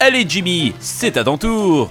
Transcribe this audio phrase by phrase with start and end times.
[0.00, 1.90] Allez Jimmy, c'est à ton tour.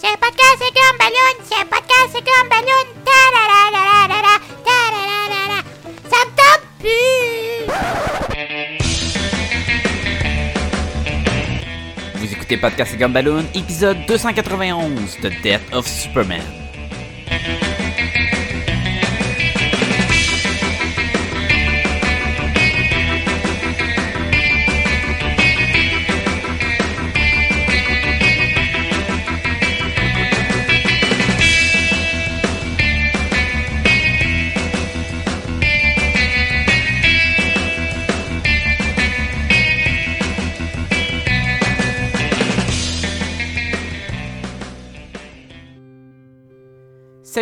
[0.00, 2.84] C'est podcast, c'est comme ballon, c'est podcast, c'est comme ballon.
[3.04, 4.34] Ta la la la la la
[4.66, 5.58] ta la la la la.
[6.10, 7.62] Ça me tente plus.
[12.16, 16.42] Vous écoutez Podcast Gumballoon, épisode 291 de Death of Superman.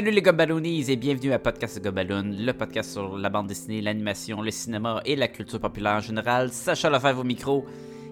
[0.01, 4.41] Salut les Gumballoonies et bienvenue à Podcast Gumballoon, le podcast sur la bande dessinée, l'animation,
[4.41, 6.49] le cinéma et la culture populaire en général.
[6.53, 7.67] Sacha Lefebvre au micro.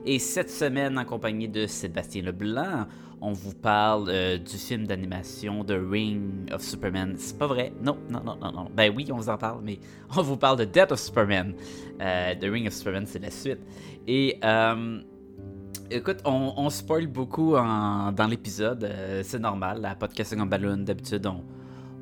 [0.04, 2.88] Et cette semaine, en compagnie de Sébastien Leblanc,
[3.22, 7.14] on vous parle euh, du film d'animation The Ring of Superman.
[7.16, 7.72] C'est pas vrai?
[7.82, 8.68] Non, non, non, non, non.
[8.76, 9.78] Ben oui, on vous en parle, mais
[10.14, 11.54] on vous parle de Death of Superman.
[12.02, 13.60] Euh, The Ring of Superman, c'est la suite.
[14.06, 14.38] Et...
[14.44, 15.00] Euh,
[15.90, 19.80] Écoute, on, on spoil beaucoup dans l'épisode, euh, c'est normal.
[19.80, 21.42] La podcast en d'habitude, on,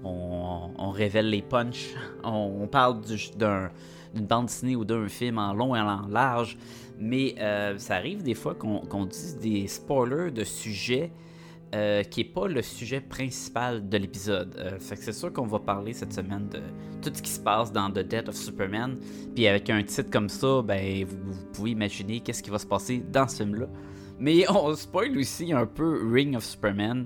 [0.04, 1.94] on, révèle les punchs.
[2.24, 3.70] On, parle du- d'un-
[4.14, 6.56] d'une bande dessinée ou d'un film en long et en large.
[6.98, 11.10] Mais euh, ça arrive des fois qu'on dise des spoilers de sujets
[11.74, 14.54] euh, qui n'est pas le sujet principal de l'épisode.
[14.58, 16.60] Euh, c'est sûr qu'on va parler cette semaine de
[17.02, 18.96] tout ce qui se passe dans The Death of Superman.
[19.34, 22.66] Puis avec un titre comme ça, ben vous, vous pouvez imaginer qu'est-ce qui va se
[22.66, 23.66] passer dans ce film-là.
[24.18, 27.04] Mais on spoil aussi un peu Ring of Superman.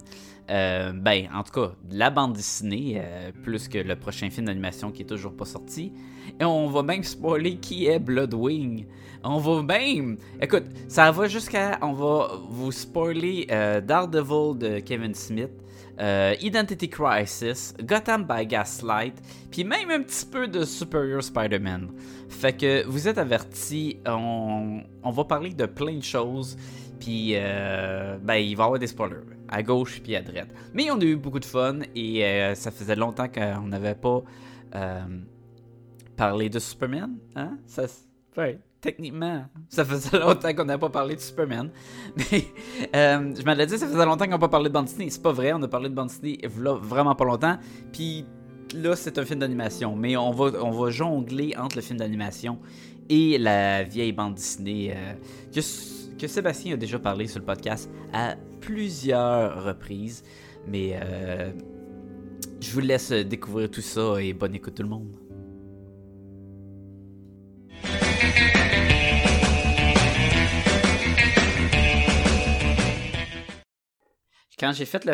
[0.50, 4.90] Euh, ben, en tout cas, la bande dessinée, euh, plus que le prochain film d'animation
[4.90, 5.92] qui est toujours pas sorti.
[6.40, 8.86] Et on va même spoiler qui est Bloodwing.
[9.22, 10.16] On va même.
[10.40, 11.78] Écoute, ça va jusqu'à.
[11.82, 15.52] On va vous spoiler euh, Daredevil de Kevin Smith,
[16.40, 19.14] Identity Crisis, Gotham by Gaslight,
[19.50, 21.90] puis même un petit peu de Superior Spider-Man.
[22.28, 26.56] Fait que vous êtes avertis, on, on va parler de plein de choses,
[26.98, 30.48] puis ben, il va y avoir des spoilers, à gauche puis à droite.
[30.72, 34.22] Mais on a eu beaucoup de fun et euh, ça faisait longtemps qu'on n'avait pas
[36.16, 37.16] parlé de Superman.
[38.80, 41.70] Techniquement, ça faisait longtemps qu'on n'avait pas parlé de Superman.
[42.16, 42.44] Mais
[42.96, 45.10] euh, je m'allais dit, ça faisait longtemps qu'on n'a pas parlé de bande dessinée.
[45.10, 47.58] C'est pas vrai, on a parlé de bande dessinée vraiment pas longtemps.
[47.92, 48.24] Puis
[48.74, 49.96] là, c'est un film d'animation.
[49.96, 52.58] Mais on va, on va jongler entre le film d'animation
[53.10, 55.12] et la vieille bande dessinée euh,
[55.52, 55.60] que,
[56.18, 60.22] que Sébastien a déjà parlé sur le podcast à plusieurs reprises.
[60.66, 61.50] Mais euh,
[62.60, 65.16] je vous laisse découvrir tout ça et bonne écoute tout le monde.
[74.58, 75.08] Quand j'ai fait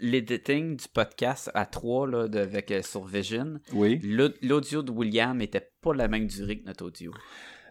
[0.00, 3.98] l'editing du podcast à 3 là, de- avec euh, sur Vision, Oui.
[4.04, 7.12] l'au- l'audio de William était pas la même durée que notre audio.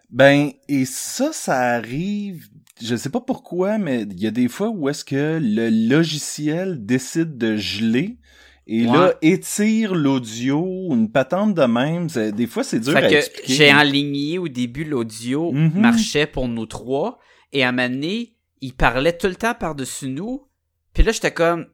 [0.10, 2.50] Ben, et ça, ça arrive,
[2.84, 5.70] je sais pas pourquoi, mais il y a des fois où est-ce que le
[6.06, 8.18] logiciel décide de geler
[8.68, 8.94] et Ouais.
[8.98, 12.08] là, étire l'audio, une patente de même.
[12.08, 13.54] Des fois, c'est dur Fait à que expliquer.
[13.54, 15.72] j'ai enligné au début l'audio Mhm.
[15.82, 17.18] marchait pour nous trois
[17.52, 20.44] et à un moment donné, il parlait tout le temps par-dessus nous.
[20.94, 21.66] Puis là, j'étais comme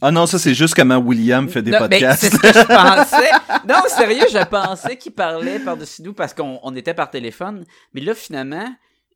[0.00, 2.20] Ah non, ça, c'est juste comment William fait des Non, ben, podcasts.
[2.22, 3.30] c'est ce que je pensais.
[3.68, 7.64] Non, sérieux, je pensais qu'il parlait par-dessus nous parce qu'on on était par téléphone.
[7.92, 8.66] Mais là, finalement,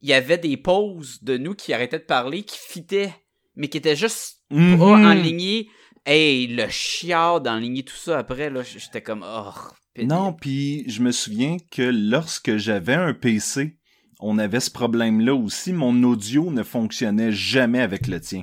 [0.04, 3.14] il y avait des pauses de nous qui arrêtaient de parler, qui fitaient,
[3.56, 4.78] mais qui étaient juste Mhm.
[4.78, 5.70] pas enlignés.
[6.04, 9.50] Hey, le chiard d'enligner tout ça après, là, j'étais comme, oh,
[9.94, 10.12] pénible.
[10.12, 13.78] Non, puis je me souviens que lorsque j'avais un PC,
[14.20, 15.72] on avait ce problème-là aussi.
[15.72, 18.42] Mon audio ne fonctionnait jamais avec le tien.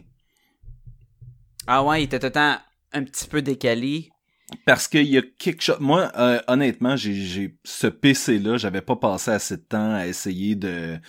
[1.67, 2.57] Ah ouais, il était tout le temps
[2.91, 4.09] un petit peu décalé.
[4.65, 5.77] Parce qu'il y a quelque chose.
[5.79, 10.99] Moi, euh, honnêtement, j'ai, ce PC-là, j'avais pas passé assez de temps à essayer de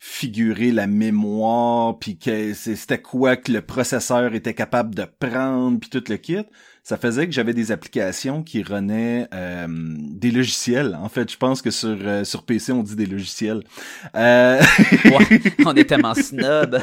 [0.00, 5.90] figurer la mémoire, puis que c'était quoi que le processeur était capable de prendre, puis
[5.90, 6.44] tout le kit.
[6.82, 10.96] Ça faisait que j'avais des applications qui renaient euh, des logiciels.
[11.00, 13.62] En fait, je pense que sur euh, sur PC on dit des logiciels.
[14.16, 14.60] Euh...
[15.04, 16.80] Ouais, on est tellement snob.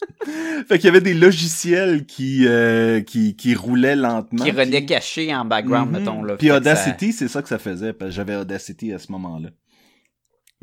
[0.68, 4.44] fait qu'il y avait des logiciels qui euh, qui qui roulaient lentement.
[4.44, 5.98] qui puis- renaît caché en background, Mhm.
[5.98, 6.22] mettons.
[6.22, 6.36] Là.
[6.36, 9.50] Puis ça- Audacity, c'est ça que ça faisait, parce que j'avais Audacity à ce moment-là.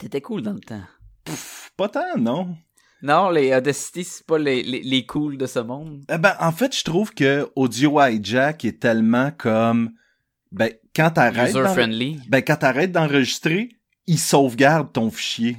[0.02, 0.82] C'était cool dans le temps.
[1.26, 2.56] Pff, Pas tant, non.
[3.02, 6.02] Non, les Audacity, c'est pas les, les, les cools de ce monde.
[6.14, 9.92] Eh ben, en fait, je trouve que Audio Hijack est tellement comme,
[10.52, 12.20] ben, quand t'arrêtes, User-friendly.
[12.28, 13.70] ben, quand t'arrêtes d'enregistrer,
[14.08, 15.58] il sauvegarde ton fichier.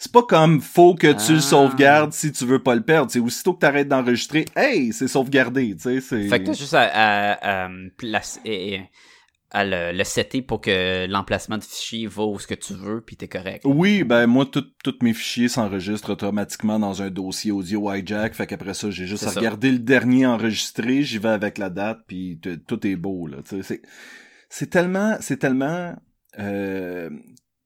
[0.00, 1.42] C'est pas comme faut que tu le Ah.
[1.42, 3.10] sauvegardes si tu veux pas le perdre.
[3.10, 6.00] C'est aussitôt que t'arrêtes d'enregistrer, hey, c'est sauvegardé, tu sais.
[6.00, 6.84] c'est- Fait que t'as juste à,
[7.64, 7.68] à,
[9.50, 13.16] à le, le setter pour que l'emplacement de fichier vaut ce que tu veux, puis
[13.16, 13.62] t'es correct.
[13.64, 14.64] Oui, ben moi, tous
[15.02, 18.34] mes fichiers s'enregistrent automatiquement dans un dossier audio hijack.
[18.34, 19.40] Fait qu'après ça, j'ai juste à ça.
[19.40, 23.38] regarder le dernier enregistré, j'y vais avec la date, puis tout est beau, là.
[24.50, 25.94] C'est, tellement, c'est tellement
[26.38, 27.08] euh,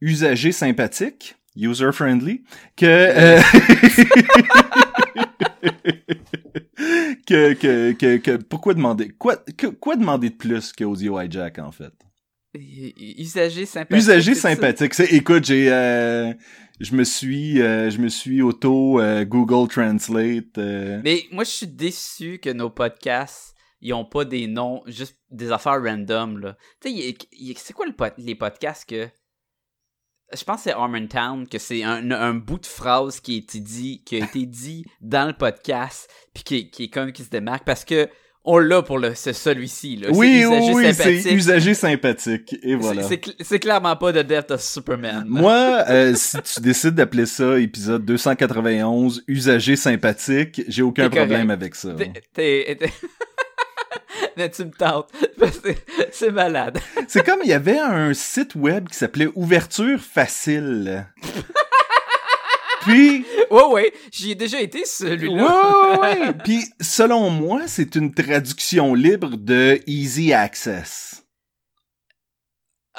[0.00, 2.44] usagé sympathique, user-friendly,
[2.76, 2.86] que...
[2.86, 3.40] euh,
[7.26, 11.72] que, que, que, que, pourquoi demander, quoi, que- quoi demander de plus qu'audio hijack, en
[11.72, 11.92] fait?
[13.98, 14.34] Usager sympathique.
[14.34, 14.54] Ça?
[14.54, 14.94] sympathique.
[14.94, 16.32] C'est, écoute, j'ai, euh,
[16.80, 20.58] je me suis, euh, je me suis auto euh, Google Translate.
[21.02, 25.50] Mais moi, je suis déçu que nos podcasts, ils ont pas des noms, juste des
[25.50, 26.56] affaires random, là.
[26.80, 27.16] Tu sais,
[27.56, 29.08] c'est quoi le pod- les podcasts que...
[30.36, 33.60] Je pense que c'est Harmontown, que c'est un, un bout de phrase qui a été
[33.60, 37.22] dit, qui a été dit dans le podcast, puis qui, est- qui est comme qui
[37.24, 38.08] se démarque, parce que
[38.44, 40.08] on l'a pour le, celui-ci, là.
[40.10, 41.32] Oui, oui, usagé oui, c'est sympathique.
[41.32, 42.56] usagé sympathique.
[42.64, 43.02] Et voilà.
[43.04, 45.24] C'est- C'est cl- c'est clairement pas The Death of Superman.
[45.28, 51.28] Moi, euh, si tu décides d'appeler ça épisode 291, usagé sympathique, j'ai aucun correct.
[51.28, 51.90] problème avec ça.
[52.34, 52.78] T'es-
[54.36, 55.10] Mais tu me tentes.
[56.12, 56.78] C'est malade.
[57.08, 61.06] C'est comme il y avait un site web qui s'appelait Ouverture Facile.
[62.82, 63.92] Puis, Ouais, ouais.
[64.10, 65.94] J'y ai déjà été, celui-là.
[65.94, 66.32] ouais, ouais, ouais.
[66.44, 71.22] Puis, selon moi, c'est une traduction libre de Easy Access.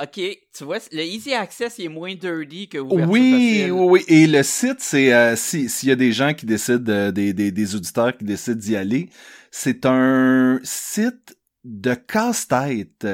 [0.01, 0.19] Ok,
[0.57, 3.71] tu vois, le Easy Access, il est moins dirty que ouverture Oui, facile.
[3.74, 4.03] oui, oui.
[4.07, 7.31] Et le site, c'est euh, si s'il y a des gens qui décident, euh, des,
[7.33, 9.09] des, des auditeurs qui décident d'y aller,
[9.56, 13.08] c'est un site de casse-tête.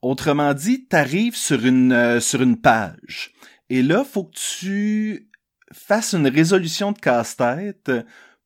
[0.00, 3.32] Autrement dit, t'arrives sur une euh, sur une page.
[3.68, 5.28] Et là, faut que tu
[5.72, 7.90] fasses une résolution de casse-tête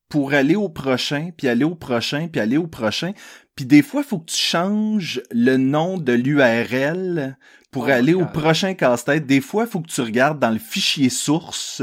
[0.09, 3.13] pour aller au prochain, puis aller au prochain, puis aller au prochain.
[3.55, 7.37] Puis des fois, faut que tu changes le nom de l'URL
[7.71, 9.27] pour Oh aller au prochain casse-tête.
[9.27, 11.83] Des fois, faut que tu regardes dans le fichier source.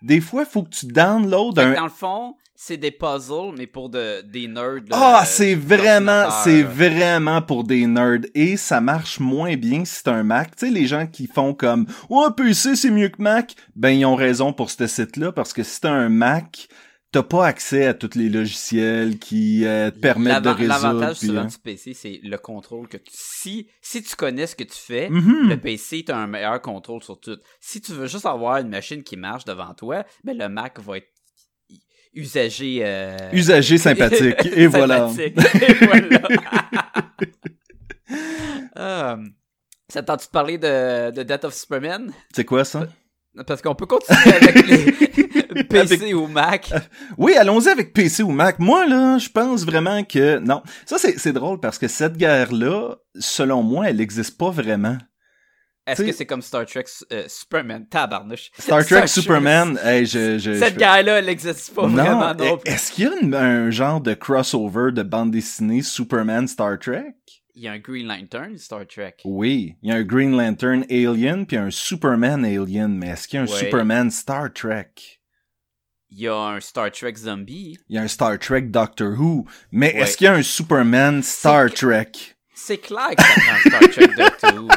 [0.00, 1.74] Des fois, faut que tu downloads un...
[1.74, 4.82] Dans le fond, c'est des puzzles, mais pour de, des nerds.
[4.92, 9.96] Ah, euh, c'est vraiment, c'est vraiment pour des nerds et ça marche moins bien si
[9.96, 10.56] c'est un Mac.
[10.56, 14.04] Tu sais, les gens qui font comme, oh, PC c'est mieux que Mac, ben ils
[14.04, 16.68] ont raison pour ce site-là parce que si t'as un Mac,
[17.10, 20.68] t'as pas accès à tous les logiciels qui euh, te permettent de résoudre.
[20.82, 21.46] L'avantage souvent hein.
[21.46, 23.12] du PC, c'est le contrôle que tu...
[23.12, 25.48] Si, si tu connais ce que tu fais, Mhm.
[25.48, 27.38] le PC, t'as un meilleur contrôle sur tout.
[27.60, 30.96] Si tu veux juste avoir une machine qui marche devant toi, ben le Mac va
[30.96, 31.08] être
[32.14, 32.80] usagé...
[32.82, 35.08] euh, Usagé sympathique et voilà.
[35.08, 35.62] sympathique.
[35.68, 36.20] Et voilà.
[38.76, 39.16] Euh,
[39.88, 42.12] ça de parler de, de Death of Superman?
[42.34, 42.86] C'est quoi ça?
[43.46, 46.72] Parce qu'on peut continuer avec les PC ou Mac.
[47.18, 48.58] Oui, allons-y avec PC ou Mac.
[48.58, 50.38] Moi, là, je pense vraiment que...
[50.38, 50.62] Non.
[50.86, 54.98] Ça, c'est drôle parce que cette guerre-là, selon moi, elle n'existe pas vraiment.
[55.86, 57.86] Est-ce que c'est comme Star Trek euh, Superman?
[57.86, 58.50] Tabarnouche.
[58.58, 60.38] Star Trek Superman, hey, je...
[60.38, 63.34] je Cette je- guerre-là, elle n'existe pas vraiment non Non, est-ce qu'il y a une-
[63.34, 67.14] un genre de crossover de bande dessinée Superman Star Trek?
[67.56, 69.16] Il y a un Green Lantern Star Trek.
[69.24, 73.36] Oui, il y a un Green Lantern Alien puis un Superman Alien, mais est-ce qu'il
[73.36, 73.58] y a un Ouais.
[73.60, 74.90] Superman Star Trek?
[76.10, 77.76] Il y a un Star Trek Zombie.
[77.88, 80.00] Il y a un Star Trek Doctor Who, mais Ouais.
[80.00, 82.10] est-ce qu'il y a un Superman Star Trek?
[82.54, 84.68] C'est clair que ça prend Star Trek Doctor Who.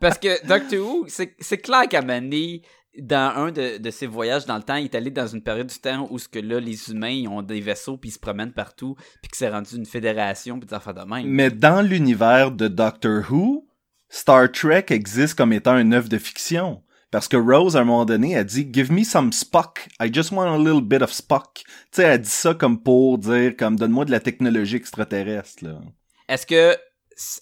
[0.00, 2.62] Parce que Doctor Who, c'est clair qu'à Mané,
[2.98, 5.68] dans un de, de ses voyages dans le temps, il est allé dans une période
[5.68, 8.18] du temps où ce que là, les humains ils ont des vaisseaux puis ils se
[8.18, 11.26] promènent partout, puis que c'est rendu une fédération puis des affaires de même.
[11.26, 13.66] Mais dans l'univers de Doctor Who,
[14.08, 16.82] Star Trek existe comme étant une œuvre de fiction.
[17.10, 19.88] Parce que Rose, à un moment donné, a dit Give me some Spock.
[20.00, 21.54] I just want a little bit of Spock.
[21.54, 25.80] Tu sais, elle dit ça comme pour dire, comme donne-moi de la technologie extraterrestre, là.
[26.28, 26.76] Est-ce que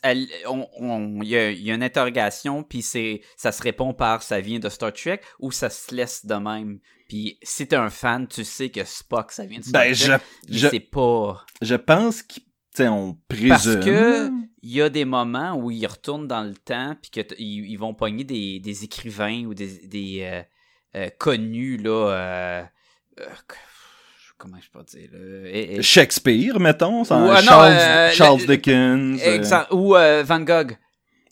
[0.05, 4.41] il y, a, il y a une interrogation puis c'est ça se répond par ça
[4.41, 6.81] vient de Star Trek ou ça se laisse de même?
[7.09, 10.07] Puis si t'es un fan tu sais que Spock ça vient de Star Ben, je,
[10.07, 10.19] Trek
[10.49, 12.23] mais je, c'est pas je pense
[12.75, 13.49] sais, on présume.
[13.51, 14.31] parce que
[14.63, 17.71] il y a des moments où ils retournent dans le temps puis que t- ils,
[17.71, 20.43] ils vont pogner des, des écrivains ou des, des euh,
[20.97, 22.65] euh, connus là euh,
[24.39, 28.41] comment je peux dire là, et- et- Shakespeare, mettons, ça, Ou, non, Charles, euh, Charles
[28.41, 29.21] le- Dickens.
[29.23, 30.77] euh, Exemple, ou euh, Van Gogh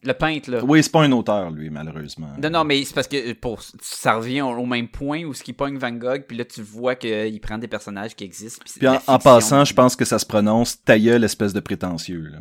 [0.02, 2.28] le peintre là Oui, c'est pas un auteur, lui, malheureusement.
[2.40, 5.42] Non, non, mais c'est parce que pour ça revient au, au même point où ce
[5.42, 8.64] qui pogne Van Gogh, puis là tu vois qu'il prend des personnages qui existent.
[8.78, 12.28] Puis, en, passant, je pense que ça se prononce ta gueule, espèce de prétentieux.
[12.30, 12.38] Là.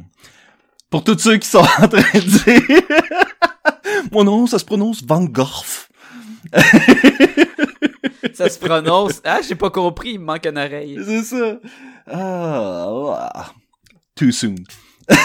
[0.91, 2.81] Pour tous ceux qui sont en train de dire...
[4.11, 5.47] Moi non, ça se prononce Van Gogh.
[8.33, 9.21] Ça se prononce.
[9.23, 10.99] Ah, j'ai pas compris, il me manque une oreille.
[11.03, 11.59] C'est ça.
[12.07, 13.51] Ah, ah.
[14.15, 14.55] Too soon.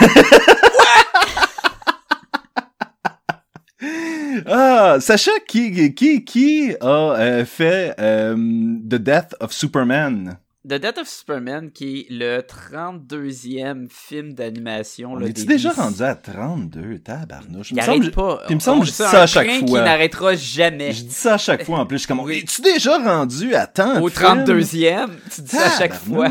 [4.46, 10.38] ah, Sacha, qui, qui, qui a euh, fait euh, The Death of Superman?
[10.68, 15.14] The Death of Superman, qui est le 32e film d'animation.
[15.14, 17.70] On des déjà rendu à 32, tabarnouche?
[17.70, 18.42] Il me semble- arrête pas.
[18.50, 19.66] il me semble que je dis ça à chaque fois.
[19.66, 20.92] qui n'arrêtera jamais.
[20.92, 21.96] Je dis ça à chaque fois en plus.
[21.96, 24.02] Je suis comme, es-tu déjà rendu à temps?
[24.02, 26.28] Au 32e, tu dis ça à chaque fois.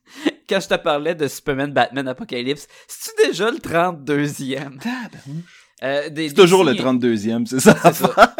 [0.48, 4.78] Quand je te parlais de Superman, Batman, Apocalypse, c'est-tu déjà le 32e?
[4.78, 5.66] Tabarnouche.
[5.84, 7.76] Euh, C'est toujours le DC 32e, c'est ça?
[7.84, 8.34] C'est ça.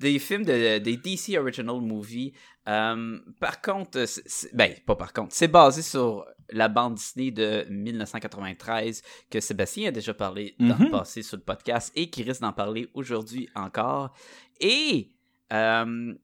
[0.00, 2.32] Des films de, des DC Original Movie.
[2.68, 4.04] Euh, par contre,
[4.52, 9.92] ben, pas par contre, c'est basé sur la bande Disney de 1993 que Sébastien a
[9.92, 10.90] déjà parlé dans le Mhm.
[10.90, 14.12] passé sur le podcast et qui risque d'en parler aujourd'hui encore.
[14.60, 15.10] Et
[15.52, 16.14] euh,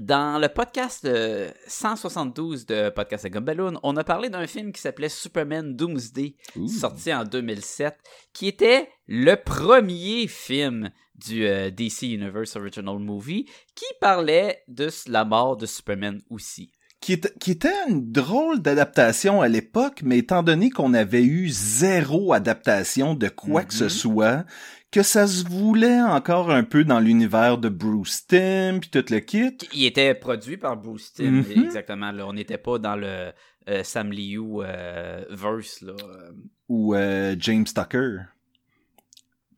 [0.00, 4.80] dans le podcast euh, 172 de Podcast à Gumballoon, on a parlé d'un film qui
[4.80, 6.36] s'appelait Superman Doomsday
[6.68, 7.96] sorti en 2007,
[8.32, 10.90] qui était le premier film
[11.24, 16.72] du euh, DC Universe Original Movie, qui parlait de la mort de Superman aussi.
[17.00, 21.48] qui, était, qui était une drôle d'adaptation à l'époque, mais étant donné qu'on avait eu
[21.50, 23.90] zéro adaptation de quoi que ce Mhm.
[23.90, 24.44] soit,
[24.90, 29.20] que ça se voulait encore un peu dans l'univers de Bruce Timm puis tout le
[29.20, 29.56] kit.
[29.74, 31.64] Il était produit par Bruce Timm, Mhm.
[31.66, 32.10] exactement.
[32.12, 32.26] Là.
[32.26, 33.30] On n'était pas dans le
[33.68, 35.92] euh, Sam Liu euh, verse, là.
[35.92, 36.30] euh,
[36.68, 38.18] ou euh, James Tucker.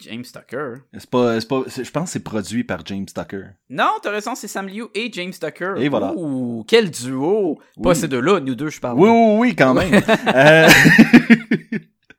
[0.00, 0.74] James Tucker.
[0.92, 3.46] C'est pas, c'est pas, je pense que c'est produit par James Tucker.
[3.68, 5.74] Non, t'as raison, c'est Sam Liu et James Tucker.
[5.78, 6.12] Et voilà.
[6.14, 7.58] Ouh, quel duo!
[7.82, 8.98] Pas ces deux-là, nous deux, je parle.
[8.98, 10.00] Oui, oui, oui, quand même.
[10.34, 10.68] Euh,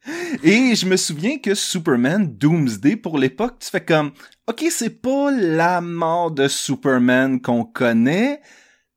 [0.43, 4.11] Et je me souviens que Superman Doomsday, pour l'époque, tu fais comme,
[4.47, 8.41] ok, c'est pas la mort de Superman qu'on connaît,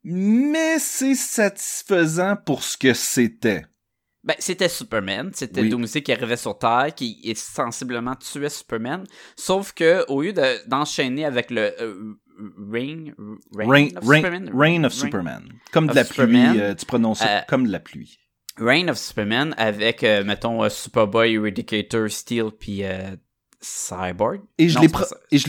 [0.04, 3.64] mais c'est satisfaisant pour ce que c'était.
[4.24, 5.68] Ben, c'était Superman, c'était Oui.
[5.68, 9.04] Doomsday qui arrivait sur Terre, qui est sensiblement tuait Superman,
[9.36, 15.42] sauf que au lieu de- d'enchaîner avec le euh, of Reign- Superman, Reign of Superman.
[15.72, 16.50] Comme de la Superman.
[16.52, 18.18] pluie, euh, tu prononces ça Euh, comme de la pluie.
[18.58, 23.16] Reign of Superman avec, euh, mettons, euh, Superboy, Eradicator, Steel, puis euh,
[23.60, 24.40] Cyborg.
[24.58, 25.04] Et je l'ai pro-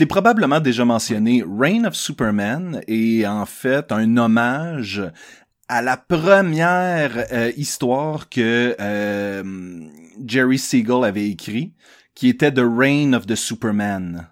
[0.08, 1.44] probablement déjà mentionné.
[1.46, 5.02] Reign of Superman est en fait un hommage
[5.68, 9.88] à la première euh, histoire que euh,
[10.24, 11.74] Jerry Siegel avait écrit,
[12.14, 14.28] qui était The Reign of the Superman,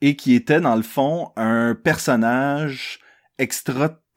[0.00, 3.00] et qui était dans le fond un personnage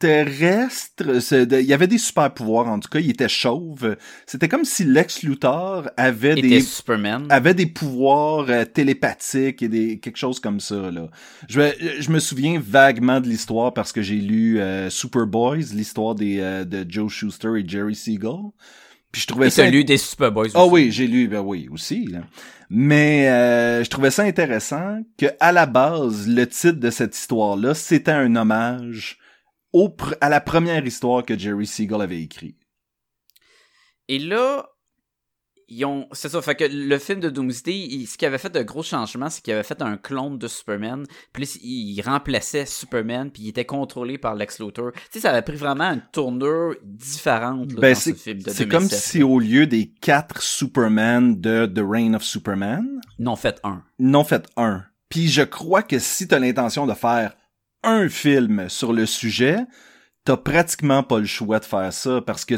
[0.04, 1.20] extraterrestre.
[1.22, 3.00] C'est de- Il y avait des super pouvoirs en tout cas.
[3.00, 3.96] Il était chauve.
[4.26, 7.26] C'était comme si Lex Luthor avait Était des Superman.
[7.30, 11.08] avait des pouvoirs euh, télépathiques et des quelque chose comme ça là.
[11.48, 16.64] Je me souviens vaguement de l'histoire parce que j'ai lu euh, Superboys, l'histoire des euh,
[16.66, 18.30] de Joe Schuster et Jerry Siegel.
[19.12, 20.74] Puis je trouvais Et ça celui des Superboys Ah aussi.
[20.74, 22.20] oui, j'ai lu ben oui aussi là.
[22.70, 27.56] Mais euh, je trouvais ça intéressant que à la base le titre de cette histoire
[27.56, 29.20] là, c'était un hommage
[29.74, 32.56] au pr- à la première histoire que Jerry Siegel avait écrit.
[34.08, 34.68] Et là,
[35.70, 36.08] ils ont.
[36.12, 38.84] C'est ça, fait que le film de Doomsday, il- ce qui avait fait de gros
[38.84, 41.06] changements, c'est qu'il avait fait un clone de Superman.
[41.32, 44.92] Puis il remplaçait Superman, puis il était contrôlé par Lex Luthor.
[44.94, 48.50] Tu sais, ça avait pris vraiment une tournure différente là, Ben, dans ce film de
[48.50, 49.00] c'est comme 2007.
[49.00, 53.84] si au lieu des quatre Superman de The Reign of Superman, ont fait un.
[54.00, 54.84] n'ont fait un.
[55.08, 57.36] Puis je crois que si t'as l'intention de faire
[57.84, 59.60] un film sur le sujet,
[60.26, 62.56] t'as pratiquement pas le choix de faire ça parce que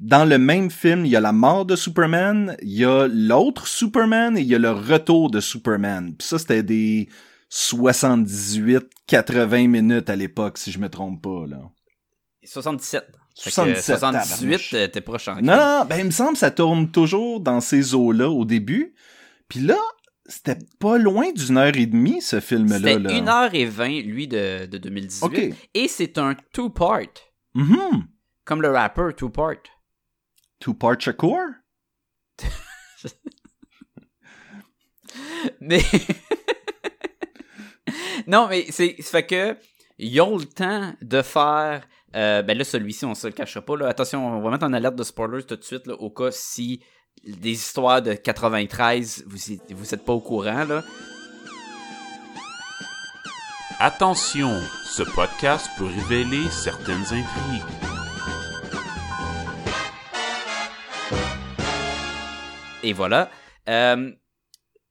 [0.00, 3.66] dans le même film, il y a la mort de Superman, il y a l'autre
[3.66, 6.14] Superman et il y a le retour de Superman.
[6.16, 7.08] Puis ça, c'était des
[7.50, 11.60] 78-80 minutes à l'époque, si je me trompe pas, là.
[12.44, 13.04] 77.
[13.38, 14.74] Fait que 77, 78, tabarnouche.
[14.74, 17.60] euh, t'es proche en Non, non, ben il me semble que ça tourne toujours dans
[17.60, 18.94] ces eaux-là au début.
[19.48, 19.76] Puis là,
[20.28, 22.76] c'était pas loin d'une heure et demie, ce film-là.
[22.78, 23.50] C'était là.
[23.50, 25.24] 1h20, lui, de, de 2018.
[25.24, 25.54] OK.
[25.74, 27.00] Et c'est un two-part.
[27.54, 28.06] Mhm.
[28.44, 29.56] Comme le rapper, two-part.
[30.60, 31.38] Two-part Shakur?
[35.60, 35.82] Mais.
[38.26, 38.96] non, mais c'est.
[39.00, 39.56] Ça fait que.
[39.98, 41.86] Ils ont le temps de faire.
[42.14, 43.76] euh, ben là, celui-ci, on se le cachera pas.
[43.76, 43.88] Là.
[43.88, 46.82] Attention, on va mettre en alerte de spoilers tout de suite, là, au cas si
[47.24, 49.38] des histoires de 93, vous,
[49.70, 50.84] vous êtes pas au courant, là.
[53.78, 57.62] Attention, ce podcast peut révéler certaines intrigues.
[62.82, 63.30] Et voilà.
[63.68, 64.12] Euh,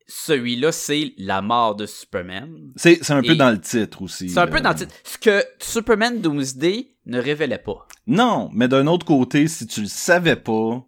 [0.08, 2.74] celui-là, c'est la mort de Superman.
[2.76, 4.30] C'est c'est un peu dans le titre aussi.
[4.30, 4.94] C'est un peu dans le titre.
[5.04, 7.88] Ce que Superman Doomsday ne révélait pas.
[8.06, 10.86] Non, mais d'un autre côté, si tu le savais pas,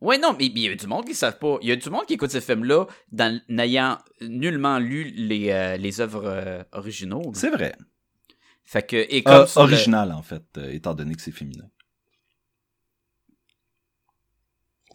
[0.00, 1.56] Ouais, non, mais il y a du monde qui ne savent pas.
[1.62, 2.86] Il y a du monde qui écoute ce film-là
[3.48, 7.22] n'ayant nullement lu les, euh, les œuvres euh, originaux.
[7.34, 7.74] c'est vrai.
[8.64, 11.30] Fait que, et comme Euh, sur le- original, en fait, euh, étant donné que c'est
[11.32, 11.64] féminin.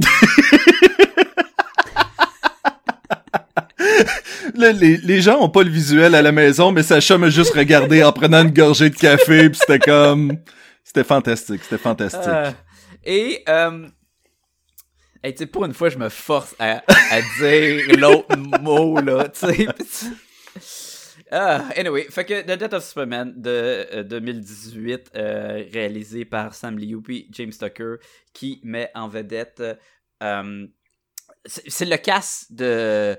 [4.54, 7.54] Là, les, les gens ont pas le visuel à la maison, mais Sacha m'a juste
[7.54, 10.36] regardé en prenant une gorgée de café, puis c'était comme...
[10.84, 12.56] C'était fantastique, c'était fantastique.
[13.04, 13.86] Et, euh,
[15.22, 19.28] hey, tu sais, pour une fois, je me force à, à dire l'autre mot, là,
[19.28, 19.66] tu sais.
[21.32, 27.28] Ah, anyway, The Death of Superman de euh, 2018, euh, réalisé par Sam Liu puis
[27.30, 27.96] James Tucker,
[28.32, 29.62] qui met en vedette.
[30.24, 30.66] euh,
[31.46, 33.16] c'est le cast de,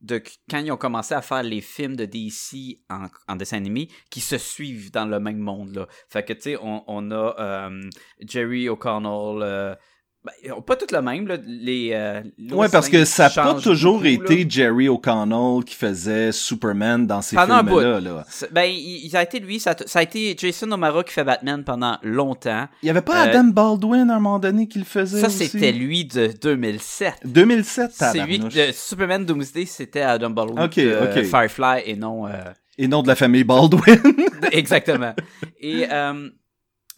[0.00, 3.88] de quand ils ont commencé à faire les films de DC en, en dessin animé
[4.10, 5.74] qui se suivent dans le même monde.
[5.74, 5.86] Là.
[6.08, 9.76] Fait que, tu sais, on, on a euh, Jerry O'Connell.
[10.24, 11.90] Ben, pas tout le même, là, les...
[11.92, 12.20] euh,
[12.52, 14.44] Ouais, parce que ça a pas toujours beaucoup, été là.
[14.48, 17.98] Jerry O'Connell qui faisait Superman dans ces films-là.
[18.00, 18.24] Là.
[18.52, 21.24] Ben, il, il a été lui, ça, a- ça a été Jason O'Mara qui fait
[21.24, 22.68] Batman pendant longtemps.
[22.82, 25.28] Il y avait pas Euh, Adam Baldwin à un moment donné qui le faisait Ça,
[25.28, 27.14] c'était lui de 2007.
[27.24, 31.24] 2007, C'est lui, le Superman Doomsday, c'était Adam Baldwin Ok, de ok.
[31.24, 32.26] Firefly et non...
[32.28, 32.30] euh,
[32.78, 34.00] Et non de la famille Baldwin.
[34.52, 35.14] Exactement.
[35.60, 36.28] Et euh,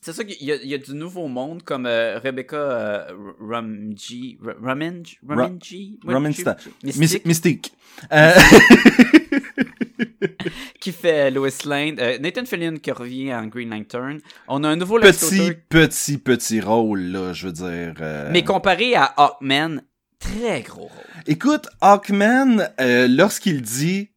[0.05, 3.07] c'est ça qu'il y, a- il y a du nouveau monde comme euh, Rebecca euh,
[3.41, 4.39] Ruminj,
[5.27, 7.73] Ruminji, Ruminsta- Mystique, Mys- Mystique.
[8.13, 8.33] Euh,
[10.81, 14.19] qui fait Lois Lane, euh, Nathan Fillion qui revient en Green Lantern.
[14.49, 17.95] On a un nouveau petit, petit, petit rôle, là, je veux dire.
[18.01, 18.29] euh.
[18.33, 19.83] mais comparé à Hawkman,
[20.19, 21.23] très gros rôle.
[21.27, 24.11] Écoute, Hawkman, euh, lorsqu'il dit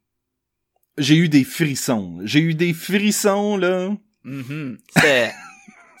[0.98, 3.90] «J'ai eu des frissons», j'ai eu des frissons, là.
[4.24, 4.78] Mhm.
[4.94, 5.30] C'était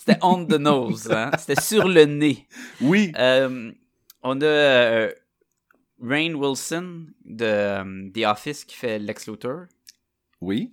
[0.08, 1.30] c'était on the nose, hein?
[1.38, 2.46] c'était sur le nez.
[2.80, 3.70] Oui, Euh,
[4.22, 5.12] on a euh,
[6.02, 9.66] Rain Wilson de euh, The Office qui fait Lex Luthor.
[10.40, 10.70] oui.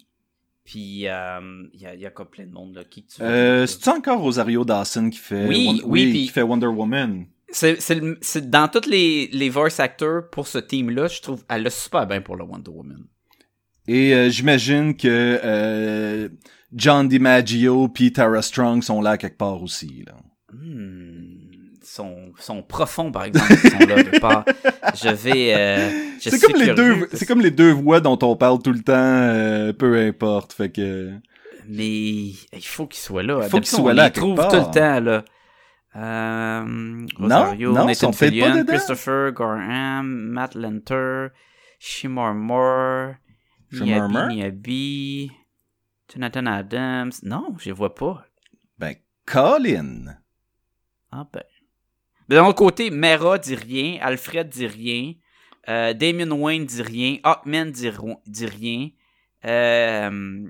[0.63, 3.21] Puis euh, il y, a, il y a comme plein de monde là, qui tu
[3.21, 3.67] Euh, là?
[3.67, 5.45] C'est-tu encore Rosario Dawson qui fait...
[5.47, 7.27] Oui, Won- oui, puis- qui fait Wonder Woman?
[7.49, 11.45] C'est c'est le- c'est dans tous les, les voice actors pour ce team-là, je trouve
[11.49, 13.05] elle a super bien pour le Wonder Woman.
[13.87, 15.39] Et euh, j'imagine que
[16.75, 20.13] John DiMaggio puis Tara Strong sont là quelque part aussi, là.
[20.53, 21.37] Hmm,
[21.83, 24.45] sont, sont profonds par exemple, ils sont là de part.
[24.95, 25.53] Je vais.
[25.55, 28.81] euh, C'est comme les deux, c'est comme les deux voix dont on parle tout le
[28.81, 30.53] temps, euh, peu importe.
[30.53, 31.11] Fait que
[31.67, 31.87] Mais
[32.27, 33.39] il faut qu'il soit là.
[33.43, 34.49] Il faut qu'il D'habitude, soit on là les trouve part.
[34.49, 35.23] tout le temps là.
[35.97, 38.65] Euh, Rosario, non, ils Nathan Fillion.
[38.65, 41.27] Christopher Gorham, Matt Lanter,
[41.79, 43.13] Shimar Moore,
[43.71, 44.27] Shemar Moore?
[46.15, 47.11] Jonathan Adams.
[47.23, 48.25] Non, je les vois pas.
[48.77, 50.17] ben Colin.
[51.11, 51.43] Ah ben.
[52.27, 55.13] Mais d'un autre côté, Mera dit rien, Alfred dit rien,
[55.69, 57.89] euh, Damien Wayne dit rien, Hawkman dit,
[58.47, 58.89] rien,
[59.45, 60.49] euh,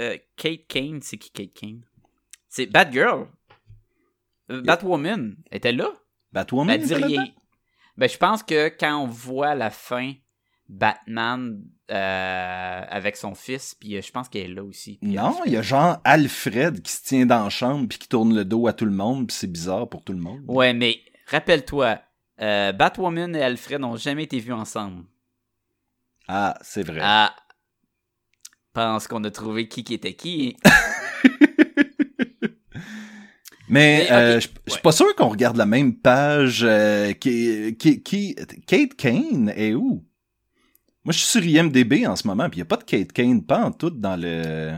[0.00, 1.82] euh, Kate Kane, c'est qui Kate Kane?
[2.48, 3.28] C'est Batgirl.
[4.50, 5.90] Euh, Batwoman était là?
[6.32, 6.78] Batwoman.
[6.80, 7.26] Elle dit rien.
[7.96, 10.12] Ben, je pense que quand on voit la fin,
[10.68, 14.98] Batman euh, avec son fils, puis euh, je pense qu'elle est là aussi.
[15.02, 18.34] Non, il y a genre Alfred qui se tient dans la chambre puis qui tourne
[18.34, 20.40] le dos à tout le monde puis c'est bizarre pour tout le monde.
[20.48, 20.98] Ouais, mais
[21.28, 22.00] rappelle-toi,
[22.40, 25.04] euh, Batwoman et Alfred n'ont jamais été vus ensemble.
[26.28, 27.00] Ah, c'est vrai.
[27.02, 27.34] Ah,
[28.76, 30.56] pense qu'on a trouvé qui qui était qui.
[33.68, 34.82] Mais euh, je je suis ouais.
[34.82, 36.62] pas sûr qu'on regarde la même page.
[36.62, 40.04] euh, qui, qui, qui, Kate Kane est où?
[41.06, 43.12] Moi, je suis sur IMDB en ce moment, puis il y a pas de Kate
[43.12, 44.72] Kane, pas en tout dans le...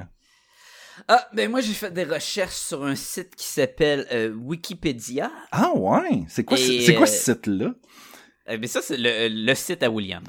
[1.09, 5.31] Ah, ben moi j'ai fait des recherches sur un site qui s'appelle euh, Wikipédia.
[5.53, 6.25] Ah ouais?
[6.29, 7.73] C'est quoi, ce- Et, c'est quoi euh, ce site-là?
[8.47, 10.23] Eh ben ça, c'est le, le site à William.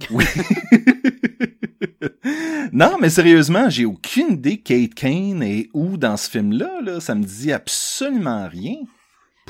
[0.10, 0.24] Oui.
[2.72, 6.80] non, mais sérieusement, j'ai aucune idée Kate Kane est où dans ce film-là.
[6.82, 7.00] Là.
[7.00, 8.76] Ça me dit absolument rien.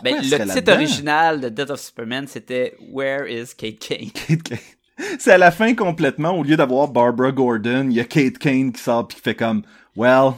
[0.03, 4.11] Ben, le titre original de Death of Superman, c'était Where is Kate Kane?
[4.11, 4.59] Kate Kane.
[5.19, 8.73] C'est à la fin complètement, au lieu d'avoir Barbara Gordon, il y a Kate Kane
[8.73, 9.63] qui sort puis qui fait comme
[9.97, 10.33] Well,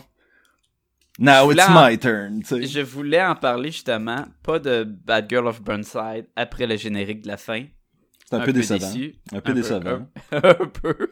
[1.19, 2.43] now it's en- my turn.
[2.45, 7.29] Je voulais en parler justement, pas de Bad Girl of Burnside après le générique de
[7.29, 7.65] la fin.
[8.29, 8.87] C'est un, peu décevant.
[8.87, 9.17] déçu.
[9.33, 10.07] Un peu décevant.
[10.31, 11.11] Un, un peu.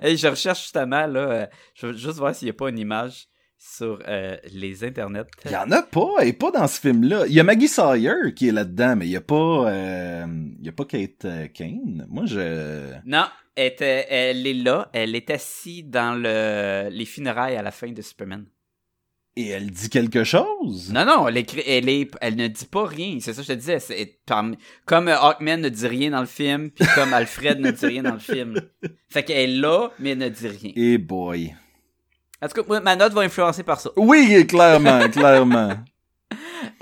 [0.00, 2.78] Et je recherche justement, là, euh, je veux juste voir s'il n'y a pas une
[2.78, 3.26] image.
[3.58, 5.24] Sur euh, les internets.
[5.46, 7.24] Il y en a pas, elle est pas dans ce film-là.
[7.26, 10.26] Il y a Maggie Sawyer qui est là-dedans, mais il y a pas, euh,
[10.60, 12.06] il y a pas Kate euh, Kane.
[12.08, 12.92] Moi, je...
[13.06, 13.24] Non,
[13.56, 14.90] elle, était- elle est là.
[14.92, 18.44] Elle est assise dans le, les funérailles à la fin de Superman.
[19.36, 20.92] Et elle dit quelque chose?
[20.92, 23.18] Non, non, elle, écrit, elle, est, elle ne dit pas rien.
[23.20, 23.80] C'est ça que je te disais.
[23.80, 24.20] C'est
[24.86, 28.12] comme Hawkman ne dit rien dans le film, puis comme Alfred ne dit rien dans
[28.12, 28.54] le film.
[29.08, 30.70] Fait qu'elle est là, mais elle ne dit rien.
[30.76, 31.52] Eh boy.
[32.44, 33.90] En tout cas, ma note va influencer par ça.
[33.96, 35.72] Oui, clairement, clairement.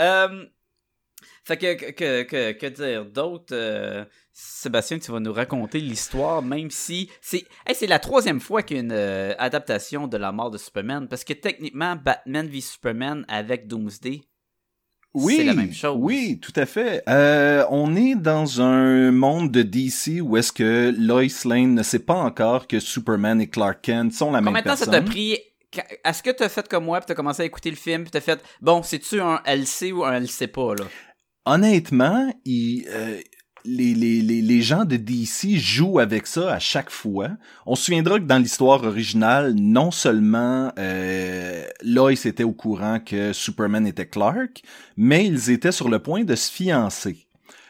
[0.00, 0.44] Euh,
[1.44, 3.52] fait que, que, que, dire d'autre?
[3.52, 8.62] euh, Sébastien, tu vas nous raconter l'histoire, même si c'est hey, c'est la troisième fois
[8.62, 12.46] qu'il y a une euh, adaptation de la mort de Superman, parce que techniquement, Batman
[12.48, 14.22] v Superman avec Doomsday,
[15.14, 15.96] Oui, c'est la même chose.
[16.00, 17.02] Oui, tout à fait.
[17.08, 21.98] Euh, on est dans un monde de DC où est-ce que Lois Lane ne sait
[21.98, 25.04] pas encore que Superman et Clark Kent sont la même Combien de temps ça personne.
[25.04, 25.38] t'a pris?
[26.04, 28.20] Est-ce que t'as fait comme moi, puis t'as commencé à écouter le film, puis t'as
[28.20, 30.84] fait, bon, c'est-tu un LC ou un LC pas, là?
[31.44, 33.20] Honnêtement, euh,
[33.64, 37.30] les, les, les, les gens de DC jouent avec ça à chaque fois.
[37.66, 43.32] On se souviendra que dans l'histoire originale, non seulement euh, Lois était au courant que
[43.32, 44.62] Superman était Clark,
[44.96, 47.26] mais ils étaient sur le point de se fiancer.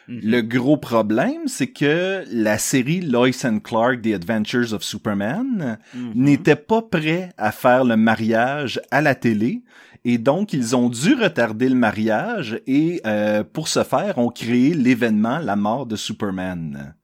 [0.09, 0.21] Mhm.
[0.23, 6.13] Le gros problème, c'est que la série Lois and Clark, The Adventures of Superman, Mhm.
[6.15, 9.63] n'était pas prêt à faire le mariage à la télé.
[10.05, 14.75] Et donc, ils ont dû retarder le mariage et euh, pour ce faire, ont créé
[14.75, 16.97] l'événement La mort de Superman.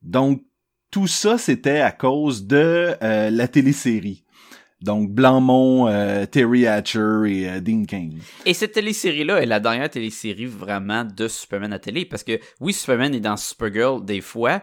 [0.00, 0.42] Donc,
[0.90, 4.21] tout ça, c'était à cause de euh, la télésérie.
[4.82, 8.18] Donc, Blancmont, euh, Terry Hatcher et euh, Dean Kane.
[8.44, 12.72] Et cette télésérie-là est la dernière télésérie vraiment de Superman à télé, parce que oui,
[12.72, 14.62] Superman est dans Supergirl des fois,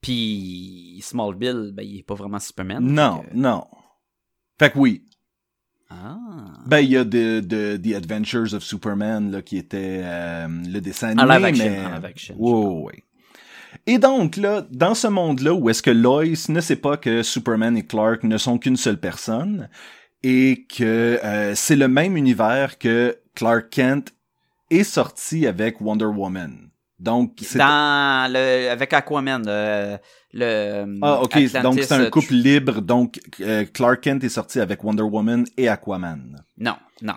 [0.00, 2.82] puis Smallville, ben, il est pas vraiment Superman.
[2.84, 3.64] Non, fait que- non.
[4.58, 5.02] Fait que oui,
[5.90, 6.16] Ah.
[6.66, 10.80] Ben, il y a de, de, The Adventures of Superman, là, qui était euh, le
[10.80, 11.86] dessin En animé, live action, mais...
[11.86, 13.04] en live action, ouais, ouais.
[13.86, 17.76] Et donc, là, dans ce monde-là, où est-ce que Lois ne sait pas que Superman
[17.76, 19.68] et Clark ne sont qu'une seule personne,
[20.22, 24.14] et que euh, c'est le même univers que Clark Kent
[24.70, 26.70] est sorti avec Wonder Woman.
[26.98, 27.58] Donc, c'est...
[27.58, 29.98] Dans le, avec Aquaman, le,
[30.32, 34.30] le Ah, ok, Atlantis, donc c'est un euh, couple libre, donc euh, Clark Kent est
[34.30, 36.42] sorti avec Wonder Woman et Aquaman.
[36.56, 37.14] Non, non.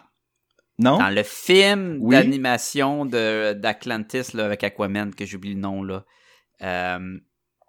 [0.80, 0.97] Non?
[0.97, 2.15] Dans le film Oui.
[2.15, 6.03] d'animation de d'Atlantis là, avec Aquaman, que j'oublie le nom là,
[6.62, 7.17] euh,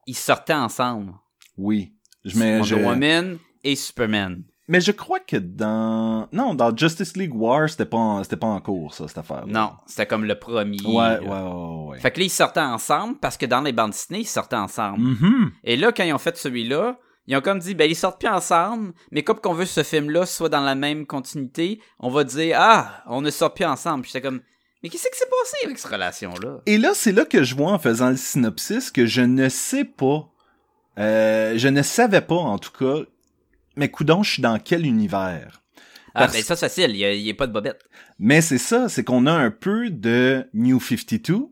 [0.07, 1.13] ils sortaient ensemble.
[1.57, 1.95] Oui.
[2.25, 4.43] Je mets, Wonder je- Woman et Superman.
[4.71, 8.23] Mais je crois que dans non dans Justice League War c'était pas en...
[8.23, 9.47] c'était pas en cours ça cette affaire.
[9.47, 10.77] Non, c'était comme le premier.
[10.85, 11.21] Ouais là.
[11.23, 11.99] ouais ouais ouais.
[12.01, 15.01] Fait que là, ils sortaient ensemble parce que dans les bandes Disney, ils sortaient ensemble.
[15.01, 15.53] Mhm.
[15.65, 18.29] Et là, quand ils ont fait celui-là, ils ont comme dit, ben, ils sortent plus
[18.29, 22.25] ensemble, mais comme qu'on veut que ce film-là soit dans la même continuité, on va
[22.25, 24.03] dire, ah, on ne sort plus ensemble.
[24.03, 24.41] Puis j'étais comme,
[24.83, 26.61] mais qu'est-ce qui s'est passé avec cette relation-là?
[26.67, 29.85] Et là c'est là que je vois en faisant le synopsis que je ne sais
[29.85, 30.29] pas
[30.99, 33.03] euh, je ne savais pas en tout cas
[33.77, 35.63] mais coudon je suis dans quel univers?
[36.15, 37.85] Ah, ben, ça, c'est facile, il n'y a, pas de bobette.
[38.19, 41.47] Mais c'est ça, c'est qu'on a un peu de New 52,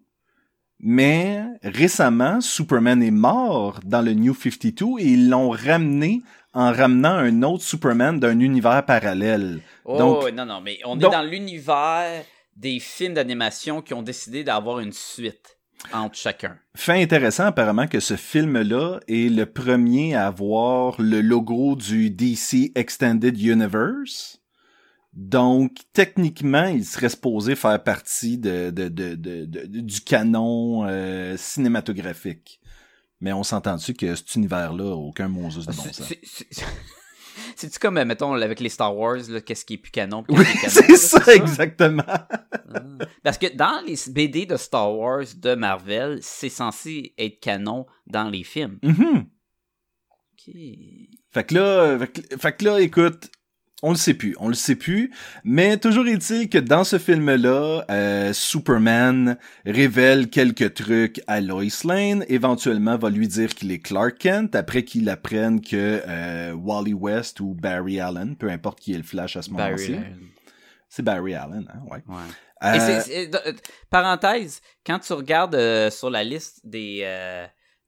[0.80, 7.14] mais récemment, Superman est mort dans le New 52 et ils l'ont ramené en ramenant
[7.14, 9.60] un autre Superman d'un univers parallèle.
[9.84, 12.24] Oh, Donc- non, non, mais on donc- est dans l'univers
[12.56, 15.58] des films d'animation qui ont décidé d'avoir une suite
[15.92, 16.58] entre chacun.
[16.74, 22.72] Fait intéressant apparemment que ce film-là est le premier à avoir le logo du DC
[22.74, 24.40] Extended Universe.
[25.12, 31.36] Donc, techniquement, il serait supposé faire partie de, de, de, de- de- du canon euh,
[31.38, 32.60] cinématographique.
[33.20, 36.12] Mais on s'entend-tu que cet univers-là aucun Moses de bon sens?
[37.36, 40.24] C'est- c'est- C'est-tu comme, euh, mettons, avec les Star Wars, qu'est-ce qui est plus canon?
[40.28, 42.04] Oui, c'est ça, exactement.
[42.06, 42.28] Ah.
[43.22, 48.28] Parce que dans les BD de Star Wars de Marvel, c'est censé être canon dans
[48.30, 48.78] les films.
[48.82, 49.26] Mhm.
[50.48, 50.54] Ok.
[51.32, 53.30] Fait que là, fait que, fait que là, écoute,
[53.82, 55.10] on le sait plus, on le sait plus,
[55.44, 59.36] mais toujours est-il que dans ce film-là, euh, Superman
[59.66, 64.82] révèle quelques trucs à Lois Lane, éventuellement va lui dire qu'il est Clark Kent, après
[64.84, 69.36] qu'il apprenne que euh, Wally West ou Barry Allen, peu importe qui est le Flash
[69.36, 69.96] à ce moment-ci,
[70.88, 72.02] c'est Barry Allen, hein, ouais.
[72.08, 72.22] Ouais.
[72.64, 73.30] Euh, Et
[73.90, 77.06] parenthèse, quand tu regardes sur la liste des.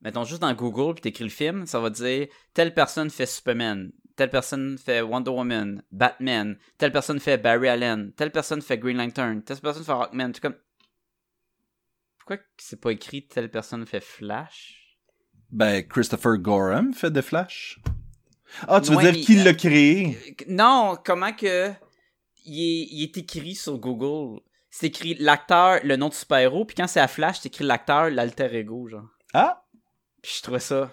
[0.01, 3.91] mettons juste dans Google puis t'écris le film, ça va dire telle personne fait Superman,
[4.19, 8.97] telle personne fait Wonder Woman, Batman, telle personne fait Barry Allen, telle personne fait Green
[8.97, 9.93] Lantern, telle personne fait.
[10.11, 10.57] Tu es comme.
[12.17, 14.97] Pourquoi c'est pas écrit telle personne fait Flash?
[15.51, 17.79] Ben, Christopher Gorham fait de Flash.
[18.67, 20.35] Ah, tu veux Ouais, dire qui euh, l'a créé?
[20.49, 21.71] Non, comment que
[22.43, 24.41] il est, il est écrit sur Google?
[24.69, 28.09] C'est écrit l'acteur, le nom de super-héros, puis quand c'est à Flash, c'est écrit l'acteur,
[28.09, 29.07] l'alter ego, genre.
[29.33, 29.63] Ah,
[30.21, 30.91] Puis je trouvais ça.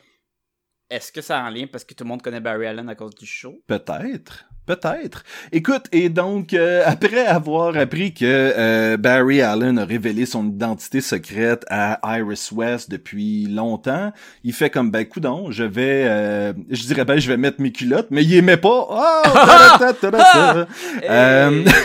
[0.89, 2.95] Est-ce que ça a un lien parce que tout le monde connaît Barry Allen à
[2.95, 3.61] cause du show?
[3.67, 4.47] peut-être.
[4.67, 5.23] Peut-être.
[5.53, 11.01] Écoute, et donc, euh, après avoir appris que euh, Barry Allen a révélé son identité
[11.01, 16.83] secrète à Iris West depuis longtemps, il fait comme, ben, coudon, je vais, euh, je
[16.83, 18.89] dirais, ben, je vais mettre mes culottes, mais il aimait pas.
[18.99, 19.23] Oh,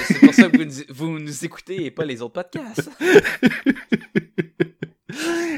[0.08, 2.90] c'est pour ça que vous, vous nous écoutez et pas les autres podcasts.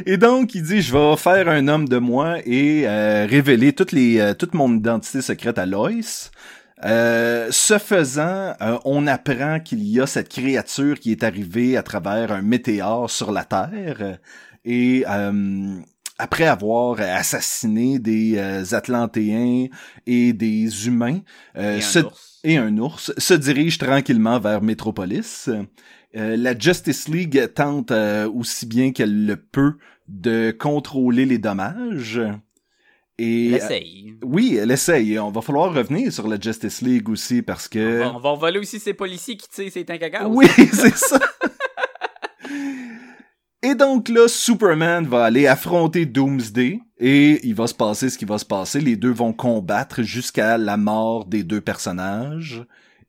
[0.06, 3.92] Et donc, il dit, je vais faire un homme de moi et euh, révéler toutes
[3.92, 5.90] les, euh, toute mon identité secrète à Lois.
[6.86, 11.84] Euh, ce faisant, euh, on apprend qu'il y a cette créature qui est arrivée à
[11.84, 14.18] travers un météore sur la Terre.
[14.66, 15.76] Et euh,
[16.18, 19.68] après avoir assassiné des euh, Atlantéens
[20.06, 21.20] et des humains,
[21.58, 22.40] euh, Et un se- ours.
[22.44, 25.50] et un ours se dirige tranquillement vers Metropolis.
[26.16, 32.22] Euh, la Justice League tente euh, aussi bien qu'elle le peut de contrôler les dommages.
[33.18, 34.12] Et essaye.
[34.12, 35.18] euh, oui, elle essaye.
[35.20, 38.30] On va falloir revenir sur la Justice League aussi parce que On va, on va
[38.30, 41.20] envoler aussi ces policiers qui tirent ces tanks à oui, c'est ça.
[43.66, 48.26] Et donc là, Superman va aller affronter Doomsday et il va se passer ce qui
[48.26, 48.82] va se passer.
[48.82, 52.66] Les deux vont combattre jusqu'à la mort des deux personnages.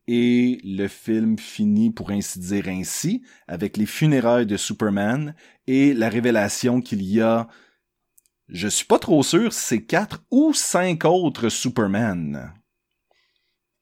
[0.06, 5.34] Et le film finit, pour ainsi dire ainsi, avec les funérailles de Superman
[5.66, 7.48] et la révélation qu'il y a,
[8.48, 12.52] je suis pas trop sûr, c'est quatre ou cinq autres Superman.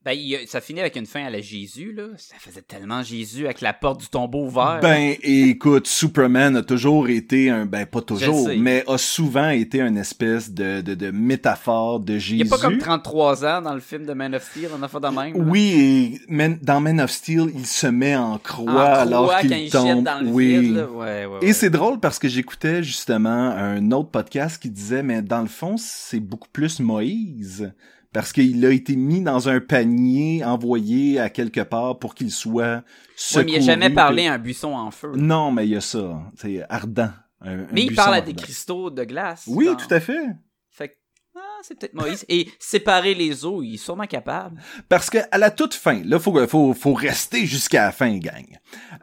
[0.04, 2.08] Ben, il ça finit avec une fin à la Jésus, là.
[2.16, 4.80] Ça faisait tellement Jésus avec la porte du tombeau ouvert.
[4.82, 9.96] Ben, écoute, Superman a toujours été un, ben pas toujours, mais a souvent été une
[9.96, 12.40] espèce de, de, de métaphore de Jésus.
[12.40, 14.82] il n'y a pas comme 33 ans dans le film de Man of Steel, on
[14.82, 15.36] a fait de même.
[15.36, 15.44] là.
[15.44, 19.40] Oui, et Man- dans Man of Steel, il se met en croix En alors croix,
[19.42, 20.02] qu'il il tombe.
[20.02, 20.58] dans le oui.
[20.58, 20.86] vide, là.
[20.90, 21.38] Ouais, ouais, ouais.
[21.42, 25.46] Et c'est drôle parce que j'écoutais justement un autre podcast qui disait, mais dans le
[25.48, 27.72] fond, c'est beaucoup plus Moïse.
[28.12, 32.76] Parce qu'il a été mis dans un panier, envoyé à quelque part pour qu'il soit
[32.76, 32.82] Ouais,
[33.16, 33.44] secouru.
[33.46, 35.12] mais il n'a jamais parlé à un buisson en feu.
[35.16, 36.20] Non, mais il y a ça.
[36.36, 37.10] C'est ardent.
[37.40, 39.44] un- un Mais il parle à des cristaux de glace.
[39.46, 40.26] Oui, tout à fait.
[40.70, 40.94] Fait que,
[41.36, 42.24] ah, c'est peut-être Moïse.
[42.28, 44.60] Et séparer les eaux, il est sûrement capable.
[44.88, 48.46] Parce que à la toute fin, là, faut, faut, faut rester jusqu'à la fin, gang.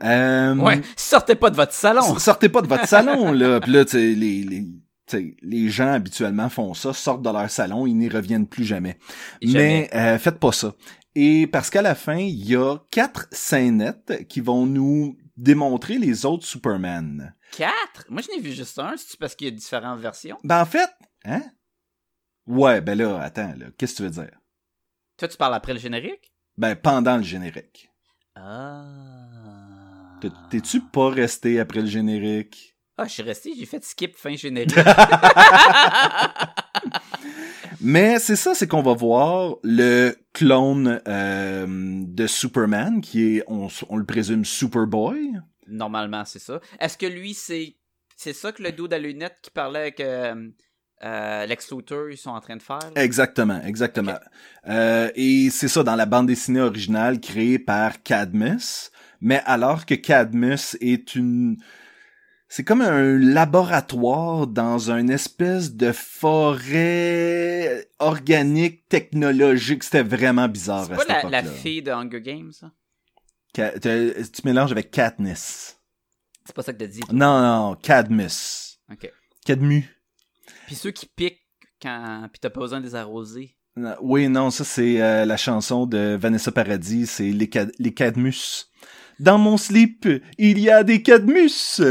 [0.03, 2.17] Euh, Ouais, sortez pas de votre salon.
[2.19, 3.59] Sortez pas de votre salon, là.
[3.61, 4.65] Puis là, les, les,
[5.13, 8.97] les gens habituellement font ça, sortent de leur salon, ils n'y reviennent plus jamais.
[9.41, 9.89] Jamais.
[9.91, 10.73] Mais euh, faites pas ça.
[11.15, 16.25] Et parce qu'à la fin, il y a quatre scénettes qui vont nous démontrer les
[16.25, 17.35] autres Superman.
[17.51, 18.05] Quatre?
[18.09, 18.93] Moi, je n'ai vu juste un.
[18.97, 20.37] C'est parce qu'il y a différentes versions?
[20.43, 20.89] Ben en fait,
[21.25, 21.43] hein?
[22.45, 24.31] Ouais, ben là, attends, là, qu'est-ce que tu veux dire?
[25.17, 26.33] Toi, tu parles après le générique?
[26.57, 27.89] Ben pendant le générique.
[28.35, 28.85] Ah.
[30.21, 32.75] T'es- T'es-tu pas resté après le générique?
[33.01, 34.75] Ah, je suis resté, j'ai fait skip fin générique.
[37.81, 43.69] Mais c'est ça, c'est qu'on va voir le clone euh, de Superman, qui est, on,
[43.87, 45.31] on le présume, Superboy.
[45.67, 46.59] Normalement, c'est ça.
[46.81, 47.77] Est-ce que lui, c'est
[48.17, 50.49] c'est ça que le dude à lunettes qui parlait avec euh,
[51.05, 52.79] euh, Lex Luthor, ils sont en train de faire?
[52.93, 53.01] là?
[53.01, 54.19] Exactement, exactement.
[54.67, 58.91] Et c'est ça dans la bande dessinée originale créée par Cadmus.
[59.21, 61.55] Mais alors que Cadmus est une...
[62.51, 65.91] C'est comme un laboratoire dans une espèce de
[66.83, 69.83] forêt organique technologique.
[69.83, 72.71] C'était vraiment bizarre C'est à pas cette la, fille de Hunger Games, ça?
[73.55, 75.77] Ca- tu tu mélanges avec Katniss.
[76.45, 77.01] C'est pas ça que t'as dit.
[77.01, 77.09] toi.
[77.13, 78.79] Non, non, Cadmus.
[78.91, 79.11] Ok.
[79.45, 79.87] Cadmu.
[80.65, 81.45] Puis ceux qui piquent
[81.81, 82.27] quand.
[82.31, 83.55] Puis t'as pas besoin de les arroser.
[84.01, 88.65] Oui, non, ça c'est euh, la chanson de Vanessa Paradis, c'est les, Cad- les Cadmus.
[89.19, 91.81] Dans mon slip, il y a des Cadmus.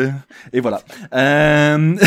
[0.52, 0.82] Et voilà.
[1.14, 1.96] Euh...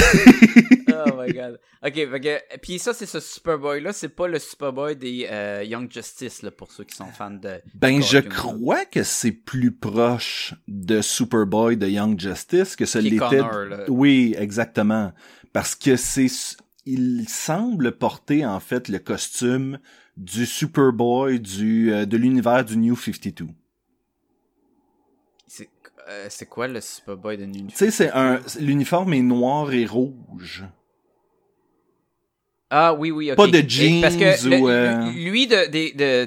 [1.04, 1.60] Oh my god.
[1.84, 3.92] Ok, que- puis ça, c'est ce Superboy-là.
[3.94, 7.60] C'est pas le Superboy des euh, Young Justice, là, pour ceux qui sont fans de.
[7.74, 13.18] ben, je crois que c'est plus proche de Superboy de Young Justice que ce l'était.
[13.90, 15.12] Oui, exactement.
[15.54, 16.28] Parce que c'est,
[16.86, 19.80] il semble porter en fait le costume
[20.18, 23.48] du Superboy du euh, de l'univers du New 52.
[26.06, 29.72] C'est euh, c'est quoi le Superboy de New Tu sais, c'est un, l'uniforme est noir
[29.74, 30.64] et rouge.
[32.70, 33.38] Ah oui, oui, ok.
[33.38, 36.26] Pas de Et jeans Parce que le- euh, lui de, de,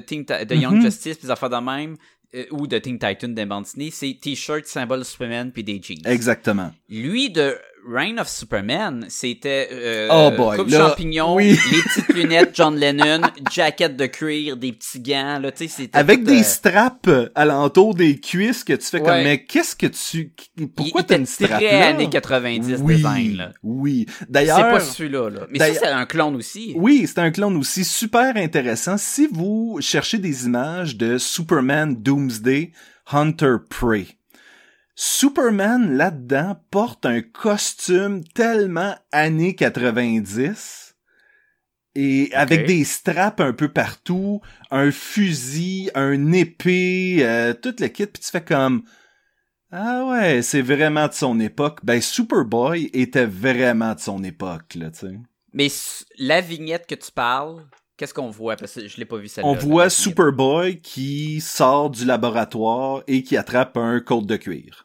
[0.55, 0.81] Young Mhm.
[0.83, 1.97] Justice, puis des affaires de même,
[2.35, 3.29] euh, ou de Teen Titan
[3.61, 6.01] dessinées, c'est t-shirt, symbole Superman, puis des jeans.
[6.05, 6.71] Exactement.
[6.87, 11.57] Lui de Reign of Superman, c'était euh, Oh boy, coupe là, champignon, oui.
[11.71, 13.21] les petites lunettes John Lennon,
[13.51, 17.93] jacket de cuir, des petits gants, là, tu sais, Avec tout, des euh, straps alentour
[17.93, 20.31] des cuisses que tu fais comme mais qu'est-ce que tu
[20.75, 23.51] pourquoi t'as une strap très là années 90 oui, design, là.
[23.63, 24.05] Oui.
[24.19, 25.41] C'est D'ailleurs pas celui-là, là.
[25.49, 26.73] Mais ça, c'est un clone aussi.
[26.75, 28.97] Oui, c'est un clone aussi super intéressant.
[28.97, 32.71] Si vous cherchez des images de Superman Doomsday
[33.11, 34.07] Hunter Prey,
[34.95, 40.95] Superman là-dedans porte un costume tellement années 90
[41.95, 48.07] et avec des straps un peu partout, un fusil, un épée, euh, toute le kit,
[48.07, 48.83] puis tu fais comme
[49.71, 51.79] ah ouais, c'est vraiment de son époque.
[51.83, 55.15] Ben Superboy était vraiment de son époque là, tu sais.
[55.51, 55.67] Mais
[56.17, 57.65] la vignette que tu parles,
[57.97, 58.55] qu'est-ce qu'on voit?
[58.55, 59.49] Parce que je l'ai pas vu celle-là.
[59.49, 59.89] On voit.
[59.89, 64.84] Superboy qui sort du laboratoire et qui attrape un côte de cuir.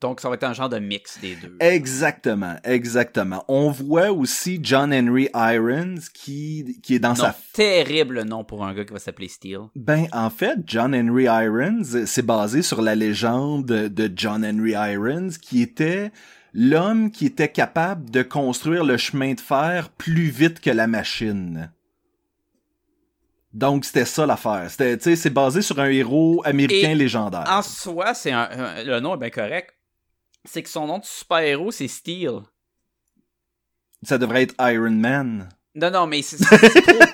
[0.00, 1.56] Donc, ça va être un genre de mix des deux.
[1.58, 3.44] Exactement, exactement.
[3.48, 7.36] On voit aussi John Henry Irons qui, qui est dans non, sa...
[7.54, 9.60] terrible nom pour un gars qui va s'appeler Steel.
[9.74, 15.30] Ben, en fait, John Henry Irons, c'est basé sur la légende de John Henry Irons
[15.40, 16.12] qui était
[16.52, 21.70] l'homme qui était capable de construire le chemin de fer plus vite que la machine.
[23.54, 24.66] Donc, c'était ça l'affaire.
[24.70, 27.44] C'était, c'est basé sur un héros américain Et légendaire.
[27.48, 29.72] En soi, c'est un, un- le nom est bien correct.
[30.46, 32.40] C'est que son nom de super-héros, c'est Steel.
[34.02, 35.48] Ça devrait être Iron Man.
[35.74, 36.56] Non, non, mais c'est trop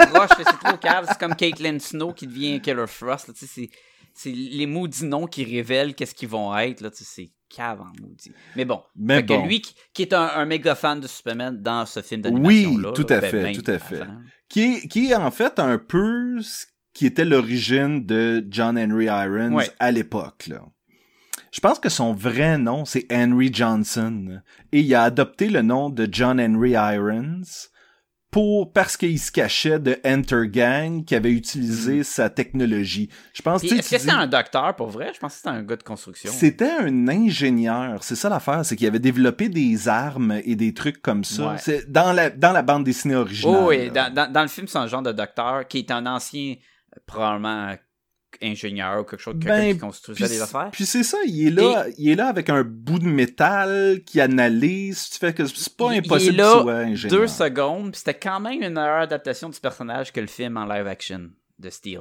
[0.07, 1.07] proche, c'est trop cave.
[1.09, 3.29] C'est comme Caitlyn Snow qui devient Killer Frost.
[3.29, 3.71] là, C'est
[4.15, 6.83] c'est les maudits noms qui révèlent qu'est-ce qu'ils vont être.
[6.83, 8.33] Là, c'est cave en maudit.
[8.57, 8.83] Mais bon.
[8.95, 9.43] Mais fait bon.
[9.43, 12.31] que lui, qui, qui est un, un méga fan de Superman dans ce film Oui,
[12.65, 12.93] d'animation-là.
[12.93, 14.03] tout là, à ben, fait, ben, tout à fait.
[14.51, 19.07] Qui est, qui est en fait un peu ce qui était l'origine de John Henry
[19.07, 19.71] Irons Ouais.
[19.79, 20.63] à l'époque, là.
[21.53, 24.41] Je pense que son vrai nom, c'est Henry Johnson.
[24.73, 27.43] Et il a adopté le nom de John Henry Irons
[28.31, 33.11] pour, parce qu'il se cachait de Enter Gang qui avait utilisé sa technologie.
[33.35, 35.13] Je pense, Est-ce que c'était dis- un docteur pour vrai?
[35.15, 36.33] Je pense que c'était un gars de construction.
[36.33, 41.03] C'était un ingénieur, c'est ça l'affaire, c'est qu'il avait développé des armes et des trucs
[41.03, 41.51] comme ça.
[41.51, 41.59] Ouais.
[41.59, 43.61] C'est dans la dans la bande dessinée originale.
[43.63, 46.07] Oh, oui, dans, dans, dans le film, c'est un genre de docteur qui est un
[46.07, 46.55] ancien,
[47.07, 47.75] probablement
[48.43, 50.71] ingénieur ou quelque chose, quelqu'un Ben, qui construisait des affaires.
[50.73, 54.21] Puis c'est ça, il est là, il est là avec un bout de métal qui
[54.21, 55.09] analyse.
[55.11, 57.21] Tu fais que c'est pas Il- il est impossible là qu'il soit ingénieur.
[57.21, 60.65] Deux secondes, puis c'était quand même une meilleure adaptation du personnage que le film en
[60.67, 62.01] live action de Steel.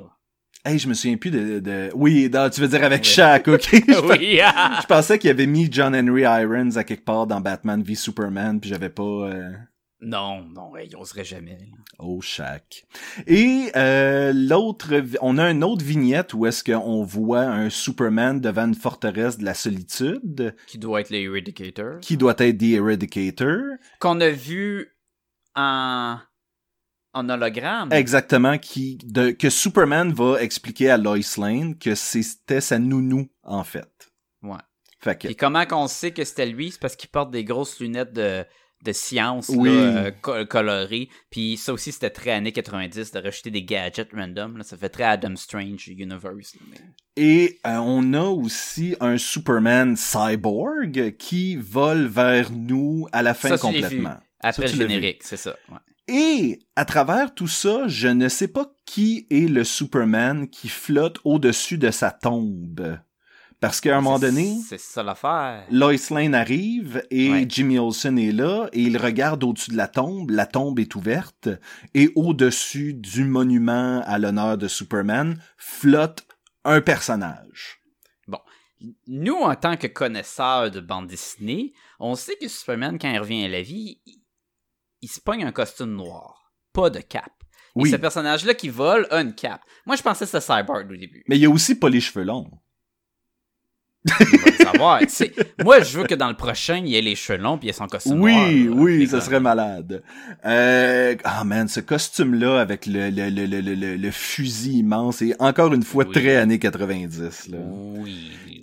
[0.64, 1.90] Hey, je me souviens plus de, de...
[1.96, 3.04] oui, non, tu veux dire avec.
[3.04, 3.62] Shaq, ok.
[3.72, 4.78] je, oui, ah!
[4.82, 8.60] je pensais qu'il avait mis John Henry Irons à quelque part dans Batman v Superman,
[8.60, 9.02] puis j'avais pas.
[9.04, 9.50] euh,
[10.04, 11.52] Non, non, il oserait jamais.
[11.60, 11.66] là.
[12.00, 12.86] Oh, Shaq.
[13.28, 14.90] Et euh, l'autre,
[15.22, 19.46] on a une autre vignette où est-ce qu'on voit un Superman devant une forteresse de
[19.46, 22.00] la solitude, Qui doit être le Eradicator.
[22.00, 23.62] qui doit être The Eradicator.
[24.00, 24.90] Qu'on a vu
[25.56, 26.18] en,
[27.14, 27.92] en hologramme.
[27.94, 33.64] Exactement, qui de, que Superman va expliquer à Lois Lane que c'était sa nounou, en
[33.64, 34.12] fait.
[34.42, 34.58] Ouais.
[35.00, 36.72] Fait que, Puis comment qu'on sait que c'était lui?
[36.72, 38.44] C'est parce qu'il porte des grosses lunettes de,
[38.84, 39.70] de science là, Oui.
[39.72, 41.10] euh, co- colorées.
[41.30, 44.58] Puis ça aussi, c'était très années 90 de rejeter des gadgets random.
[44.58, 44.64] Là.
[44.64, 46.56] Ça fait très Adam Strange Universe.
[46.56, 46.78] là, mais-
[47.18, 53.50] et euh, on a aussi un Superman cyborg qui vole vers nous à la fin
[53.50, 54.18] Ça, complètement.
[54.40, 55.56] Après Ça, le générique, c'est ça.
[55.70, 55.78] ouais.
[56.08, 61.20] Et à travers tout ça, je ne sais pas qui est le Superman qui flotte
[61.24, 62.98] au-dessus de sa tombe.
[63.62, 65.66] Parce qu'à un moment donné, C'est ça l'affaire.
[65.72, 67.46] Lois Lane arrive et Ouais.
[67.48, 70.32] Jimmy Olsen est là et il regarde au-dessus de la tombe.
[70.32, 71.48] La tombe est ouverte
[71.94, 76.26] et au-dessus du monument à l'honneur de Superman flotte
[76.66, 77.78] un personnage.
[79.06, 83.46] Nous, en tant que connaisseurs de bande dessinée, on sait que Superman, quand il revient
[83.46, 84.24] à la vie, il,
[85.04, 86.52] il se pogne un costume noir.
[86.74, 87.32] Pas de cap.
[87.76, 89.62] Oui, Et ce personnage-là qui vole a une cape.
[89.86, 91.24] Moi, je pensais que c'était Cyborg au début.
[91.28, 92.50] mais il y a aussi pas les cheveux longs.
[94.64, 95.02] Savoir.
[95.64, 97.70] Moi, je veux que dans le prochain, il y ait les cheveux longs puis il
[97.70, 98.78] y ait son costume Oui, noir.
[98.80, 100.02] oui, ça serait malade.
[100.46, 105.36] Euh, ah man, ce costume-là avec le, le, le, le, le, le- fusil immense et
[105.40, 106.14] encore une fois Oui.
[106.14, 107.50] très années 90.
[107.50, 107.58] Là.
[107.62, 108.61] Oui.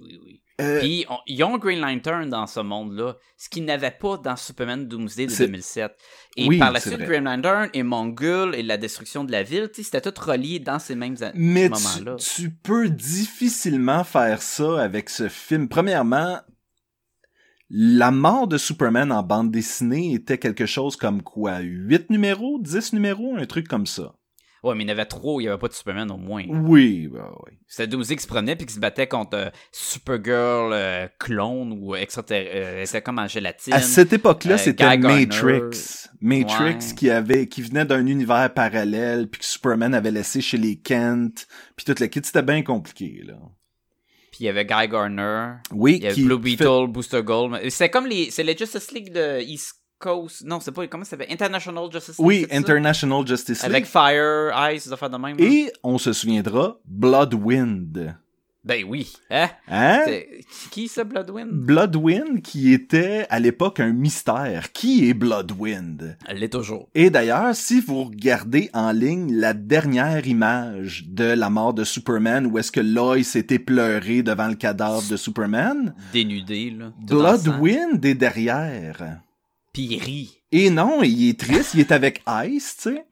[0.61, 4.35] Euh, Puis, on- ils ont Green Lantern dans ce monde-là, ce qu'ils n'avaient pas dans
[4.35, 5.93] Superman Doomsday de C'est- 2007.
[6.37, 7.07] Et Oui, par la suite, vrai.
[7.07, 10.81] Green Lantern et Mongul et la destruction de la ville, tu c'était tout relié dans
[10.81, 12.17] ces mêmes Mais tu, moments-là.
[12.17, 15.69] tu peux difficilement faire ça avec ce film.
[15.69, 16.41] Premièrement,
[17.71, 21.59] la mort de Superman en bande dessinée était quelque chose comme quoi?
[21.61, 22.59] 8 numéros?
[22.61, 23.37] 10 numéros?
[23.37, 24.15] Un truc comme ça.
[24.69, 26.45] Ouais, mais il y en avait trop, il n'y avait pas de Superman au moins.
[26.49, 27.53] Oui, bah oui.
[27.67, 31.95] C'était Doomsday qui se prenait puis qui se battait contre euh, Supergirl euh, clone ou
[31.95, 32.51] extraterrestre.
[32.55, 33.73] euh, c'était comme en gélatine.
[33.73, 34.97] À cette époque-là, c'était.
[34.99, 36.07] Matrix.
[36.21, 36.95] Matrix Ouais.
[36.97, 41.47] qui avait, qui venait d'un univers parallèle, puis que Superman avait laissé chez les Kent,
[41.77, 43.35] puis toute la kit, c'était bien compliqué, là.
[44.31, 45.55] Puis il y avait Guy Garner.
[45.73, 47.59] Oui, Il y avait Blue fait- Beetle, Booster Gold.
[47.71, 48.31] C'est comme les.
[48.31, 50.45] C'est les Justice League de East Coast.
[50.45, 50.87] Non, c'est pas.
[50.87, 51.33] Comment ça s'appelle?
[51.33, 52.27] International Justice League.
[52.27, 52.57] Oui, ça?
[52.57, 53.71] International Justice League.
[53.71, 55.37] Avec Fire, Ice, des affaires de même.
[55.39, 58.17] Et on se souviendra, Bloodwind.
[58.65, 59.11] Ben oui.
[59.31, 59.49] Hein?
[59.69, 60.05] Hein?
[60.71, 61.49] Qui ça, Bloodwind?
[61.51, 64.73] Bloodwind qui était à l'époque un mystère.
[64.73, 66.19] Qui est Bloodwind?
[66.27, 66.91] Elle l'est toujours.
[66.95, 72.47] Et d'ailleurs, si vous regardez en ligne la dernière image de la mort de Superman,
[72.47, 76.93] où est-ce que Lois s'était pleuré devant le cadavre de Superman, Dénudé, là.
[77.01, 79.21] Bloodwind est derrière.
[79.79, 80.41] Puis il rit.
[80.51, 83.05] Et non, il est triste, il est avec Ice, tu sais.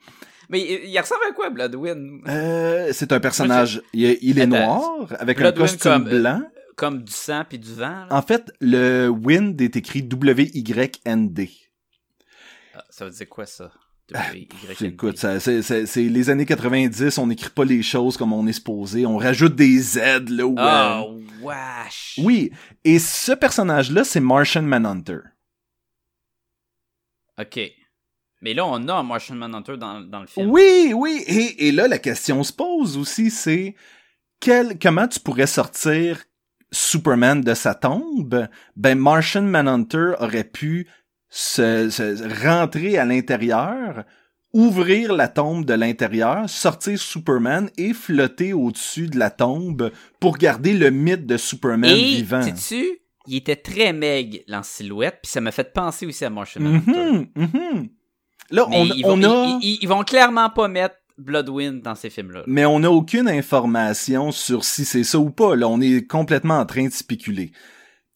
[0.48, 2.22] Mais il, il ressemble à quoi, Bloodwind?
[2.28, 4.66] Euh, c'est un personnage, il, est- il est Attends,
[4.98, 6.42] noir, avec un costume comme- blanc.
[6.74, 8.08] Comme du sang puis du vent, là?
[8.10, 11.50] En fait, le Wind est écrit W-Y-N-D.
[12.74, 13.70] Ah, ça veut dire quoi, ça?
[14.10, 15.40] W, Y, N, Écoute, D.
[15.40, 19.16] ça, c'est, les années 90, on n'écrit pas les choses comme on est supposé, on
[19.18, 19.98] rajoute des Z,
[20.30, 22.18] là, où, Ah, euh, wesh!
[22.22, 22.50] Oui,
[22.84, 25.18] et ce personnage-là, c'est Martian Manhunter.
[27.40, 27.60] Ok.
[28.42, 30.50] Mais là, on a un Martian Manhunter dans, dans le film.
[30.50, 33.74] Oui, oui, et, et là, la question se pose aussi, c'est
[34.40, 36.22] quel, comment tu pourrais sortir
[36.70, 38.46] Superman de sa tombe?
[38.76, 40.86] Ben, Martian Manhunter aurait pu
[41.30, 44.04] se, se rentrer à l'intérieur,
[44.52, 50.74] ouvrir la tombe de l'intérieur, sortir Superman et flotter au-dessus de la tombe pour garder
[50.74, 52.42] le mythe de Superman Et, vivant.
[52.42, 52.86] sais-tu,
[53.26, 56.92] il était très maigre en silhouette, puis ça m'a fait penser aussi à Martian Manhunter.
[56.92, 57.88] Mhm, mhm.
[58.50, 59.58] Là, Mais on, ils, on vont, a...
[59.60, 62.42] ils, ils- ils vont clairement pas mettre Bloodwind dans ces films-là.
[62.46, 65.56] Mais on n'a aucune information sur si c'est ça ou pas.
[65.56, 67.50] Là, on est complètement en train de spéculer.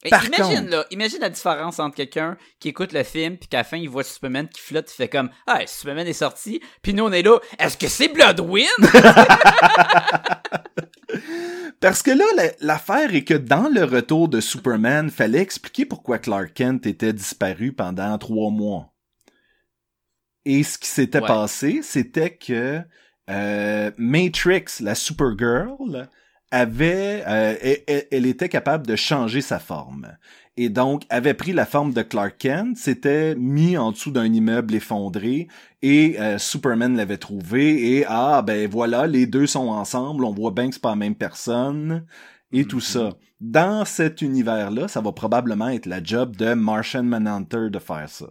[0.09, 3.59] Par imagine, contre- là, imagine la différence entre quelqu'un qui écoute le film, puis qu'à
[3.59, 6.95] la fin, il voit Superman qui flotte, il fait comme «Ah, Superman est sorti», puis
[6.95, 8.67] nous, on est là «Est-ce que c'est Bloodwind?
[11.81, 16.19] Parce que là, la- l'affaire est que dans le retour de Superman, fallait expliquer pourquoi
[16.19, 18.93] Clark Kent était disparu pendant trois mois.
[20.45, 21.27] Et ce qui s'était Ouais.
[21.27, 22.81] passé, c'était que
[23.31, 26.09] euh, Matrix, la Supergirl,
[26.51, 30.17] avait, euh, elle était capable de changer sa forme.
[30.63, 34.75] Et donc, avait pris la forme de Clark Kent, s'était mis en dessous d'un immeuble
[34.75, 35.49] effondré,
[35.81, 40.51] et euh, Superman l'avait trouvé, et ah, ben voilà, les deux sont ensemble, on voit
[40.51, 42.05] bien que c'est pas la même personne,
[42.53, 43.17] et tout ça.
[43.41, 48.29] Dans cet univers-là, ça va probablement être la job de Martian Manhunter de faire ça.»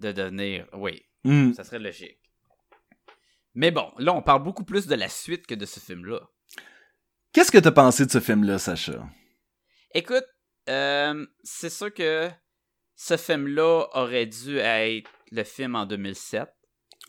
[0.00, 0.68] De devenir...
[0.74, 1.54] Oui, Hmm.
[1.54, 2.20] ça serait logique.
[3.54, 6.20] Mais bon, là, on parle beaucoup plus de la suite que de ce film-là.
[7.32, 9.08] Qu'est-ce que t'as pensé de ce film-là, Sacha?
[9.92, 10.26] Écoute,
[10.68, 12.30] euh, c'est sûr que
[12.96, 16.48] ce film-là aurait dû être le film en 2007.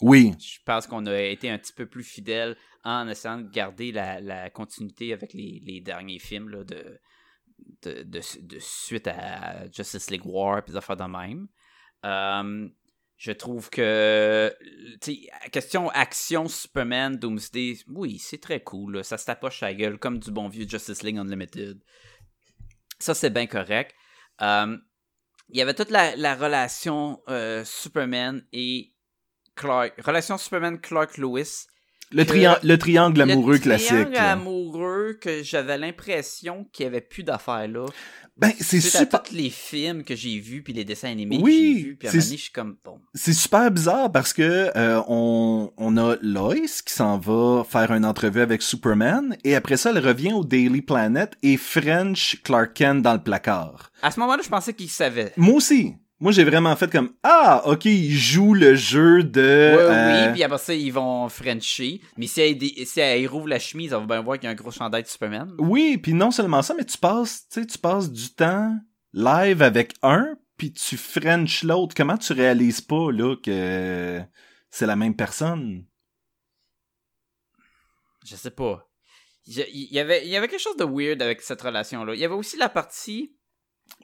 [0.02, 0.34] Oui.
[0.40, 4.20] Je pense qu'on a été un petit peu plus fidèle en essayant de garder la,
[4.20, 7.00] la continuité avec les, les derniers films là, de,
[7.84, 11.48] de, de, de suite à Justice League War et des affaires de même.
[12.06, 12.68] Euh,
[13.18, 14.54] je trouve que,
[15.52, 18.98] question action Superman, Doomsday, oui, c'est très cool.
[18.98, 19.04] là.
[19.04, 21.82] Ça se tapoche à la gueule comme du bon vieux Justice League Unlimited.
[23.00, 23.94] Ça, c'est bien correct.
[24.42, 24.78] Euh,
[25.50, 28.94] il y avait toute la, la relation euh, Superman et
[29.56, 29.94] Clark.
[30.02, 31.68] Relation Superman-Clark Lewis.
[32.16, 33.90] Le, trian- le triangle amoureux le classique.
[33.90, 34.32] triangle là.
[34.32, 37.86] amoureux que j'avais l'impression qu'il n'y avait plus d'affaires là.
[38.38, 41.78] Ben, c'est super, tous les films que j'ai vus puis les dessins animés Oui, que
[41.78, 43.00] j'ai vus, puis à un moment donné, je suis comme bon.
[43.14, 46.56] c'est super bizarre parce que euh, on, on a Lois
[46.86, 50.82] qui s'en va faire une entrevue avec Superman et après ça, elle revient au Daily
[50.82, 53.92] Planet et French Clark Kent dans le placard.
[54.02, 55.32] À ce moment-là, je pensais qu'il savait.
[55.38, 55.96] Moi aussi.
[56.20, 59.42] Moi, j'ai vraiment fait comme ah, ok, il joue le jeu de.
[59.42, 62.02] Ouais, euh, Oui, puis après ça, ils vont Frencher.
[62.18, 64.52] Mais si elle, si elle rouvre la chemise, on va bien voir qu'il y a
[64.52, 65.54] un gros chandail de Superman.
[65.58, 68.78] Oui, puis non seulement ça, mais tu passes, tu sais, tu passes du temps
[69.14, 71.94] live avec un, puis tu French l'autre.
[71.96, 74.22] Comment tu réalises pas là que
[74.70, 75.86] c'est la même personne?
[78.26, 78.90] Je sais pas.
[79.48, 82.16] Il y, avait, il y avait quelque chose de weird avec cette relation-là.
[82.16, 83.35] Il y avait aussi la partie.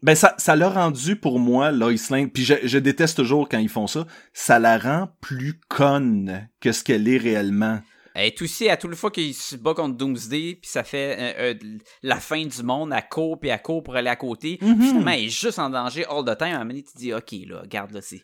[0.03, 2.29] Ben ça, ça l'a rendu pour moi Lois Lane.
[2.29, 4.07] Puis je, je déteste toujours quand ils font ça.
[4.33, 7.79] Ça la rend plus conne que ce qu'elle est réellement.
[8.13, 11.53] Elle est aussi à toute fois qu'il se bat contre Doomsday, puis ça fait euh,
[11.53, 14.57] euh, la fin du monde, à court puis à court pour aller à côté.
[14.61, 14.81] Mhm.
[14.81, 16.47] Finalement, elle est juste en danger all the time.
[16.47, 18.21] À un moment donné, tu te dis, ok, là, regarde là, c'est.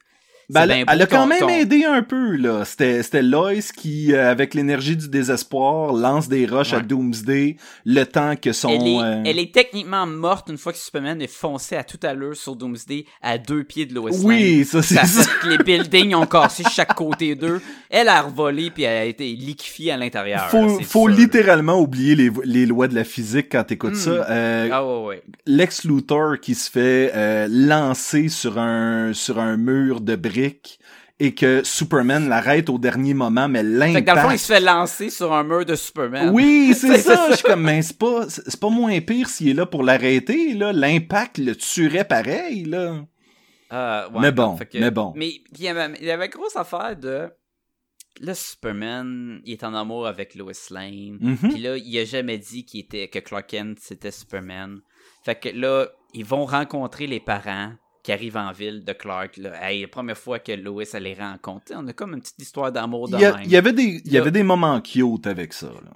[0.50, 2.64] Ben, elle, a quand ton- même ton- aidé un peu, là.
[2.64, 6.84] C'était, c'était Lois qui, euh, avec l'énergie du désespoir, lance des roches à Ouais.
[6.84, 8.70] Doomsday le temps que son...
[8.70, 12.06] Elle est, euh, elle est techniquement morte une fois que Superman est foncé à toute
[12.06, 14.22] allure sur Doomsday à deux pieds de Lois Lane.
[14.24, 15.30] Oui, ça, c'est Ça ça.
[15.41, 17.62] que les buildings ont cassé chaque côté d'eux.
[17.89, 20.48] Elle a revolé puis elle a été liquéfiée à l'intérieur.
[20.50, 23.95] Faut, faut littéralement oublier les, les lois de la physique quand t'écoutes Hmm.
[23.95, 24.30] ça.
[24.30, 25.24] Euh, Ah ouais, ouais.
[25.45, 30.37] Lex Luthor qui se fait euh, lancer sur un sur un mur de briques
[31.20, 34.38] et que Superman l'arrête au dernier moment, mais Fait que dans le fond, il l'impact...
[34.40, 36.30] se fait lancer sur un mur de Superman.
[36.32, 37.16] Oui, c'est ça.
[37.16, 37.28] ça.
[37.32, 40.54] Je suis comme, mais c'est pas, c'est pas moins pire s'il est là pour l'arrêter,
[40.54, 40.72] là.
[40.74, 43.04] L'impact le tuerait pareil, là.
[43.74, 45.12] Euh, ouais, Mais bon, que- mais bon.
[45.16, 47.30] Mais il y avait, il y avait une grosse affaire de.
[48.22, 51.18] Là, Superman, il est en amour avec Lois Lane.
[51.20, 51.38] Mhm.
[51.52, 54.80] Puis là, il a jamais dit qu'il était, que Clark Kent, c'était Superman.
[55.24, 57.74] Fait que là, ils vont rencontrer les parents
[58.08, 59.36] qui arrivent en ville de Clark.
[59.36, 59.51] Là.
[59.70, 61.74] Hey, la première fois que Lois, elle les rencontre.
[61.76, 63.43] On a comme une petite histoire d'amour de Il y, a- même.
[63.43, 65.91] il y avait des, il y Là- avait des moments cute avec ça, là.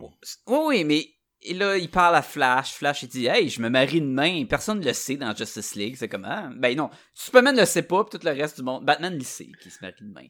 [0.47, 1.07] Oui, oui, mais
[1.41, 2.73] et là, il parle à Flash.
[2.73, 4.43] Flash, il dit Hey, je me marie demain.
[4.43, 5.95] Personne ne le sait dans Justice League.
[5.97, 6.89] C'est comme Ah, ben non.
[7.13, 8.83] Superman ne le sait pas, puis tout le reste du monde.
[8.83, 10.27] Batman le sait qu'il se marie demain.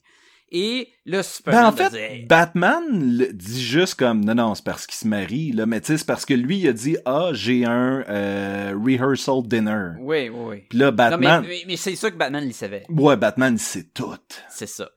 [0.54, 1.74] Et là, Superman.
[1.76, 5.54] Ben, en fait, Batman le dit juste comme non non c'est parce qu'il se marie
[5.54, 8.74] là mais tu sais c'est parce que lui il a dit ah j'ai un euh,
[8.78, 10.58] rehearsal dinner Oui, oui, oui.
[10.70, 12.84] puis là Non, mais, Batman mais, mais c'est sûr que Batman le savait.
[12.90, 14.18] ouais Batman il sait tout
[14.50, 14.90] C'est ça.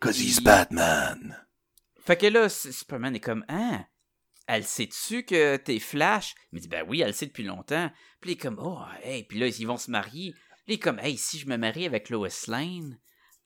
[0.00, 1.36] cause he's Il- Batman
[2.04, 3.84] Fait que là, Superman est comme Ah,
[4.48, 6.34] elle sait-tu que t'es Flash?
[6.52, 7.88] Il me dit Ben oui, elle le sait depuis longtemps.
[8.20, 10.32] Puis il est comme Oh, hey, puis là, ils vont se marier.
[10.64, 12.98] Puis il est comme Hey, si je me marie avec Lois Lane,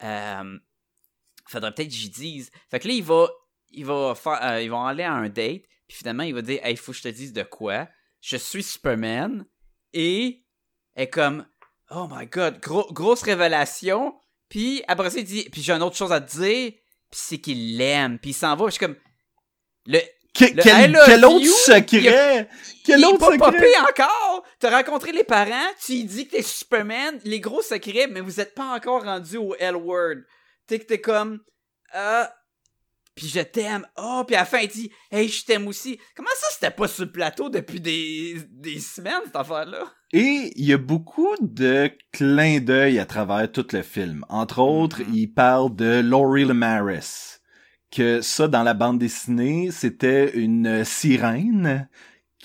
[0.05, 0.59] euh,
[1.53, 2.51] faudrait peut-être que j'y dise.
[2.71, 3.29] Fait que là, il va,
[3.71, 5.63] il va faire, euh, ils vont aller à un date.
[5.89, 7.89] Puis finalement, il va dire Hey, faut que je te dise de quoi.
[8.21, 9.45] Je suis Superman.
[9.93, 10.45] Et
[10.97, 11.47] est comme
[11.91, 14.15] Oh my god, gros- grosse révélation.
[14.49, 16.73] Puis après ça, il dit Puis j'ai une autre chose à te dire.
[17.11, 18.19] Puis c'est qu'il l'aime.
[18.19, 18.67] Puis il s'en va.
[18.67, 18.97] Je suis comme
[19.87, 19.99] le,
[20.35, 22.49] Que- Le quel, quel autre you, secret?
[22.87, 23.75] quel il autre pas secret?
[23.87, 24.45] encore!
[24.59, 28.55] T'as rencontré les parents, tu dis que t'es Superman, les gros secrets, mais vous êtes
[28.55, 30.23] pas encore rendu au L-word.
[30.67, 31.41] T'es que t'es comme,
[31.93, 32.33] ah,
[33.15, 35.99] puis je t'aime, oh, puis à la fin il dit, hey, je t'aime aussi.
[36.17, 39.85] Comment ça, c'était pas sur le plateau depuis des, des semaines, cette affaire-là?
[40.13, 44.25] Et il y a beaucoup de clins d'œil à travers tout le film.
[44.29, 45.15] Entre autres, Mhm.
[45.15, 47.39] il parle de Laurie Lemaris.
[47.91, 51.89] Que ça, dans la bande dessinée, c'était une sirène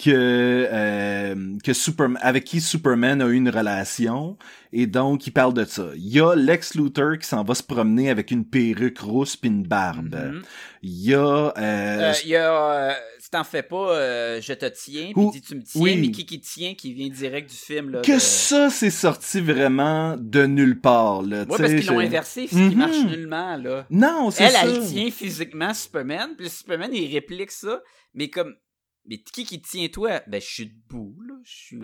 [0.01, 4.37] que, euh, que Superman, avec qui Superman a eu une relation.
[4.73, 5.87] Et donc, il parle de ça.
[5.95, 9.47] Il y a Lex Luthor qui s'en va se promener avec une perruque rousse pis
[9.47, 10.13] une barbe.
[10.15, 10.41] Mhm.
[10.83, 11.19] Il y a...
[11.19, 15.29] euh, Euh, Il y a, euh, si t'en fais pas, euh, je te tiens, puis
[15.31, 15.97] dit tu me tiens, oui.
[15.99, 18.01] mais qui qui tient, qui vient direct du film, là.
[18.01, 21.23] que de- ça, c'est sorti vraiment de nulle part.
[21.23, 23.85] Là, Ouais, parce qu'ils l'ont inversé, ce qui marche nullement, là.
[23.89, 24.61] Non, c'est Elle, ça.
[24.65, 27.81] elle tient physiquement Superman, puis Superman, il réplique ça,
[28.13, 28.53] mais comme,
[29.07, 30.21] mais qui qui tient toi?
[30.27, 31.35] Ben, je suis debout, là.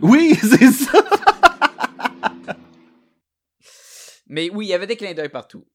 [0.01, 1.03] Oui, c'est ça.
[4.27, 5.65] Mais oui, il y avait des clins d'œil partout.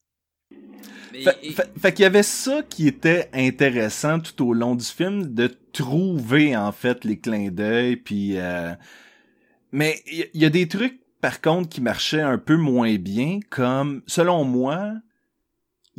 [1.12, 4.74] Mais- Fait, et- fait- fait qu'il y avait ça qui était intéressant tout au long
[4.74, 8.38] du film, de trouver en fait les clins d'œil, puis...
[8.38, 8.74] euh,
[9.72, 14.02] Mais il y, a des trucs, par contre, qui marchaient un peu moins bien, comme,
[14.06, 14.92] selon moi,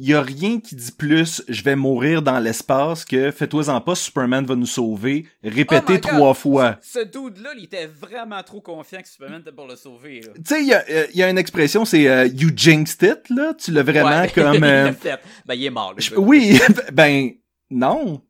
[0.07, 4.45] y a rien qui dit plus «je vais mourir dans l'espace» que «fais-toi-en pas, Superman
[4.45, 6.01] va nous sauver», répété Oh God!
[6.01, 6.77] trois fois.
[6.81, 10.33] Ce dude-là, il était vraiment trop confiant que Superman était pour le sauver, là.
[10.35, 13.01] Tu sais, il y a, euh, il y a une expression, c'est euh, You jinxed
[13.03, 14.55] it», là, tu l'as vraiment Ouais, comme...
[14.55, 15.19] il euh, fait.
[15.45, 16.59] Ben, il est mort, le je- oui,
[16.93, 17.31] ben,
[17.69, 18.21] non.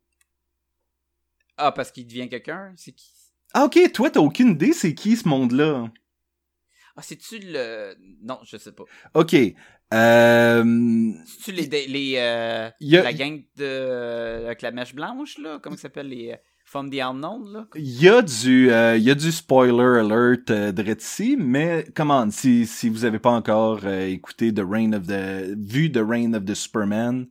[1.56, 2.72] Ah, parce qu'il devient quelqu'un?
[2.76, 3.10] C'est qui?
[3.52, 5.90] Ah, ok, toi, t'as aucune idée c'est qui ce monde-là.
[6.96, 7.94] Ah, c'est-tu le...
[8.22, 8.84] Non, je sais pas.
[9.14, 9.34] Ok.
[9.92, 11.12] Euh...
[11.26, 11.86] C'est-tu les...
[11.86, 14.44] les euh, a, La gang de...
[14.46, 15.58] Avec la mèche blanche, là?
[15.62, 16.08] Comment ça s'appelle?
[16.08, 16.32] Les...
[16.32, 17.66] euh, From the Unknown, là?
[17.74, 21.84] il y a du, euh, il y a du spoiler alert euh, direct ici, mais
[21.96, 25.98] comment si si vous avez pas encore euh, écouté The Reign of the, vu The
[26.06, 27.26] Reign of the Superman,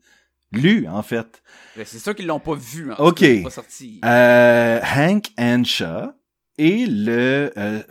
[0.51, 1.41] lu en fait,
[1.77, 2.95] Ben, C'est sûr qu'ils l'ont pas vu, hein.
[2.99, 3.23] Ok.
[3.43, 4.01] Pas sorti.
[4.03, 6.17] euh, Hank Ansha
[6.57, 7.81] et le, euh,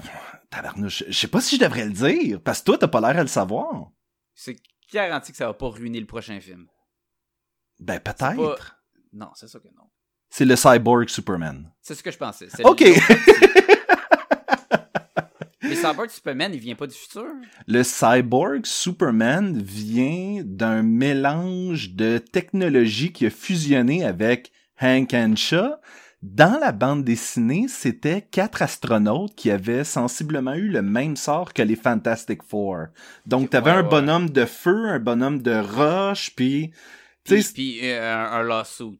[0.51, 3.19] tabarnouche, je sais pas si je devrais le dire parce que toi t'as pas l'air
[3.19, 3.91] à le savoir.
[4.35, 4.57] C'est
[4.93, 6.67] garanti que ça va pas ruiner le prochain film.
[7.81, 8.77] Ben pas- peut-être.
[9.13, 9.85] Non, c'est sûr que non.
[10.31, 11.73] C'est le cyborg Superman.
[11.81, 12.49] C'est ce que je pensais.
[12.65, 12.85] Ok.
[15.63, 17.27] Mais Cyborg Superman, il vient pas du futur?
[17.67, 25.81] Le cyborg Superman vient d'un mélange de technologie qui a fusionné avec Hank Ansha.
[26.23, 31.63] Dans la bande dessinée, c'était quatre astronautes qui avaient sensiblement eu le même sort que
[31.63, 32.87] les Fantastic Four.
[33.27, 33.89] Donc, t'avais Ouais, un ouais.
[33.89, 36.73] bonhomme de feu, un bonhomme de roche, puis...
[37.23, 38.99] Puis, puis, euh, un, un lawsuit.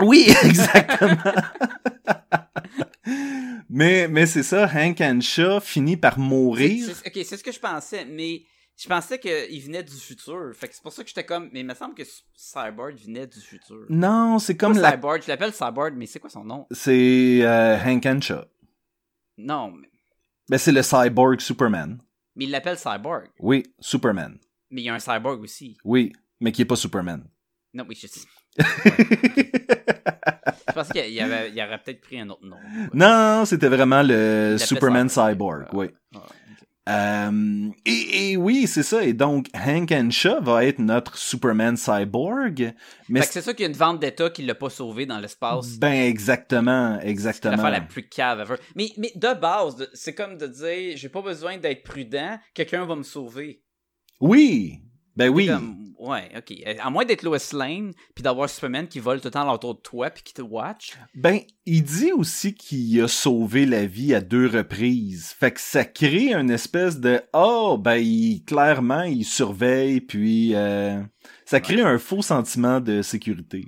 [0.00, 1.16] Oui, exactement.
[3.70, 6.88] mais mais c'est ça, Hank Henshaw finit par mourir.
[7.06, 8.42] Ok, c'est ce que je pensais, mais
[8.78, 10.52] je pensais qu'il venait du futur.
[10.54, 11.50] Fait que c'est pour ça que j'étais comme.
[11.52, 12.02] Mais il me semble que
[12.34, 13.84] Cyborg venait du futur.
[13.88, 14.92] Non, c'est comme la...
[14.92, 16.66] Cyborg, je l'appelle Cyborg, mais c'est quoi son nom?
[16.70, 18.44] C'est euh, Hank Henshaw.
[19.36, 19.88] Non, mais,
[20.48, 21.98] Ben, c'est le cyborg Superman.
[22.36, 23.28] mais il l'appelle Cyborg.
[23.40, 24.38] Oui, Superman.
[24.70, 25.76] Mais il y a un Cyborg aussi.
[25.84, 27.24] Oui, mais qui est pas Superman.
[27.74, 28.20] Non, oui, je sais.
[30.68, 32.56] Je pensais qu'il y avait, il aurait peut-être pris un autre nom.
[32.92, 35.66] non, c'était vraiment le Superman Cyborg.
[35.66, 35.86] cyborg, oui.
[36.14, 36.22] ah.
[36.88, 39.04] Euh, et, et oui, c'est ça.
[39.04, 42.74] Et donc, Hank Henshaw va être notre Superman cyborg.
[43.08, 45.78] Mais c'est ça qu'il y a une vente d'État qui l'a pas sauvé dans l'espace.
[45.78, 47.56] ben exactement, exactement.
[47.56, 48.56] l'affaire la plus cave ever.
[48.74, 52.96] Mais, mais de base, c'est comme de dire j'ai pas besoin d'être prudent, quelqu'un va
[52.96, 53.62] me sauver.
[54.20, 54.80] Oui,
[55.18, 55.48] ben oui.
[55.48, 56.54] Comme, ouais, ok.
[56.64, 59.74] Euh, À moins d'être Lois Lane, puis d'avoir Superman qui vole tout le temps autour
[59.74, 60.92] de toi, puis qui te watch.
[61.16, 65.34] Ben, il dit aussi qu'il a sauvé la vie à deux reprises.
[65.38, 71.02] Fait que ça crée une espèce de oh ben il, clairement il surveille puis euh,
[71.44, 73.66] ça crée un faux sentiment de sécurité.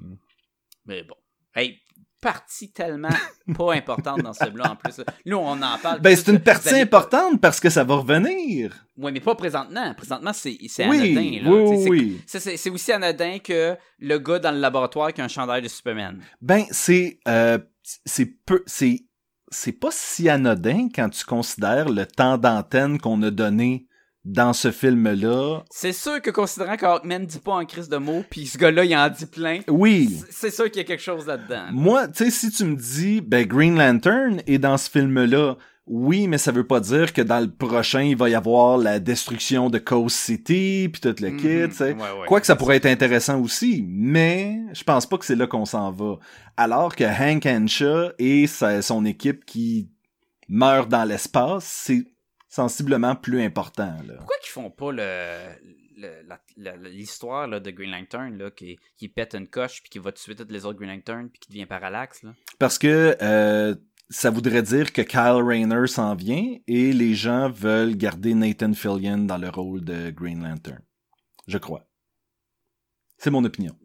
[0.87, 1.17] Mais bon.
[1.55, 1.81] Hey,
[2.21, 3.09] partie tellement
[3.57, 4.99] pas importante dans ce là en plus.
[4.99, 5.05] là.
[5.27, 6.01] Nous, on en parle.
[6.01, 8.87] Ben c'est une partie allez- importante parce que ça va revenir.
[8.97, 9.95] Ouais, mais pas présentement.
[9.95, 10.59] Présentement, c'est
[10.89, 11.41] Oui, anodin.
[11.43, 11.51] Là.
[11.51, 12.21] oui, oui.
[12.27, 16.21] c'est aussi anodin que le gars dans le laboratoire qui a un chandail de Superman.
[16.41, 17.59] Ben c'est euh,
[18.05, 19.01] c'est peu c'est
[19.51, 23.87] c'est pas si anodin quand tu considères le temps d'antenne qu'on a donné
[24.25, 25.63] dans ce film-là.
[25.71, 28.85] C'est sûr que considérant que Hawkman dit pas en crise de mots, puis ce gars-là,
[28.85, 30.21] il en dit plein, Oui.
[30.31, 31.69] c'est- sûr qu'il y a quelque chose là-dedans.
[31.73, 35.57] Moi, tu sais, si tu me dis, ben, Green Lantern est dans ce film-là,
[35.87, 39.01] oui, mais ça veut pas dire que dans le prochain, il va y avoir la
[39.01, 41.69] destruction de Coast City, puis tout le kit, Mhm.
[41.71, 41.93] tu sais.
[41.95, 42.27] Ouais, ouais.
[42.29, 45.91] Quoique ça pourrait être intéressant aussi, mais je pense pas que c'est là qu'on s'en
[45.91, 46.19] va.
[46.57, 49.89] Alors que Hank Henshaw et sa- son équipe qui
[50.49, 52.05] meurent dans l'espace, c'est
[52.51, 54.15] sensiblement plus important, là.
[54.19, 55.39] Pourquoi qu'ils font pas le
[55.97, 60.35] le- l'histoire de Green Lantern là, qui, qui pète une coche puis qui va tuer
[60.35, 62.35] toutes les autres Green Lantern puis qui devient parallaxe là?
[62.59, 63.75] Parce que euh,
[64.09, 69.19] ça voudrait dire que Kyle Rayner s'en vient et les gens veulent garder Nathan Fillion
[69.19, 70.81] dans le rôle de Green Lantern.
[71.47, 71.87] Je crois.
[73.19, 73.77] C'est mon opinion.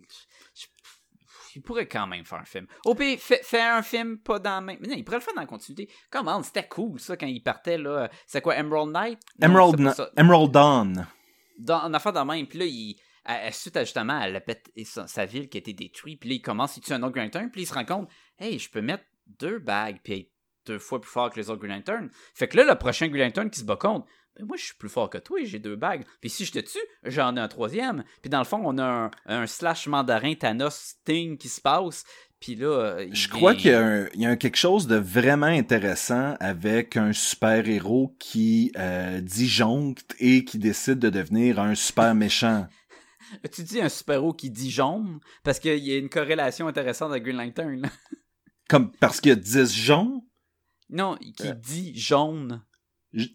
[1.55, 2.67] Il pourrait quand même faire un film.
[2.85, 4.77] Au pire, fait un film pas dans la même.
[4.81, 5.89] Mais non, il pourrait le faire dans la continuité.
[6.09, 8.09] Comment c'était cool ça quand il partait là.
[8.27, 9.19] C'est quoi Emerald Knight?
[9.39, 10.09] Non, Emerald, ça.
[10.17, 11.07] Emerald Dawn.
[11.59, 14.27] dans en affaire dans la même puis là il à, à- suite à justement à
[14.27, 16.81] la pète et sa, sa ville qui a été détruite puis là il commence il
[16.81, 19.05] tue un autre Green Lantern puis il se rend compte hey je peux mettre
[19.39, 20.31] deux bagues puis être
[20.67, 23.23] deux fois plus fort que les autres Green Lantern fait que là le prochain Green
[23.23, 24.05] Lantern qui se bat contre
[24.37, 26.59] ben moi je suis plus fort que toi j'ai deux bagues puis si je te
[26.59, 30.33] tue j'en ai un troisième puis dans le fond on a un, un slash mandarin
[30.35, 32.03] Thanos Sting qui se passe
[32.39, 34.87] puis là il Je crois qu'il y a, un, il y a un quelque chose
[34.87, 41.73] de vraiment intéressant avec un super-héros qui euh, disjoncte et qui décide de devenir un
[41.75, 42.67] super méchant.
[43.53, 47.23] tu dis un super-héros qui dit jaune parce qu'il y a une corrélation intéressante avec
[47.23, 47.89] Green Lantern.
[48.69, 50.23] Comme parce qu'il y a disjoncte.
[50.89, 51.53] non qui Euh.
[51.53, 52.63] dit jaune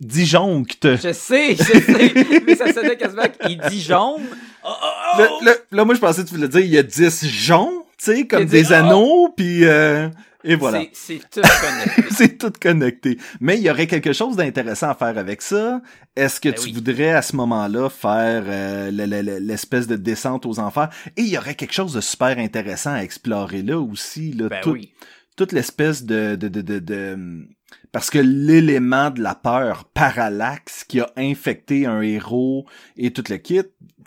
[0.00, 0.96] Disjoncte.
[0.96, 4.22] Je sais, je sais, mais ça sonnait quasiment qu'il dit jaune.
[4.64, 5.44] Oh, oh, oh!
[5.72, 8.26] Là, moi, je pensais que tu voulais dire, il y a 10 joncs, tu sais,
[8.26, 8.74] comme dit, des oh!
[8.74, 10.08] anneaux, puis euh,
[10.44, 10.82] et voilà.
[10.92, 12.02] C'est- tout connecté.
[12.14, 13.18] C'est tout connecté.
[13.40, 15.80] Mais il y aurait quelque chose d'intéressant à faire avec ça.
[16.16, 16.72] Est-ce que Ben tu oui.
[16.72, 20.88] voudrais à ce moment-là faire euh, le- le- le- l'espèce de descente aux enfers?
[21.16, 24.32] Et il y aurait quelque chose de super intéressant à explorer là aussi.
[24.32, 24.92] Là, Ben tout- oui.
[25.36, 27.46] toute l'espèce de, de, de, de, de-
[27.92, 32.66] Parce que l'élément de la peur, parallaxe, qui a infecté un héros
[32.96, 33.62] et tout le kit,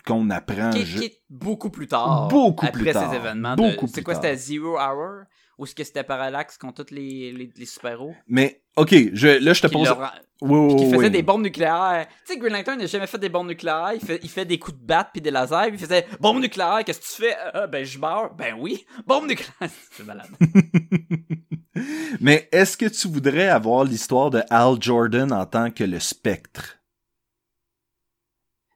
[0.06, 0.70] qu'on apprend...
[0.70, 2.28] Qui, je- qui est beaucoup plus tard.
[2.28, 3.10] Beaucoup après plus tard.
[3.10, 3.56] ces événements.
[3.56, 5.24] Beaucoup de, c'est quoi, c'était Zero Hour?
[5.58, 8.14] Ou est-ce que c'était Parallax contre tous les, les, les super-héros?
[8.26, 9.86] Mais, ok, je, là, je te pose...
[9.86, 11.10] leur Oui, oui, Puis qui faisait oui.
[11.10, 12.06] des bombes nucléaires.
[12.26, 13.92] Tu sais, Green Lantern n'a jamais fait des bombes nucléaires.
[13.94, 15.68] Il fait, il fait des coups de batte puis des lasers.
[15.68, 17.36] Puis il faisait bombe nucléaire, qu'est-ce que tu fais?
[17.52, 18.34] Ah, ben, je meurs.
[18.34, 18.84] Ben oui.
[19.06, 19.52] Bombe nucléaire.
[19.92, 20.28] C'est malade.
[22.20, 26.78] Mais est-ce que tu voudrais avoir l'histoire de Al Jordan en tant que le spectre?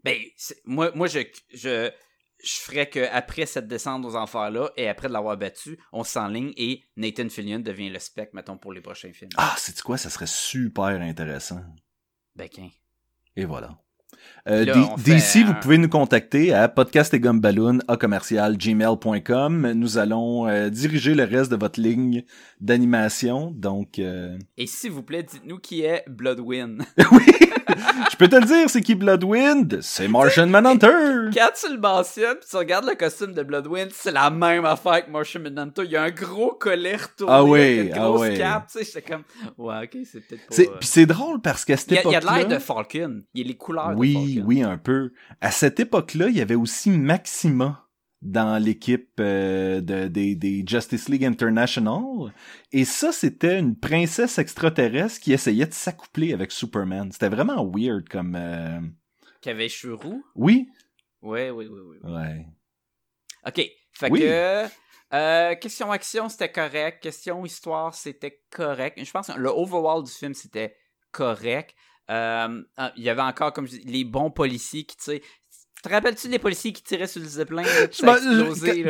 [0.05, 0.17] Ben,
[0.65, 1.21] moi, moi je,
[1.53, 1.91] je,
[2.43, 6.53] je ferais que après cette descente aux enfers-là, et après de l'avoir battu, on s'enligne
[6.57, 9.30] et Nathan Fillion devient le spec, mettons, pour les prochains films.
[9.36, 9.99] Ah, c'est quoi?
[9.99, 11.62] Ça serait super intéressant.
[12.34, 12.70] Ben, qu'un.
[13.36, 13.78] Et voilà.
[14.49, 17.97] Euh, Là, D- on fait DC, vous pouvez nous contacter à podcast et gumballoon à
[17.97, 19.73] commercial gmail.com.
[19.73, 22.25] Nous allons euh, diriger le reste de votre ligne
[22.61, 23.53] d'animation.
[23.55, 26.83] Donc, euh, Et s'il vous plaît, dites-nous qui est Bloodwind.
[27.13, 27.23] oui,
[28.11, 29.81] je peux te le dire, c'est qui Bloodwind?
[29.83, 30.89] C'est Martian Manhunter!
[31.35, 35.11] Quand tu le mentionnes, tu regardes le costume de Bloodwind, c'est la même affaire que
[35.11, 35.83] Martian Manhunter.
[35.85, 38.39] Il y a un gros collet retourné Ah oui, avec une ah oui.
[38.39, 38.67] cape.
[38.73, 39.23] Tu sais, j'étais comme,
[39.59, 42.49] ouais, ok, c'est peut-être Puis c'est drôle parce qu'à cette Il y, a, a l'air
[42.49, 43.23] de Falcon.
[43.35, 45.13] Il y a les couleurs Oui, oui, un peu.
[45.41, 47.85] À cette époque-là, il y avait aussi Maxima
[48.21, 52.33] dans l'équipe euh, de, des, des Justice League International.
[52.73, 57.13] Et ça, c'était une princesse extraterrestre qui essayait de s'accoupler avec Superman.
[57.13, 58.35] C'était vraiment weird comme...
[58.35, 58.81] euh,
[59.41, 60.25] Qui avait cheveux roux?
[60.35, 60.69] Oui?
[61.23, 61.81] Oui, oui, oui.
[62.03, 62.13] oui.
[62.13, 62.47] Ouais.
[63.47, 64.21] Ok, fait Oui.
[64.21, 64.65] que...
[65.15, 67.01] euh, question action, c'était correct.
[67.03, 68.99] Question histoire, c'était correct.
[69.03, 70.75] Je pense que le overall du film, c'était
[71.13, 71.75] correct.
[72.11, 75.23] Euh, ah, Il y avait encore, comme je dis, les bons policiers qui, tu sais...
[75.81, 77.63] Te rappelles-tu des policiers qui tiraient sur le zeppelin?
[78.01, 78.17] quand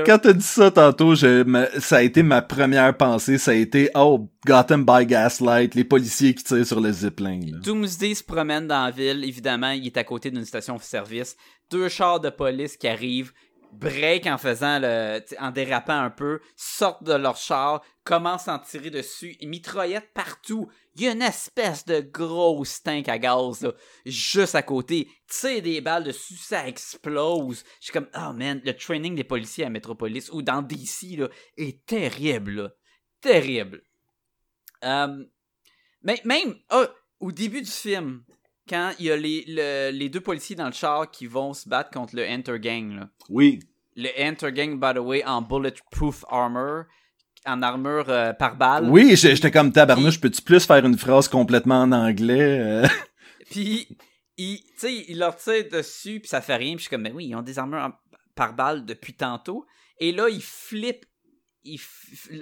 [0.07, 3.37] quand t'as dit ça tantôt, je, me- ça a été ma première pensée.
[3.37, 7.59] Ça a été, oh, Gotham by Gaslight, les policiers qui tirent sur le là.
[7.63, 9.23] Doomsday se promène dans la ville.
[9.23, 11.37] Évidemment, il est à côté d'une station-service.
[11.71, 13.33] Deux chars de police qui arrivent,
[13.73, 18.59] break en faisant le, en dérapant un peu, sortent de leur char, commencent à en
[18.59, 20.69] tirer dessus, et mitraillettes partout.
[20.95, 23.67] Il y a une espèce de grosse tank à gaz
[24.05, 25.09] juste à côté.
[25.29, 27.65] Tire des balles dessus, ça explose.
[27.81, 31.19] Je suis comme, oh man, le training des policiers à Metropolis ou dans DC
[31.57, 32.75] est terrible.
[33.21, 33.83] Terrible.
[34.85, 35.25] Euh,
[36.03, 36.89] mais même ah,
[37.21, 38.25] au début du film,
[38.69, 41.69] quand il y a les, le- les deux policiers dans le char qui vont se
[41.69, 43.09] battre contre le Enter Gang, là.
[43.29, 43.61] Oui.
[43.97, 46.85] le Enter Gang, by the way, en bulletproof armor,
[47.47, 48.89] en armure euh, par balle.
[48.91, 52.59] Oui, j'étais comme tabarnouche, peux-tu plus faire une phrase complètement en anglais?
[52.61, 52.87] euh?
[53.51, 53.89] Puis,
[54.37, 56.73] il, tu sais, il leur tire dessus, puis ça fait rien.
[56.73, 57.93] Puis je suis comme, mais oui, ils ont des armures en-
[58.35, 59.67] par balle depuis tantôt.
[59.99, 61.05] Et là, il flippe
[61.65, 61.81] il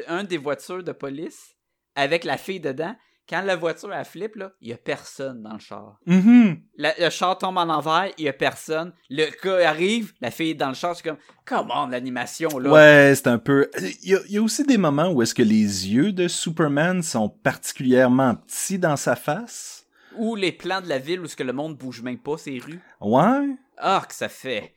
[0.08, 1.54] un des voitures de police
[1.94, 2.94] avec la fille dedans.
[3.28, 5.98] Quand la voiture, elle flippe, là, il y a personne dans le char.
[6.06, 6.60] Mhm.
[6.76, 8.92] La- le char tombe en envers, il y a personne.
[9.10, 12.70] Le gars arrive, la fille est dans le char, c'est comme, comment l'animation, là?
[12.70, 13.68] Ouais, c'est un peu.
[14.04, 16.28] Il y, a, il y a aussi des moments où est-ce que les yeux de
[16.28, 19.86] Superman sont particulièrement petits dans sa face.
[20.16, 22.58] Ou les plans de la ville où ce que le monde bouge même pas, ces
[22.58, 22.80] rues.
[23.00, 23.56] Ouais.
[23.76, 24.74] Ah, que ça fait.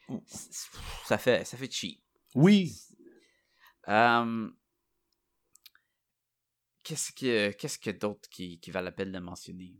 [1.05, 1.99] Ça fait, ça fait cheap.
[2.35, 2.73] Oui.
[3.87, 4.47] Euh,
[6.89, 9.75] Qu'est-ce que qu'est-ce que d'autre qui, qui la peine de mentionner?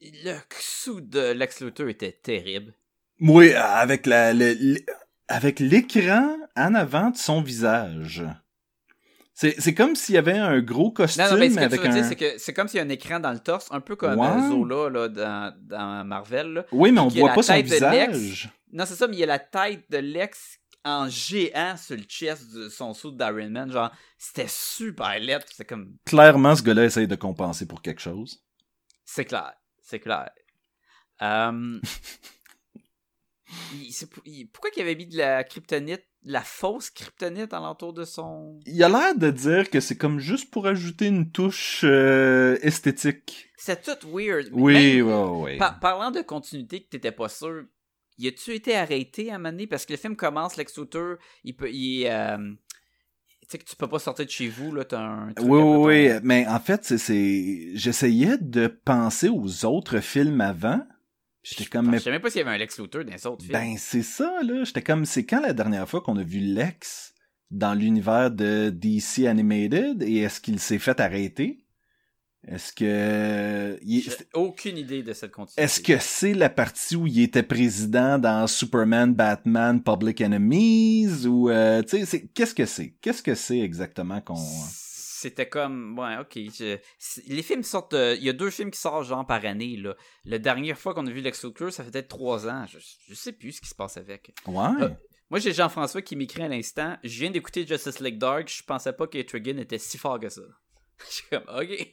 [0.00, 2.74] Le sous de Lex Luthor était terrible.
[3.20, 4.84] Oui, avec la, le- le-
[5.28, 8.24] avec l'écran en avant de son visage.
[9.34, 11.80] C'est, c'est comme s'il y avait un gros costume Non, non, mais ce que avec
[11.80, 11.96] tu veux un.
[11.96, 13.94] dire, c'est que c'est comme s'il y a un écran dans le torse, un peu
[13.94, 14.26] comme Ouais.
[14.26, 16.52] euh, Zola là, dans, dans Marvel.
[16.54, 16.66] là.
[16.72, 17.72] Oui, mais on voit pas son de Lex.
[17.72, 18.50] visage.
[18.72, 22.02] Non, c'est ça, mais il y a la tête de Lex en géant sur le
[22.02, 23.70] chest de son sou d'Iron Man.
[23.70, 25.40] Genre, c'était super laid.
[25.52, 25.96] C'est comme.
[26.04, 28.44] Clairement, ce gars-là essaye de compenser pour quelque chose.
[29.04, 29.52] C'est clair.
[29.80, 30.30] C'est clair.
[31.22, 31.80] Euh,
[33.74, 33.92] il-
[34.24, 38.60] il- pourquoi qu'il avait mis de la kryptonite, de la fausse kryptonite alentour de son.
[38.66, 43.50] Il a l'air de dire que c'est comme juste pour ajouter une touche euh, esthétique.
[43.56, 44.48] C'est tout weird.
[44.52, 45.58] Oui, oui, oui.
[45.58, 47.64] par- parlant de continuité que t'étais pas sûr,
[48.18, 49.66] y a-tu été arrêté à un moment donné?
[49.66, 51.70] Parce que le film commence, Lex Luthor, il peut.
[51.70, 52.52] Il, euh,
[53.42, 55.32] tu sais que tu peux pas sortir de chez vous, là, t'as un.
[55.32, 56.20] truc Oui, oui, oui.
[56.22, 60.86] Mais en fait, c'est, j'essayais de penser aux autres films avant.
[61.42, 63.42] J'étais comme, Je savais même pas s'il y avait un Lex Luthor dans les autres
[63.44, 63.52] films.
[63.52, 64.62] Ben, c'est ça, là.
[64.62, 67.14] J'étais comme, c'est quand la dernière fois qu'on a vu Lex
[67.50, 71.61] dans l'univers de DC Animated et est-ce qu'il s'est fait arrêter?
[72.48, 73.78] Est-ce que...
[73.82, 75.62] il- J'ai aucune idée de cette continuité.
[75.62, 81.50] Est-ce que c'est la partie où il était président dans Superman, Batman, Public Enemies ou
[81.50, 82.94] euh, tu sais c'est qu'est-ce que c'est?
[83.00, 86.32] Qu'est-ce que c'est exactement qu'on C'était comme, ouais, ok.
[86.58, 86.78] je-
[87.28, 87.94] les films sortent.
[87.94, 89.76] euh, Il y a deux films qui sortent genre par année.
[89.76, 89.94] Là.
[90.24, 92.66] La dernière fois qu'on a vu Lex Luthor, ça fait peut-être trois ans.
[92.68, 92.78] Je,
[93.08, 94.32] je sais plus ce qui se passe avec.
[94.48, 94.64] Ouais.
[94.80, 94.88] Euh,
[95.30, 96.96] Moi, j'ai Jean-François qui m'écrit à l'instant.
[97.04, 98.48] Je viens d'écouter Justice League Dark.
[98.52, 100.42] Je pensais pas que Trigon était si fort que ça.
[101.08, 101.90] Je suis comme, ok.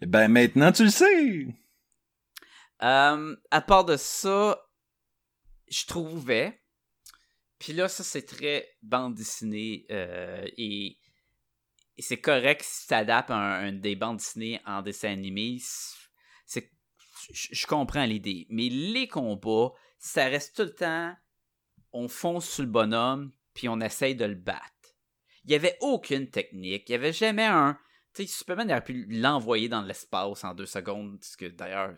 [0.06, 1.46] ben maintenant tu le sais.
[2.82, 4.60] Euh, à part de ça,
[5.68, 6.60] je trouvais.
[7.58, 9.86] Puis là, ça, c'est très bande dessinée.
[9.90, 10.96] euh, et
[11.96, 15.58] et c'est correct si tu adaptes un, un des bandes dessinées en dessin animé.
[16.46, 16.70] C'est,
[17.30, 18.46] je je comprends l'idée.
[18.48, 21.14] Mais les combats, ça reste tout le temps.
[21.92, 24.79] On fonce sur le bonhomme, puis on essaye de le battre.
[25.44, 26.88] Il n'y avait aucune technique.
[26.88, 27.78] Il n'y avait jamais un.
[28.14, 31.18] Tu sais, Superman aurait pu l'envoyer dans l'espace en deux secondes.
[31.22, 31.94] Ce que d'ailleurs,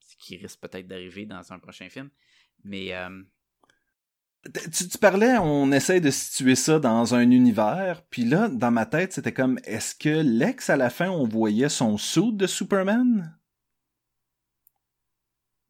[0.00, 2.10] ce qui risque peut-être d'arriver dans un prochain film.
[2.64, 3.22] Mais euh,
[4.72, 9.12] Tu, parlais, on essaie de situer ça dans un univers, puis là, dans ma tête,
[9.12, 13.38] c'était comme, est-ce que Lex, à la fin, on voyait son suit de Superman?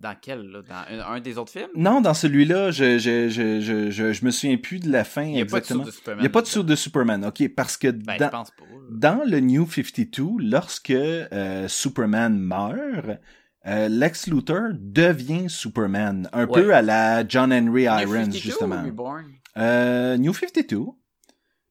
[0.02, 0.60] Dans quel, là?
[0.62, 0.74] Dans
[1.10, 1.68] un, un des autres films?
[1.76, 5.22] Non, dans celui-là, je, je, je, je, je, je me souviens plus de la fin
[5.22, 6.18] Il n'y a pas de de Superman.
[6.18, 8.64] Il n'y a pas de suit de Superman, ok, parce que Ben, dans, pense pas.
[8.64, 8.78] là.
[8.90, 13.18] dans le New 52, lorsque euh, Superman meurt,
[13.66, 16.62] euh, Lex Luthor devient Superman, un Ouais.
[16.62, 18.82] peu à la John Henry New Irons, 52 ou justement.
[18.82, 19.24] Reborn?
[19.56, 20.78] Euh, New 52.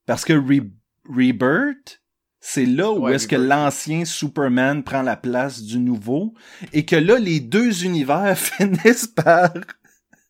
[0.05, 0.71] Parce que Re-
[1.09, 2.00] Rebirth,
[2.43, 6.33] c'est là où Ouais, est-ce que l'ancien Superman prend la place du nouveau
[6.73, 9.53] et que là, les deux univers finissent par...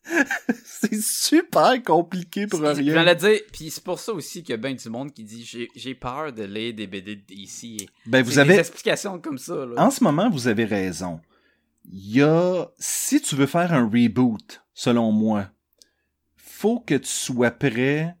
[0.64, 2.94] c'est super compliqué pour rien.
[2.94, 5.44] J'allais dire, puis c'est pour ça aussi qu'il y a bien du monde qui dit
[5.44, 7.64] j'ai j'ai peur de lire des BD de DC.
[7.64, 8.54] Et Ben, vous avez...
[8.54, 9.54] des explications comme ça.
[9.54, 9.80] Là.
[9.80, 11.20] En ce moment, vous avez raison.
[11.90, 12.66] Il y a...
[12.78, 15.48] Si tu veux faire un reboot, selon moi,
[16.36, 18.14] faut que tu sois prêt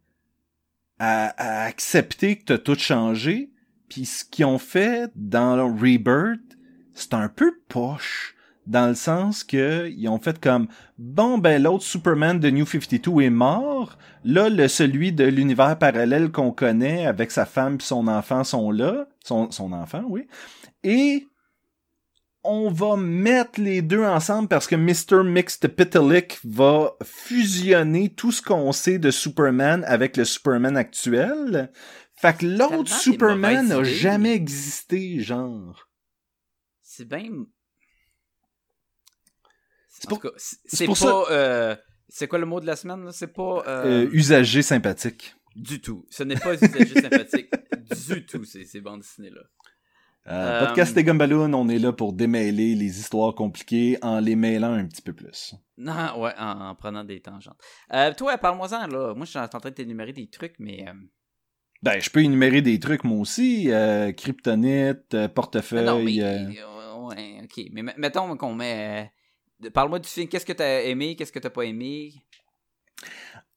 [0.98, 3.51] à, à accepter que tu as tout changé.
[3.92, 6.56] Puis ce qu'ils ont fait dans Rebirth,
[6.94, 8.34] c'est un peu poche.
[8.66, 13.20] Dans le sens que ils ont fait comme bon ben l'autre Superman de New 52
[13.20, 13.98] est mort.
[14.24, 18.70] Là le celui de l'univers parallèle qu'on connaît avec sa femme et son enfant sont
[18.70, 20.26] là, son son enfant oui.
[20.84, 21.26] Et
[22.44, 25.22] on va mettre les deux ensemble parce que Mr.
[25.24, 31.70] Mixed Pitalik va fusionner tout ce qu'on sait de Superman avec le Superman actuel.
[32.22, 35.88] Fait que l'autre des Superman n'a jamais existé, genre.
[36.80, 37.28] C'est bien.
[39.88, 41.24] C'est pour- c'est pas.
[41.30, 41.76] euh,
[42.08, 43.12] c'est quoi le mot de la semaine là?
[43.12, 45.34] C'est pas euh, Euh, usagé sympathique.
[45.56, 46.06] du tout.
[46.10, 47.50] Ce n'est pas usagé sympathique
[48.06, 49.42] du tout ces, ces bandes dessinées là.
[50.28, 50.30] Euh,
[50.62, 54.72] Euh, Podcast et Gumballoon, on est là pour démêler les histoires compliquées en les mêlant
[54.72, 55.54] un petit peu plus.
[55.76, 57.60] Non, ouais, en, en prenant des tangentes.
[58.16, 59.14] Toi, parle-moi-en là.
[59.14, 60.86] Moi, je suis en train de t'énumérer des trucs, mais.
[61.82, 63.70] Ben, je peux énumérer des trucs moi aussi.
[63.72, 65.84] Euh, Kryptonite, euh, portefeuille.
[65.84, 66.22] non, mais.
[66.22, 66.46] euh,
[67.08, 67.64] ouais, ok.
[67.72, 69.12] Mais mettons qu'on met.
[69.74, 70.28] Parle-moi du film.
[70.28, 72.12] Qu'est-ce que t'as aimé Qu'est-ce que t'as pas aimé?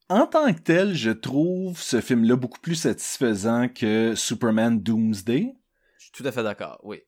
[0.09, 5.55] En tant que tel, je trouve ce film-là beaucoup plus satisfaisant que Superman Doomsday.
[5.97, 7.01] Je suis tout à fait d'accord, oui.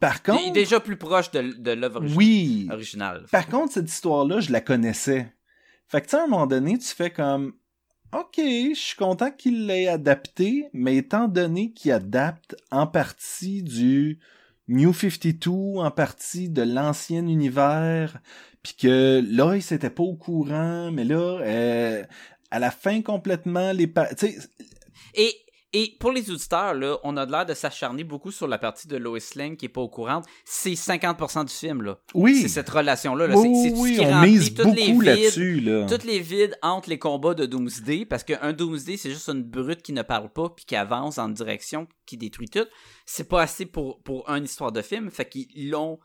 [0.00, 2.68] Par Il est contre, déjà plus proche de, de l'œuvre oui.
[2.70, 3.24] originale.
[3.32, 5.32] Par contre, cette histoire-là, je la connaissais.
[5.88, 7.54] Fait que, tu sais, à un moment donné, tu fais comme,
[8.12, 14.18] OK, je suis content qu'il l'ait adapté, mais étant donné qu'il adapte en partie du
[14.66, 18.18] New 52, en partie de l'ancien univers,
[18.62, 22.02] puis que là, il s'était pas au courant, mais là, euh,
[22.50, 23.86] à la fin complètement, les...
[23.86, 24.08] pa-
[25.14, 25.34] Et,
[25.74, 28.96] et pour les auditeurs, là, on a l'air de s'acharner beaucoup sur la partie de
[28.96, 30.22] Lois Lane qui est pas au courant.
[30.44, 31.98] C'est 50% du film, là.
[32.14, 33.26] oui, C'est cette relation-là.
[33.26, 33.36] Là.
[33.36, 35.86] oui, C'est- c'est tout oui, ce qui on remplit mise beaucoup là-dessus, là.
[35.86, 39.82] Toutes les vides entre les combats de Doomsday, parce qu'un Doomsday, c'est juste une brute
[39.82, 42.66] qui ne parle pas puis qui avance en direction, qui détruit tout.
[43.04, 45.98] C'est pas assez pour, pour une histoire de film, fait qu'ils l'ont.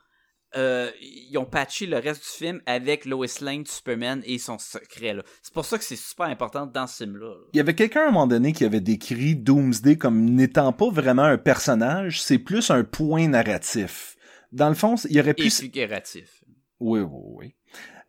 [0.56, 5.16] Euh, ils ont patché le reste du film avec Lois Lane, Superman et son secret.
[5.42, 7.28] C'est pour ça que c'est super important dans ce film-là.
[7.28, 7.36] là.
[7.54, 10.90] Il y avait quelqu'un à un moment donné qui avait décrit Doomsday comme n'étant pas
[10.90, 14.16] vraiment un personnage, c'est plus un point narratif.
[14.52, 15.50] Dans le fond, il y aurait Et pu...
[15.50, 16.44] figuratif.
[16.80, 17.56] Oui, oui, oui.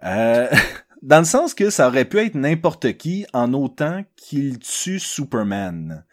[0.05, 0.49] Euh,
[1.03, 6.05] dans le sens que ça aurait pu être n'importe qui en autant qu'il tue Superman.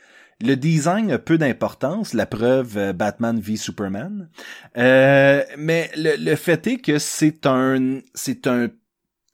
[0.41, 4.29] Le design a peu d'importance, la preuve euh, Batman v Superman.
[4.77, 8.69] Euh, mais le, le fait est que c'est un c'est un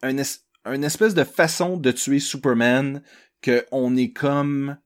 [0.01, 3.01] un, es- un espèce de façon de tuer Superman
[3.41, 4.77] que on est comme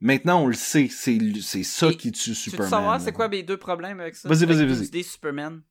[0.00, 2.70] maintenant on le sait, c'est c'est ça Et qui tue Tu veux Superman.
[2.70, 4.28] savoir c'est quoi mes deux problèmes avec ça?
[4.28, 5.02] Vas-y, vas-y, vas-y.
[5.02, 5.62] Superman.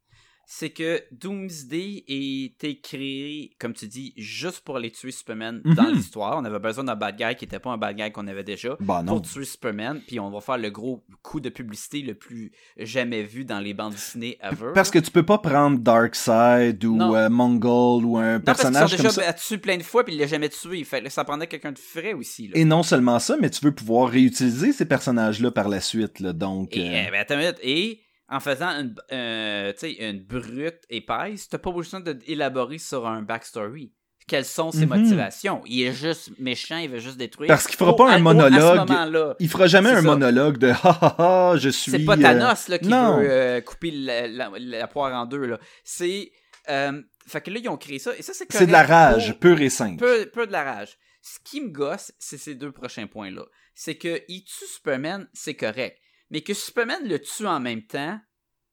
[0.46, 5.96] C'est que Doomsday était créé, comme tu dis, juste pour aller tuer Superman dans Mhm.
[5.96, 6.38] l'histoire.
[6.38, 8.76] On avait besoin d'un bad guy qui était pas un bad guy qu'on avait déjà.
[8.82, 9.04] Bah.
[9.08, 13.24] Pour tuer Superman, puis on va faire le gros coup de publicité le plus jamais
[13.24, 14.72] vu dans les bandes dessinées ever.
[14.76, 18.70] Parce que tu peux pas prendre Darkseid ou euh, Mongol ou un non, parce qu'ils
[18.72, 19.26] personnage sont comme déjà ça.
[19.28, 20.84] battus plein de fois, puis il l'a jamais tué.
[20.84, 22.48] Fait, ça prendrait quelqu'un de frais aussi.
[22.50, 22.54] Là.
[22.58, 26.34] Et non seulement ça, mais tu veux pouvoir réutiliser ces personnages-là par la suite, là.
[26.34, 27.60] Donc, Et, euh, ben, attends une minute.
[27.64, 28.02] Et
[28.36, 33.92] en faisant une, euh, une brute épaisse, t'as pas besoin d'élaborer sur un backstory.
[34.26, 34.98] Quelles sont ses Mhm.
[35.02, 35.62] motivations?
[35.66, 37.50] Il est juste méchant, il veut juste détruire.
[37.50, 39.36] Parce qu'il fera pas un monologue.
[39.40, 40.02] Il fera jamais un ça.
[40.02, 41.16] monologue de ha ha
[41.52, 41.92] ha, je suis.
[41.92, 43.18] C'est pas euh, Thanos là, qui non.
[43.18, 45.58] veut euh, couper la, la- la poire en deux.
[45.84, 46.32] C'est.
[46.70, 48.16] euh, fait que là, ils ont créé ça.
[48.18, 49.98] Et ça, c'est C'est de la rage, pure et simple.
[49.98, 50.98] peu, peu de la rage.
[51.22, 53.44] Ce qui me gosse, c'est ces deux prochains points-là.
[53.76, 55.98] C'est que il tue Superman, c'est correct.
[56.34, 58.20] Mais que Superman le tue en même temps,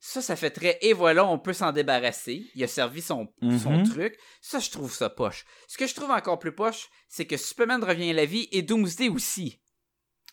[0.02, 0.78] Ça, ça fait très.
[0.80, 2.46] Et voilà, on peut s'en débarrasser.
[2.54, 3.28] Il a servi son,
[3.62, 3.84] son Mhm.
[3.86, 4.16] truc.
[4.40, 5.44] Ça, je trouve ça poche.
[5.68, 8.62] Ce que je trouve encore plus poche, c'est que Superman revient à la vie et
[8.62, 9.60] Doomsday aussi.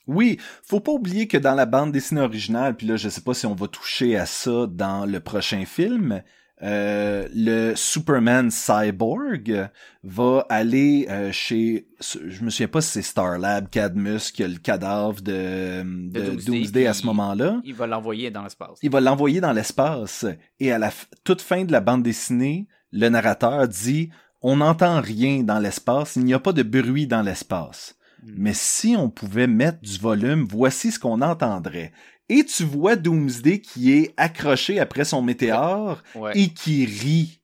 [0.07, 3.33] Oui, faut pas oublier que dans la bande dessinée originale, puis là, je sais pas
[3.33, 6.23] si on va toucher à ça dans le prochain film,
[6.63, 9.69] euh, le Superman Cyborg
[10.03, 14.57] va aller euh, chez, je me souviens pas si c'est Starlab, Cadmus, qui a le
[14.57, 17.61] cadavre de, de, Doomsday, Doomsday, à ce moment-là.
[17.63, 18.79] Il va l'envoyer dans l'espace.
[18.81, 20.25] Il va l'envoyer dans l'espace
[20.59, 20.91] et à la
[21.23, 24.09] toute fin de la bande dessinée, le narrateur dit
[24.41, 27.95] on n'entend rien dans l'espace, il n'y a pas de bruit dans l'espace.
[28.23, 28.33] Hmm.
[28.37, 31.91] Mais si on pouvait mettre du volume, voici ce qu'on entendrait.
[32.29, 36.33] Et tu vois Doomsday qui est accroché après son météore Ouais.
[36.37, 37.41] et qui rit.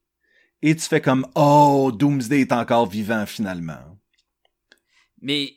[0.62, 3.98] Et tu fais comme oh Doomsday est encore vivant finalement.
[5.22, 5.54] Mais,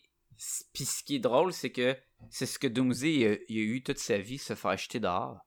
[0.72, 1.96] puis ce qui est drôle, c'est que
[2.30, 5.00] c'est ce que Doomsday il a, il a eu toute sa vie, se faire jeter
[5.00, 5.38] dehors.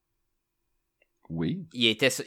[1.30, 1.66] Oui.
[1.74, 2.26] Il était, tu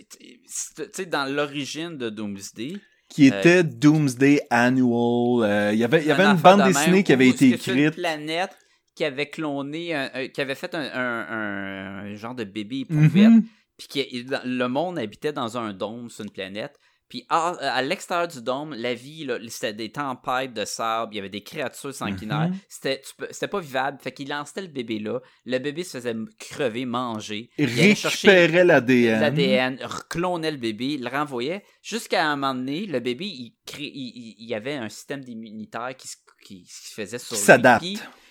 [0.93, 2.77] sais, dans l'origine de Doomsday,
[3.09, 5.43] Qui Euh, était Doomsday Annual.
[5.45, 7.55] euh, il y avait, il y avait une bande de dessinée qui avait été une
[7.55, 7.95] écrite.
[7.97, 8.57] planète
[8.95, 13.45] qui avait cloné, un- un- qui avait fait un, genre de bébé éprouvette, Mhm.
[13.77, 16.79] puis qui le monde habitait dans un dôme sur une planète.
[17.09, 21.19] Puis à, à l'extérieur du dôme, la vie, c'était des tempêtes de sable, il y
[21.19, 22.49] avait des créatures sanguinaires.
[22.49, 22.57] Mhm.
[22.71, 23.03] C'était,
[23.49, 23.99] pas vivable.
[24.01, 25.21] Fait qu'il lançait le bébé là.
[25.45, 27.51] Le bébé se faisait crever, manger.
[27.59, 29.21] Il Récupérait l'ADN.
[29.21, 29.79] l'ADN,
[30.09, 31.63] clonait le bébé, le renvoyait.
[31.83, 35.21] Jusqu'à un moment donné, le bébé, il, crée, il, il- il y avait un système
[35.27, 37.85] immunitaire qui, se- qui, qui se faisait sur s'adapte.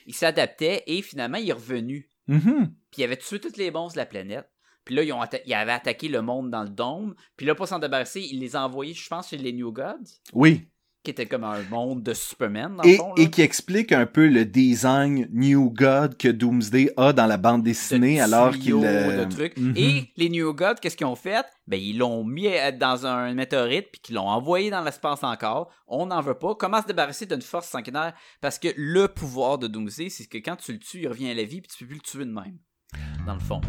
[0.06, 2.10] Il s'adaptait et finalement, il est revenu.
[2.28, 2.74] Mhm.
[2.92, 4.50] Puis il avait tué toutes les bons de la planète.
[4.86, 7.16] Puis là, ils ont atta- il avait attaqué le monde dans le dôme.
[7.38, 10.20] Puis là, pour s'en débarrasser, il les a envoyés, je pense, chez les New Gods,
[10.34, 10.68] Oui.
[11.04, 13.14] Qui était comme un monde de Superman, dans Et, le fond.
[13.16, 13.24] là.
[13.24, 17.64] et qui explique un peu le design New God que Doomsday a dans la bande
[17.64, 18.62] dessinée de alors qu'il...
[18.64, 19.58] tuyaux, euh, de trucs.
[19.58, 19.74] mhm.
[19.76, 21.46] Et les New Gods, qu'est-ce qu'ils ont fait?
[21.68, 22.50] Ben, ils l'ont mis
[22.80, 25.72] dans un météorite, puis qu'ils l'ont envoyé dans l'espace encore.
[25.88, 26.54] On n'en veut pas.
[26.56, 28.14] Comment se débarrasser d'une force sanguinaire?
[28.42, 31.34] Parce que le pouvoir de Doomsday, c'est que quand tu le tues, il revient à
[31.34, 32.58] la vie, puis tu peux plus le tuer de même.
[33.26, 33.62] Dans le fond.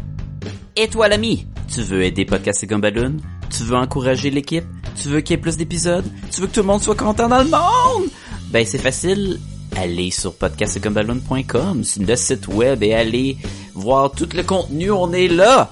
[0.75, 1.47] Et toi, l'ami?
[1.73, 3.17] Tu veux aider Podcast et Gumballoon?
[3.49, 4.65] Tu veux encourager l'équipe?
[4.95, 6.05] Tu veux qu'il y ait plus d'épisodes?
[6.31, 8.09] Tu veux que tout le monde soit content dans le monde?
[8.51, 9.39] Ben, c'est facile.
[9.75, 13.37] Allez sur podcastgumballoon.com, c'est le site web, et allez
[13.73, 14.91] voir tout le contenu.
[14.91, 15.71] On est là!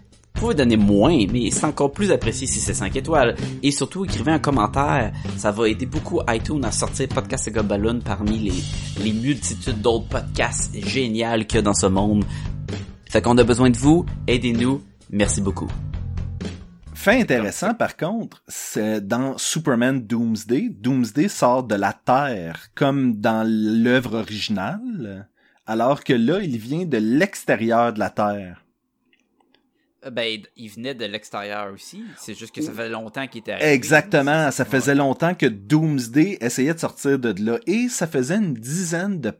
[0.33, 3.35] Vous pouvez donner moins, mais c'est encore plus apprécié si c'est 5 étoiles.
[3.61, 5.11] Et surtout, écrivez un commentaire.
[5.37, 7.51] Ça va aider beaucoup iTunes à sortir Podcast et
[8.03, 12.25] parmi les, les multitudes d'autres podcasts géniaux qu'il y a dans ce monde.
[13.09, 14.05] Fait qu'on a besoin de vous.
[14.27, 14.81] Aidez-nous.
[15.11, 15.67] Merci beaucoup.
[17.01, 23.43] Fait intéressant, par contre, c'est dans Superman Doomsday, Doomsday sort de la Terre, comme dans
[23.43, 25.27] l'œuvre originale,
[25.65, 28.63] alors que là, il vient de l'extérieur de la Terre.
[30.05, 32.03] Euh, Ben, il venait de l'extérieur aussi.
[32.17, 33.71] C'est juste que ça fait longtemps qu'il était arrivé.
[33.71, 38.53] Exactement, ça faisait longtemps que Doomsday essayait de sortir de là, et ça faisait une
[38.53, 39.33] dizaine de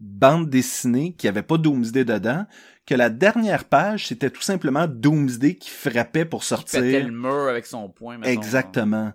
[0.00, 2.44] bandes dessinées qui avaient pas Doomsday dedans,
[2.86, 6.80] que la dernière page, c'était tout simplement Doomsday qui frappait pour sortir.
[6.82, 8.18] pétait le mur avec son poing.
[8.18, 8.32] mettons.
[8.32, 9.12] Exactement.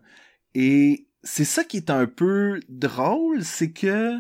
[0.56, 4.14] Et c'est ça qui est un peu drôle, c'est que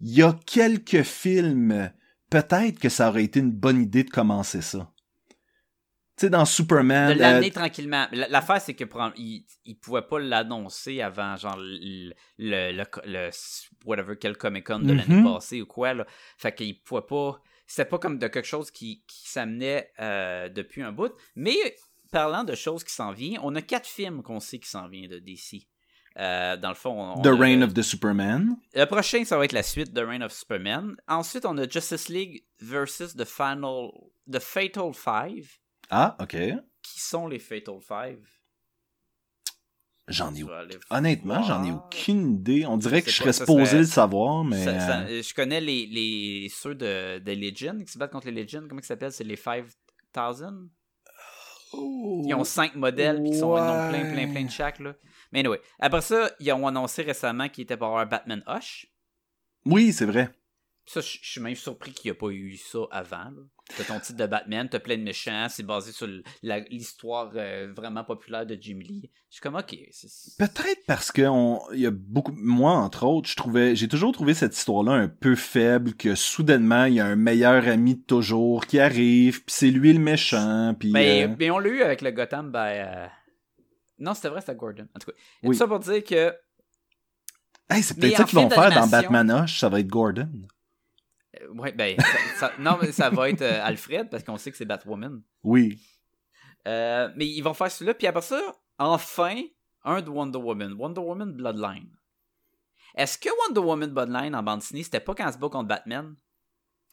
[0.00, 1.90] il y a quelques films,
[2.30, 4.90] peut-être que ça aurait été une bonne idée de commencer ça.
[6.16, 8.06] Tu sais, dans Superman, De l'amener euh, tranquillement.
[8.10, 8.84] L- L'affaire, c'est que
[9.16, 13.30] il, il pouvait pas l'annoncer avant, genre, le, le, le, le-
[13.84, 15.24] whatever, quel Comic-Con de l'année Mhm.
[15.34, 16.06] passée ou quoi, là.
[16.38, 17.40] Fait qu'il pouvait pas.
[17.66, 21.12] C'était pas comme de quelque chose qui, qui s'amenait euh, depuis un bout.
[21.34, 21.56] Mais
[22.12, 25.10] parlant de choses qui s'en viennent, on a quatre films qu'on sait qui s'en viennent
[25.10, 25.66] de DC.
[26.18, 28.56] Euh, dans le fond, on, on The Reign of the Superman.
[28.74, 30.96] Le prochain, ça va être la suite de Reign of Superman.
[31.08, 33.90] Ensuite, on a Justice League versus The Final,
[34.32, 35.58] The Fatal Five.
[35.90, 36.36] Ah, ok.
[36.82, 38.26] Qui sont les Fatal Five?
[40.08, 40.44] J'en ai
[40.90, 42.64] Honnêtement, j'en ai aucune idée.
[42.64, 44.64] On dirait que je serais supposé le savoir, mais...
[44.64, 48.28] Ça- ça- euh, je connais les, les ceux de, de Legion qui se battent contre
[48.30, 48.62] les Legion.
[48.68, 49.10] Comment ils s'appellent?
[49.12, 49.64] C'est les 5000
[51.74, 54.78] Ils ont cinq modèles, puis ils sont ils en ont plein, plein, plein de chaque.
[54.78, 54.94] Là.
[55.32, 55.60] Mais anyway.
[55.80, 58.86] Après ça, ils ont annoncé récemment qu'il était pour avoir un Batman Hush.
[59.64, 60.30] Oui, c'est vrai.
[60.88, 63.32] Ça, je suis même surpris qu'il n'y a pas eu ça avant.
[63.76, 66.06] T'as ton titre de Batman, t'as plein de méchants, c'est basé sur
[66.70, 69.10] l'histoire euh, vraiment populaire de Jim Lee.
[69.28, 69.74] Je suis comme, ok.
[70.38, 74.32] Peut-être parce que on, y a beaucoup, moi entre autres, je trouvais, j'ai toujours trouvé
[74.34, 78.64] cette histoire-là un peu faible, que soudainement il y a un meilleur ami de toujours
[78.66, 80.92] qui arrive, puis c'est lui le méchant, puis.
[80.92, 82.60] Ben, euh, ben, on l'a eu avec le Gotham, ben.
[82.60, 83.06] euh,
[83.98, 84.86] Non, c'était vrai, c'était Gordon.
[84.94, 85.56] En tout cas, Oui.
[85.56, 86.32] tout ça pour dire que
[87.70, 90.30] hey, c'est peut-être ça qu'ils vont faire dans Batman Hush, ça va être Gordon.
[91.42, 94.50] Euh, ouais, ben, ça, ça- non, mais ça va être euh, Alfred parce qu'on sait
[94.50, 95.22] que c'est Batwoman.
[95.42, 95.78] Oui.
[96.66, 98.40] Euh, mais ils vont faire celui-là, puis après ça,
[98.78, 99.42] enfin,
[99.84, 100.72] un de Wonder Woman.
[100.72, 101.90] Wonder Woman Bloodline.
[102.96, 105.68] Est-ce que Wonder Woman Bloodline en bande dessinée, c'était pas quand elle se bat contre
[105.68, 106.16] Batman?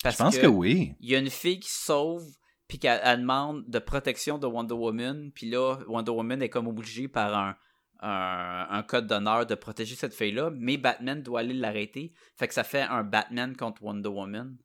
[0.05, 0.93] Je pense que, oui.
[0.99, 2.25] Il y a une fille qui sauve,
[2.67, 6.67] puis qu'elle elle demande de protection de Wonder Woman, puis là, Wonder Woman est comme
[6.67, 7.55] obligée par un,
[8.03, 12.13] un, un code d'honneur de protéger cette fille-là, mais Batman doit aller l'arrêter.
[12.35, 14.57] Fait que ça fait un Batman contre Wonder Woman.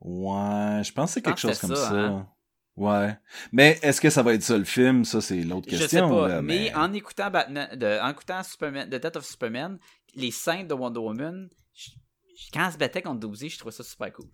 [0.00, 1.88] Ouais, je pense que c'est quelque chose que comme ça.
[1.88, 2.28] ça, hein.
[2.76, 3.16] Ouais.
[3.50, 5.04] Mais est-ce que ça va être ça le film?
[5.04, 6.08] Ça, c'est l'autre Je sais question.
[6.10, 9.78] pas, là, mais en écoutant Batman, de, en écoutant Superman, The Death of Superman,
[10.14, 11.90] les scènes de Wonder Woman, je-
[12.52, 14.26] quand elle se battait contre Doomsday, je trouvais ça super cool.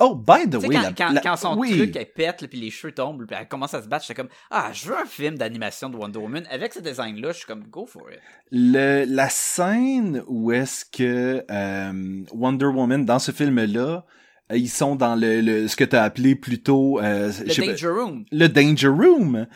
[0.00, 1.76] Oh, by the way, quand, la- quand- la- quand son oui.
[1.76, 4.30] truc elle pète, puis les cheveux tombent, puis elle commence à se battre, j'étais comme
[4.50, 6.44] Ah, je veux un film d'animation de Wonder Woman.
[6.50, 8.18] Avec ce design-là, je suis comme Go for it.
[8.50, 14.04] Le, la scène où est-ce que euh, Wonder Woman, dans ce film-là,
[14.50, 17.66] euh, ils sont dans le, le ce que tu as appelé plutôt euh, Le pas,
[17.72, 18.24] Danger Room.
[18.32, 19.46] le Danger Room.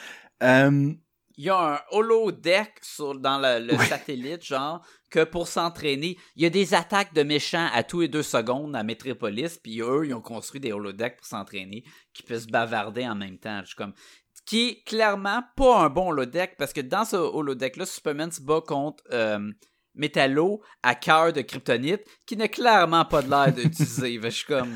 [0.43, 0.93] Euh,
[1.39, 6.43] Il y a un holodeck sur, dans le, le satellite, genre, que pour s'entraîner, il
[6.43, 10.07] y a des attaques de méchants à tous les deux secondes à Metropolis, puis eux,
[10.07, 13.61] ils ont construit des holodecks pour s'entraîner, qui puissent bavarder en même temps.
[13.63, 13.95] Je suis comme.
[14.45, 18.61] Qui est clairement pas un bon holodeck, parce que dans ce holodeck-là, Superman se bat
[18.65, 19.41] contre euh,
[19.97, 24.21] Metallo à cœur de kryptonite, qui n'a clairement pas de l'air d'utiliser.
[24.23, 24.71] je suis comme.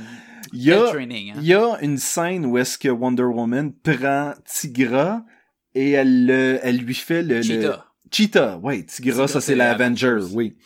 [0.52, 1.34] Il y a, training, hein?
[1.38, 5.22] il y a une scène où est-ce que Wonder Woman prend Tigra
[5.74, 7.40] et elle, le- elle lui fait le...
[7.60, 7.76] le-
[8.10, 8.58] Cheetah.
[8.62, 8.84] Oui.
[8.86, 10.34] Tigra, ça c'est la Avenger, Avengers.
[10.34, 10.56] oui.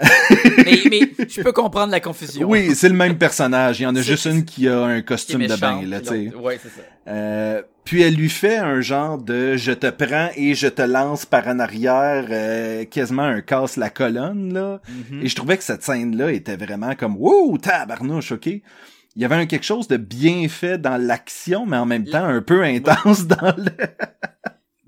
[0.00, 2.48] mais, mais je peux comprendre la confusion.
[2.48, 3.80] Oui, c'est le même personnage.
[3.80, 6.34] Il y en a juste une qui a un costume de bain, là, tu sais.
[6.36, 6.82] Ouais, c'est ça.
[7.08, 11.24] Euh, puis elle lui fait un genre de je te prends et je te lance
[11.24, 14.80] par en arrière, euh, quasiment un casse la colonne là.
[15.10, 15.22] Mhm.
[15.22, 18.46] Et je trouvais que cette scène là était vraiment comme wow tabarnouche, ok.
[18.46, 22.24] Il y avait un quelque chose de bien fait dans l'action, mais en même temps
[22.24, 23.72] un peu intense dans le.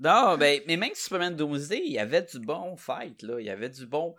[0.01, 3.39] Non, ben, mais même Superman Doomsday, il y avait du bon fight, là.
[3.39, 4.15] Il y avait du bon.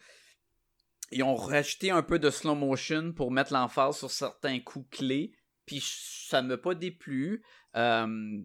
[1.10, 5.32] Ils ont rajouté un peu de slow motion pour mettre l'emphase sur certains coups clés.
[5.66, 7.42] Puis ça m'a pas déplu.
[7.74, 8.38] Euh,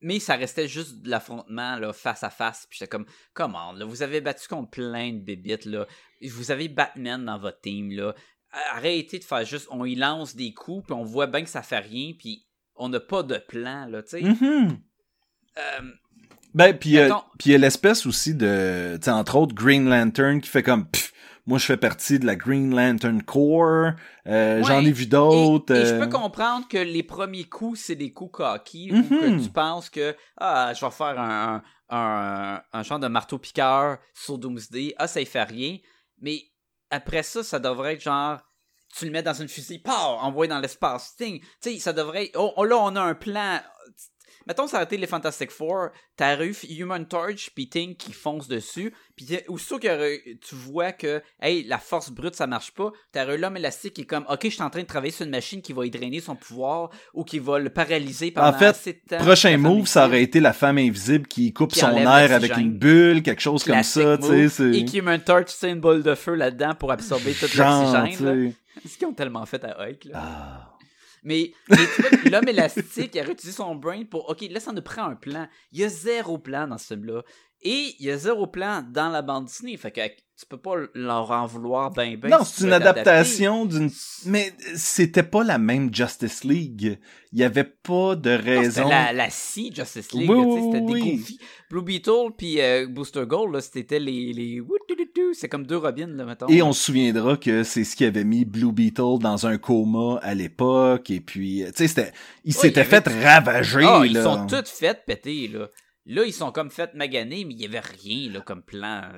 [0.00, 2.66] mais ça restait juste de l'affrontement là, face à face.
[2.68, 5.86] Puis j'étais comme, comment, là, vous avez battu contre plein de bébites, là.
[6.22, 8.16] Vous avez Batman dans votre team, là.
[8.72, 11.62] Arrêtez de faire juste, on y lance des coups, puis on voit bien que ça
[11.62, 14.22] fait rien, puis on n'a pas de plan, là, tu sais.
[14.22, 14.82] Mhm.
[15.58, 15.92] Euh,
[16.54, 20.62] Ben puis euh, puis a l'espèce aussi de, tu entre autres Green Lantern qui fait
[20.62, 21.12] comme pff,
[21.46, 23.92] moi je fais partie de la Green Lantern Corps,
[24.26, 24.62] euh, Ouais.
[24.64, 25.74] j'en ai vu d'autres.
[25.74, 28.96] Et, et je euh, peux comprendre que les premiers coups, c'est des coups coquilles, ou
[28.96, 29.08] Mhm.
[29.38, 34.38] que tu penses que ah, je vais faire un, un, un, genre de marteau-piqueur sur
[34.38, 35.78] Doomsday, ah, ça y fait rien.
[36.20, 36.42] Mais
[36.90, 38.38] après ça, ça devrait être genre,
[38.96, 41.14] tu le mets dans une fusée, paf, envoyé dans l'espace.
[41.16, 41.40] Ting.
[41.62, 43.60] Tu sais, ça devrait oh, oh, là, on a un plan.
[44.50, 48.48] Mettons, ça a été les Fantastic Four, t'as eu Human Torch puis Ting qui fonce
[48.48, 53.32] dessus, puis aussitôt que tu vois que, hey, la force brute, ça marche pas, t'as
[53.32, 55.30] eu l'homme élastique qui est comme, ok, je suis en train de travailler sur une
[55.30, 58.64] machine qui va y drainer son pouvoir, ou qui va le paralyser pendant En fait,
[58.64, 59.24] assez de temps.
[59.24, 62.72] Prochain move, ça aurait été la femme invisible qui coupe Qui son air avec une
[62.72, 66.02] bulle, quelque chose comme ça, tu sais, c'est Et qui Human Torch, c'est une boule
[66.02, 68.12] de feu là-dedans pour absorber tout l'oxygène.
[68.14, 68.54] sais.
[68.88, 70.12] Ce qu'ils ont tellement fait à Hulk, là?
[70.14, 70.69] Ah.
[71.22, 71.52] Mais,
[72.30, 74.28] l'homme élastique, il a utilisé son brain pour.
[74.30, 75.48] Ok, là, ça nous prend un plan.
[75.72, 77.22] Il y a zéro plan dans ce film-là.
[77.62, 79.76] Et il y a zéro plan dans la bande Disney.
[79.76, 80.00] Fait que
[80.40, 82.30] tu peux pas leur en vouloir ben ben.
[82.30, 83.90] non, si c'est une adaptation d'une...
[84.24, 86.98] Mais c'était pas la même Justice League.
[87.32, 88.88] Il y avait pas de Non, C'était raison...
[88.88, 91.16] la, la C Justice League, Oui, c'était oui, des.
[91.16, 91.38] Goofy.
[91.70, 94.32] Blue Beetle puis euh, Booster Gold, c'était les.
[94.32, 94.62] les...
[95.34, 96.48] C'est comme deux Robins, là, mettons.
[96.48, 100.18] Et on se souviendra que c'est ce qui avait mis Blue Beetle dans un coma
[100.22, 102.12] à l'époque, et puis, tu sais, c'était...
[102.44, 104.06] Il s'était fait ravager, Ah, là.
[104.06, 105.68] ils sont toutes faites péter, là.
[106.10, 109.12] Là, ils sont comme fait maganer, mais il y avait rien là, comme plan.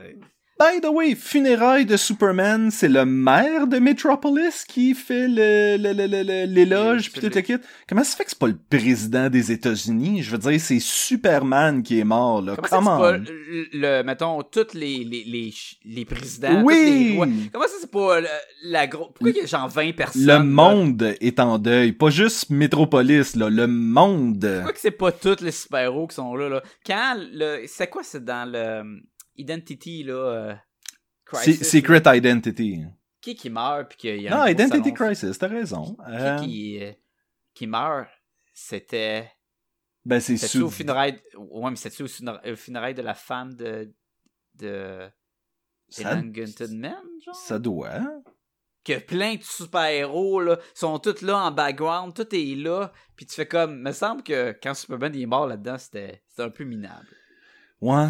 [0.60, 5.92] By the way, funérailles de Superman, c'est le maire de Metropolis qui fait le, le,
[5.92, 7.56] le, le- le- l'éloge pis tout le kit.
[7.88, 10.22] Comment ça fait que c'est pas le président des États-Unis?
[10.22, 12.54] Je veux dire, c'est Superman qui est mort, là.
[12.54, 15.52] Comment ça, Come c'est pas le, le- mettons, tous les, les, les,
[15.84, 17.08] les présidents, Oui.
[17.10, 17.26] les rois.
[17.52, 18.20] Comment ça, c'est pas
[18.64, 19.08] la grosse.
[19.14, 20.22] Pourquoi il y a genre 20 personnes?
[20.22, 20.38] Le là?
[20.38, 21.92] monde est en deuil.
[21.92, 23.50] Pas juste Metropolis, là.
[23.50, 24.48] Le monde.
[24.54, 26.62] Pourquoi que c'est pas tous les super-héros qui sont là, là?
[26.86, 27.64] Quand le.
[27.66, 29.00] C'est quoi, c'est dans le.
[29.38, 30.14] Euh, Identity, là.
[30.14, 30.54] euh,
[31.24, 31.66] Crisis, là?
[31.66, 32.84] Secret Identity.
[33.20, 34.30] Qui qui meurt, puis qu'il y a.
[34.30, 34.92] Non, un Identity?
[34.92, 35.96] Crisis, t'as raison.
[36.08, 36.92] Euh, Qui qui, euh,
[37.54, 38.08] qui meurt,
[38.52, 39.30] c'était.
[40.04, 40.62] ben, c'est sous...
[40.62, 41.20] au funérailles.
[41.36, 43.92] Ouais, mais c'était-tu au funéra- au funérailles de la femme de.
[44.54, 45.08] de.
[45.88, 46.94] Ça, Elangton Man,
[47.24, 47.34] genre?
[47.34, 48.00] ça doit.
[48.84, 53.34] que plein de super-héros là, sont tous là en background, tout est là, puis tu
[53.34, 57.06] fais comme, me semble que quand Superman est mort là-dedans, c'était c'était un peu minable.
[57.80, 58.08] Ouais.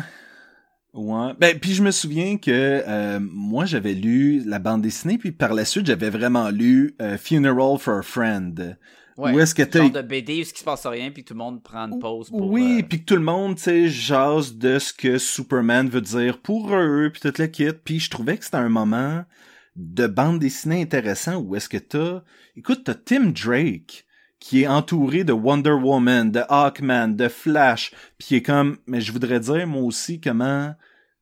[0.95, 1.33] Ouais.
[1.39, 5.55] Ben, puis je me souviens que euh, moi, j'avais lu la bande dessinée, puis par
[5.55, 8.77] la suite, j'avais vraiment lu euh, Funeral for a Friend.
[9.17, 9.33] Ouais.
[9.33, 9.81] Où est-ce que t'as...
[9.81, 12.31] Genre de BD où il se passe rien, puis tout le monde prend une pause
[12.31, 12.51] pour...
[12.51, 16.01] oui, euh, puis que tout le monde, tu sais, jase de ce que Superman veut
[16.01, 17.73] dire pour eux, puis tout le kit.
[17.85, 19.25] Puis je trouvais que c'était un moment
[19.77, 22.23] de bande dessinée intéressant où est-ce que t'as...
[22.57, 24.07] Écoute, t'as Tim Drake
[24.43, 28.79] qui est entouré de Wonder Woman, de Hawkman, de Flash, puis qui est comme...
[28.87, 30.75] Mais je voudrais dire, moi aussi, comment...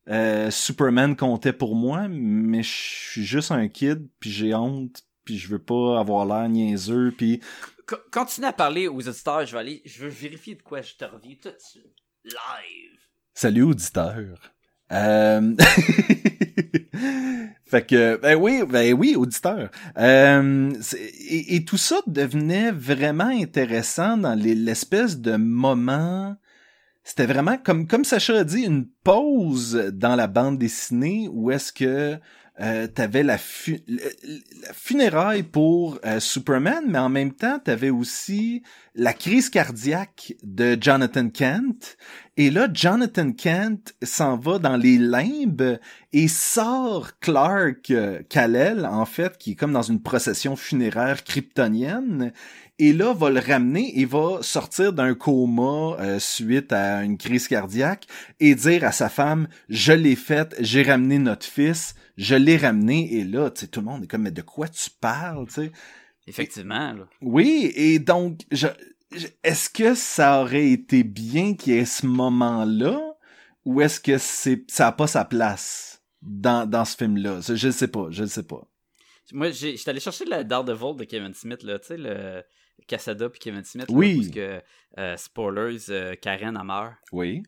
[0.09, 5.37] euh, Superman comptait pour moi, mais je suis juste un kid, puis j'ai honte, puis
[5.37, 7.39] je veux pas avoir l'air niaiseux, puis
[7.85, 9.81] co- Continue à parler aux auditeurs, je vais aller...
[9.85, 11.95] Je veux vérifier de quoi je te reviens tout de suite.
[12.25, 12.99] Live!
[13.35, 14.39] Salut auditeur.
[14.91, 15.55] Euh...
[17.65, 19.69] fait que ben oui, ben oui, auditeur.
[19.97, 20.71] Euh,
[21.29, 26.35] et, tout ça devenait vraiment intéressant dans les- l'espèce de moment.
[27.03, 31.73] C'était vraiment comme comme Sacha a dit une pause dans la bande dessinée où est-ce
[31.73, 32.19] que
[32.61, 33.81] euh, t'avais la, fu-
[34.73, 38.63] funéraille pour euh, Superman, mais en même temps t'avais aussi
[38.95, 41.97] la crise cardiaque de Jonathan Kent.
[42.37, 45.79] Et là, Jonathan Kent s'en va dans les limbes
[46.13, 52.31] et sort Clark euh, Kal-El, en fait, qui est comme dans une procession funéraire kryptonienne.
[52.79, 57.47] Et là, va le ramener et va sortir d'un coma euh, suite à une crise
[57.47, 58.07] cardiaque
[58.39, 63.13] et dire à sa femme, je l'ai faite, j'ai ramené notre fils, je l'ai ramené.
[63.15, 65.53] Et là, tu sais, tout le monde est comme, mais de quoi tu parles, tu
[65.53, 65.71] sais?
[66.27, 67.07] Effectivement, là.
[67.21, 68.67] Oui, et donc, je,
[69.11, 72.99] je- est-ce que ça aurait été bien qu'il y ait ce moment-là,
[73.65, 77.39] ou est-ce que c'est, ça a pas sa place dans, dans ce film-là?
[77.41, 78.61] Je ne sais pas, je ne sais pas.
[79.33, 82.43] Moi, j'ai- j'étais allé chercher le Daredevil de Kevin Smith, là, tu sais, le
[82.87, 84.29] Casada puis Kevin Smith, là, Oui.
[84.31, 84.61] que,
[84.99, 86.93] euh, spoilers, euh, Karen a meurt.
[87.11, 87.41] Oui.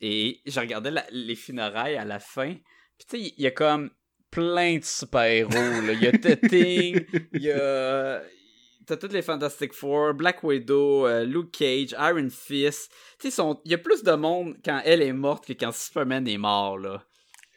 [0.00, 2.54] Et je regardais la- les funérailles à la fin.
[2.98, 3.90] Puis tu sais, il y a comme
[4.32, 5.50] plein de super-héros.
[5.92, 7.04] Il y a Tetting,
[7.34, 8.20] il y a.
[8.84, 12.90] T'as toutes les Fantastic Four, Black Widow, euh, Luke Cage, Iron Fist.
[13.20, 16.26] Tu sais, il y a plus de monde quand elle est morte que quand Superman
[16.26, 17.04] est mort, là.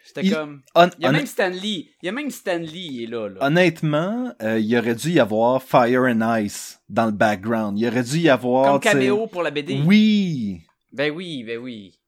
[0.05, 0.61] J'étais Il- comme.
[0.99, 1.89] Il y a même Stan Lee.
[2.03, 3.43] Il y a même Stan Lee, il est là, là.
[3.43, 7.79] Honnêtement, euh, il aurait dû y avoir Fire and Ice dans le background.
[7.79, 8.73] Il aurait dû y avoir...
[8.73, 9.81] Comme caméo pour la BD.
[9.83, 10.61] Oui.
[10.93, 11.99] Ben oui, ben oui.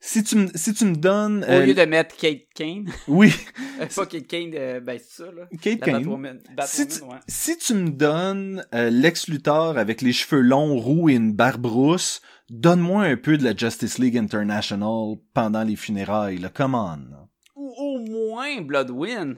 [0.00, 1.44] Si tu me, si tu me donnes...
[1.44, 2.86] Au euh, lieu de mettre Kate Kane.
[3.08, 3.32] Oui,
[3.80, 5.46] Euh, pas Kate Kane, euh, ben c'est ça, là.
[5.60, 5.94] Kate La Kane.
[5.98, 6.40] Batwoman.
[6.66, 7.16] Si tu, ouais.
[7.26, 11.66] si tu me donnes euh, Lex Luthor avec les cheveux longs, roux et une barbe
[11.66, 16.48] rousse, donne-moi un peu de la Justice League International pendant les funérailles, là.
[16.48, 16.98] Come on.
[17.56, 19.36] Ou au moins Bloodwind.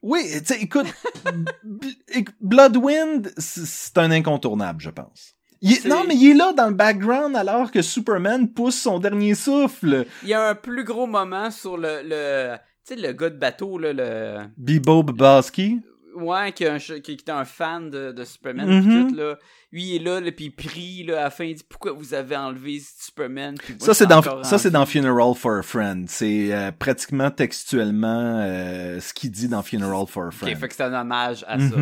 [0.00, 0.86] Oui, tu sais, écoute,
[2.40, 5.34] Bloodwind, c'est un incontournable, je pense.
[5.60, 9.34] Il non, mais il est là dans le background alors que Superman pousse son dernier
[9.34, 10.06] souffle.
[10.22, 12.00] Il y a un plus gros moment sur le.
[12.04, 12.56] le
[12.86, 14.46] tu sais, le gars de bateau, là, le.
[14.56, 15.80] Bibo Bobowski.
[16.14, 18.82] Ouais, qui, était un fan de, de Superman.
[18.82, 19.38] Pis tout, là.
[19.70, 21.92] Lui, il est là, là puis il prie, là, à la fin, il dit Pourquoi
[21.92, 23.56] vous avez enlevé Superman?
[23.56, 24.86] Puis moi, Ça, c'est dans, ça, dans.
[24.86, 26.08] Funeral for a Friend.
[26.08, 30.58] C'est euh, pratiquement textuellement euh, ce qu'il dit dans Funeral for a Ok, Friend.
[30.58, 31.76] fait que c'est un hommage à ça.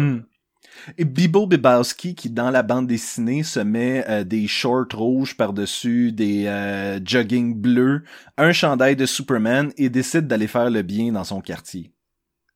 [0.98, 6.12] Et Bibo Bibowski, qui dans la bande dessinée se met euh, des shorts rouges par-dessus
[6.12, 8.02] des euh, jogging bleus,
[8.36, 11.92] un chandail de Superman et décide d'aller faire le bien dans son quartier.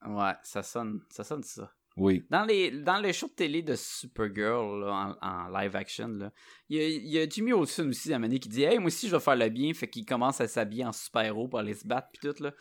[0.06, 1.70] Ouais, ça sonne, ça sonne ça.
[1.96, 2.24] Oui.
[2.30, 6.30] Dans les, dans les shows de télé de Supergirl là, en, en live action,
[6.68, 8.62] il y a, il y a Jimmy Olsen aussi à un moment donné, qui dit
[8.62, 9.74] Hey, moi aussi je vais faire le bien.
[9.74, 12.42] Fait qu'il commence à s'habiller en super-héros pour aller se battre, puis tout.
[12.42, 12.52] Là.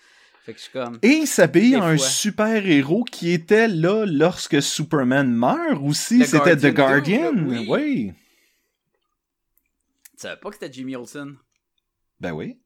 [0.49, 0.97] Fait que je suis comme.
[1.03, 6.25] Et il s'habille en un super-héros qui était là lorsque Superman meurt aussi.
[6.25, 7.67] C'était The Guardian oui.
[7.69, 8.13] oui.
[10.13, 11.37] Tu savais pas que c'était Jimmy Olsen?
[12.19, 12.59] Ben oui.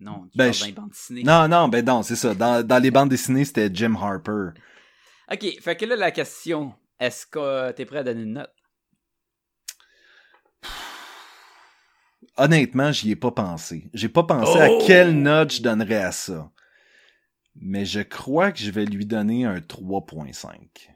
[0.00, 1.22] Non, Ben, je- dans les bandes dessinées.
[1.22, 2.34] Non, non, ben non, c'est ça.
[2.34, 4.58] Dans, dans les bandes dessinées, c'était Jim Harper.
[5.30, 8.50] Ok, fait que là, la question, est-ce que t'es prêt à donner une note?
[12.36, 13.88] Honnêtement, j'y ai pas pensé.
[13.94, 14.60] J'ai pas pensé Oh!
[14.82, 16.50] à quelle note je donnerais à ça.
[17.54, 20.90] Mais je crois que je vais lui donner un 3.5.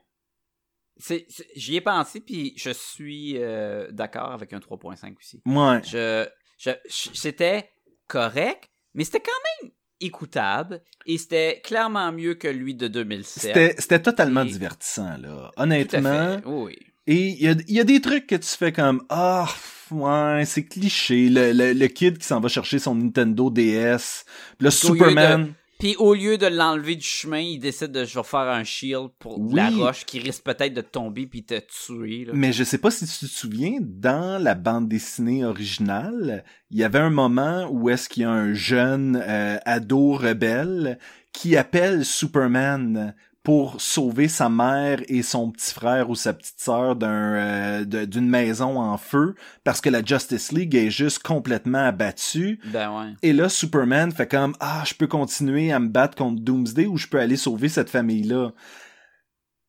[0.99, 5.41] C'est- c'est- J'y ai pensé, puis je suis euh, d'accord avec un 3.5 aussi.
[5.47, 5.81] Ouais.
[5.85, 7.71] Je, je, je- c'était
[8.07, 13.43] correct, mais c'était quand même écoutable, et c'était clairement mieux que lui de 2007.
[13.43, 15.51] C'était, c'était totalement Et- divertissant, là.
[15.55, 16.39] Tout à Honnêtement.
[16.39, 16.77] fait, oui.
[17.07, 19.49] Et il y a, y a des trucs que tu fais comme Ah,
[19.91, 21.29] ouais, c'est cliché.
[21.29, 24.25] Le, le, le kid qui s'en va chercher son Nintendo DS.
[24.61, 25.53] Le Superman.
[25.81, 29.09] Puis au lieu de l'enlever du chemin, il décide de je vais faire un shield
[29.19, 29.55] pour Oui.
[29.55, 32.27] la roche qui risque peut-être de tomber puis te tuer.
[32.27, 32.33] Là.
[32.35, 36.85] Mais je sais pas si tu te souviens, dans la bande dessinée originale, il y
[36.85, 40.99] avait un moment où est-ce qu'il y a un jeune euh, ado rebelle
[41.33, 46.95] qui appelle Superman pour sauver sa mère et son petit frère ou sa petite sœur
[46.95, 49.35] d'un euh, d'une maison en feu
[49.65, 52.61] parce que la Justice League est juste complètement abattue.
[52.67, 53.15] Ben ouais.
[53.23, 56.99] Et là, Superman fait comme ah, je peux continuer à me battre contre Doomsday ou
[56.99, 58.53] je peux aller sauver cette famille-là.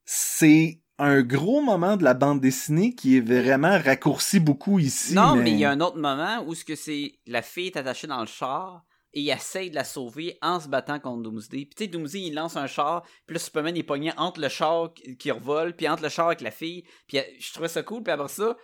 [0.03, 5.13] C'est un gros moment de la bande dessinée qui est vraiment raccourci beaucoup ici.
[5.13, 7.77] non, mais il y a un autre moment où ce que c'est la fille est
[7.77, 11.65] attachée dans le char et il essaye de la sauver en se battant contre Doomsday.
[11.65, 14.49] Puis tu sais, Doomsday, il lance un char, puis là, Superman est pogné entre le
[14.49, 16.83] char qui revole, puis entre le char avec la fille.
[17.07, 18.55] Puis euh, je trouvais ça cool, puis après ça,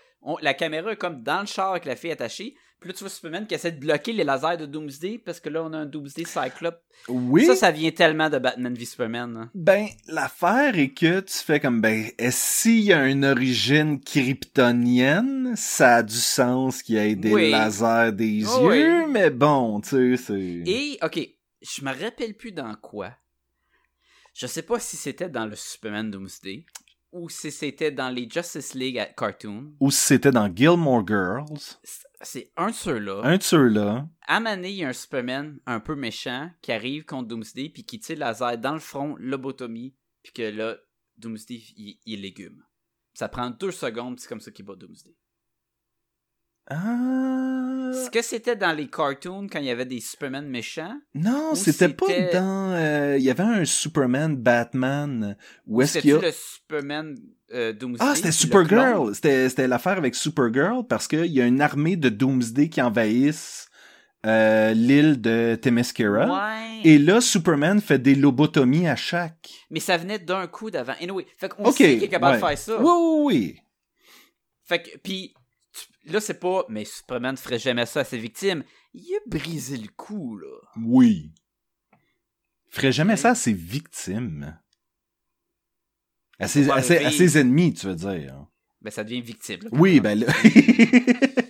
[0.41, 2.55] la caméra est comme dans le char avec la fille attachée.
[2.79, 5.49] Puis là, tu vois Superman qui essaie de bloquer les lasers de Doomsday, parce que
[5.49, 6.79] là, on a un Doomsday Cyclope.
[7.07, 7.45] Oui.
[7.47, 9.35] Ça, ça vient tellement de Batman v Superman.
[9.37, 9.51] hein.
[9.55, 15.55] Ben, l'affaire est que tu fais comme, ben, est-ce s'il y a une origine kryptonienne,
[15.55, 17.49] ça a du sens qu'il y ait des Oui.
[17.51, 19.11] lasers des Oh yeux, oui.
[19.11, 20.63] mais bon, tu sais, c'est...
[20.69, 21.19] Et, ok,
[21.61, 23.11] je me rappelle plus dans quoi.
[24.35, 26.63] Je sais pas si c'était dans le Superman Doomsday
[27.11, 29.73] ou si c'était dans les Justice League à cartoon.
[29.79, 31.45] Ou si c'était dans Gilmore Girls,
[32.21, 33.21] C'est un de ceux-là.
[33.23, 34.09] un de ceux-là.
[34.27, 37.83] À Mané, il y a un Superman un peu méchant qui arrive contre Doomsday puis
[37.83, 40.77] qui tire le laser dans le front, lobotomie, puis que là,
[41.17, 42.63] Doomsday, il, il légume.
[43.13, 45.15] Ça prend deux secondes, c'est comme ça qu'il bat Doomsday.
[46.69, 47.91] Ah...
[47.93, 50.99] Est-ce que c'était dans les cartoons quand il y avait des Superman méchants?
[51.15, 52.73] Non, c'était pas dans...
[52.73, 55.37] euh, Il y avait un Superman Batman.
[55.65, 56.19] Où est-ce qu'il y a...
[56.19, 57.15] le Superman
[57.53, 58.05] euh, Doomsday?
[58.05, 58.37] Ah, c'était puis?
[58.37, 59.15] Supergirl.
[59.15, 63.69] C'était, l'affaire avec Supergirl parce qu'il y a une armée de Doomsday qui envahissent
[64.25, 66.27] euh, l'île de Themyscira.
[66.27, 66.81] Ouais.
[66.83, 69.49] Et là, Superman fait des lobotomies à chaque.
[69.71, 70.95] Mais ça venait d'un coup d'avant.
[71.01, 72.41] Anyway, fait qu'on Ok, sait qu'il est capable ouais.
[72.41, 72.81] de faire ça.
[72.81, 73.59] Oui, oui, oui.
[74.65, 75.29] Fait que, tu-
[76.11, 78.63] là, c'est pas, mais Superman ferait jamais ça à ses victimes.
[78.93, 80.47] Il a brisé le cou, là.
[80.83, 81.31] Oui.
[82.69, 84.57] Il ferait jamais ça à ses victimes.
[86.39, 88.45] À ses, Faut pas à ses- à arriver- ses ennemis, tu veux dire.
[88.81, 89.61] Ben, ça devient victime.
[89.63, 89.69] là.
[89.73, 90.27] Oui, ben là...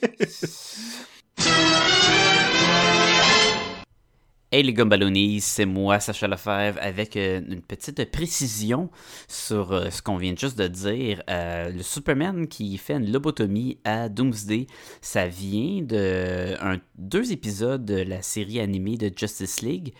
[4.49, 8.89] Hey les Gumballoonies, c'est moi, Sacha Lefebvre, avec euh, une petite précision
[9.27, 11.21] sur euh, ce qu'on vient juste de dire.
[11.29, 14.67] Euh, le Superman qui fait une lobotomie à Doomsday,
[15.01, 16.55] ça vient de
[16.97, 19.93] deux épisodes de la série animée de Justice League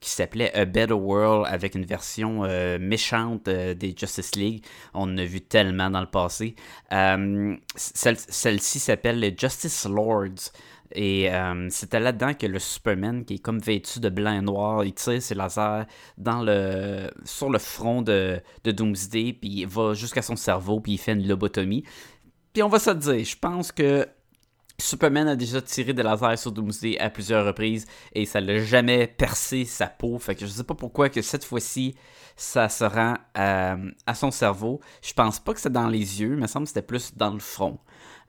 [0.00, 2.40] qui s'appelait A Better World avec une version
[2.80, 4.64] méchante des Justice League.
[4.92, 6.56] On en a vu tellement dans le passé.
[6.90, 10.50] Celle- Celle-ci s'appelle Justice Lords.
[10.92, 14.84] Et euh, c'était là-dedans que le Superman, qui est comme vêtu de blanc et noir,
[14.84, 15.84] il tire ses lasers
[16.18, 20.92] dans le, sur le front de, de Doomsday, puis il va jusqu'à son cerveau, puis
[20.92, 21.84] il fait une lobotomie.
[22.52, 24.06] Puis on va se dire, je pense que
[24.78, 29.06] Superman a déjà tiré des lasers sur Doomsday à plusieurs reprises et ça l'a jamais
[29.06, 30.18] percé sa peau.
[30.18, 31.94] Fait que je sais pas pourquoi que cette fois-ci
[32.36, 33.76] ça se rend à,
[34.06, 34.80] à son cerveau.
[35.02, 37.32] Je pense pas que c'est dans les yeux, il me semble que c'était plus dans
[37.32, 37.78] le front.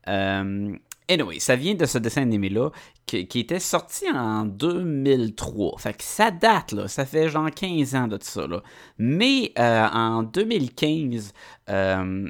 [0.07, 0.73] Euh,
[1.09, 2.71] anyway, ça vient de ce dessin animé-là
[3.05, 5.77] qui, était sorti en 2003.
[5.79, 6.87] Fait ça date, là.
[6.87, 8.61] Ça fait genre 15 ans de ça, là.
[8.97, 11.33] Mais euh, en 2015,
[11.69, 12.29] euh,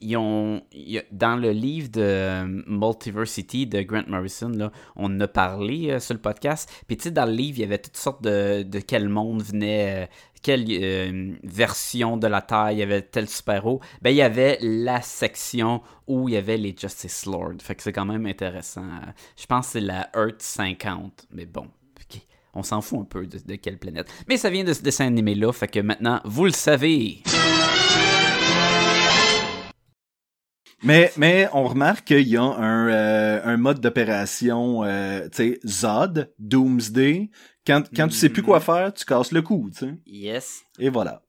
[0.00, 0.62] ils ont,
[1.10, 6.14] dans le livre de Multiversity de Grant Morrison, là, on en a parlé euh, sur
[6.14, 6.70] le podcast.
[6.86, 9.42] Puis tu sais, dans le livre, il y avait toutes sortes de, de quel monde
[9.42, 10.06] venait, euh,
[10.42, 13.80] quelle euh, version de la Terre, il y avait tel super-héros.
[14.02, 17.60] Ben, il y avait la section où il y avait les Justice Lords.
[17.60, 18.86] Fait que c'est quand même intéressant.
[19.36, 21.26] Je pense que c'est la Earth 50.
[21.32, 21.66] Mais bon,
[21.96, 22.20] ok.
[22.54, 24.08] On s'en fout un peu de, de quelle planète.
[24.28, 27.22] Mais ça vient de ce dessin animé-là, fait que maintenant, vous le savez.
[30.82, 35.60] Mais, mais on remarque qu'il y a un, euh, un mode d'opération, euh, tu sais,
[35.66, 37.30] Zod, Doomsday.
[37.66, 38.64] Quand, quand tu sais plus quoi Mhm.
[38.64, 39.94] faire, tu casses le cou, tu sais.
[40.06, 40.62] Yes.
[40.78, 41.22] Et voilà.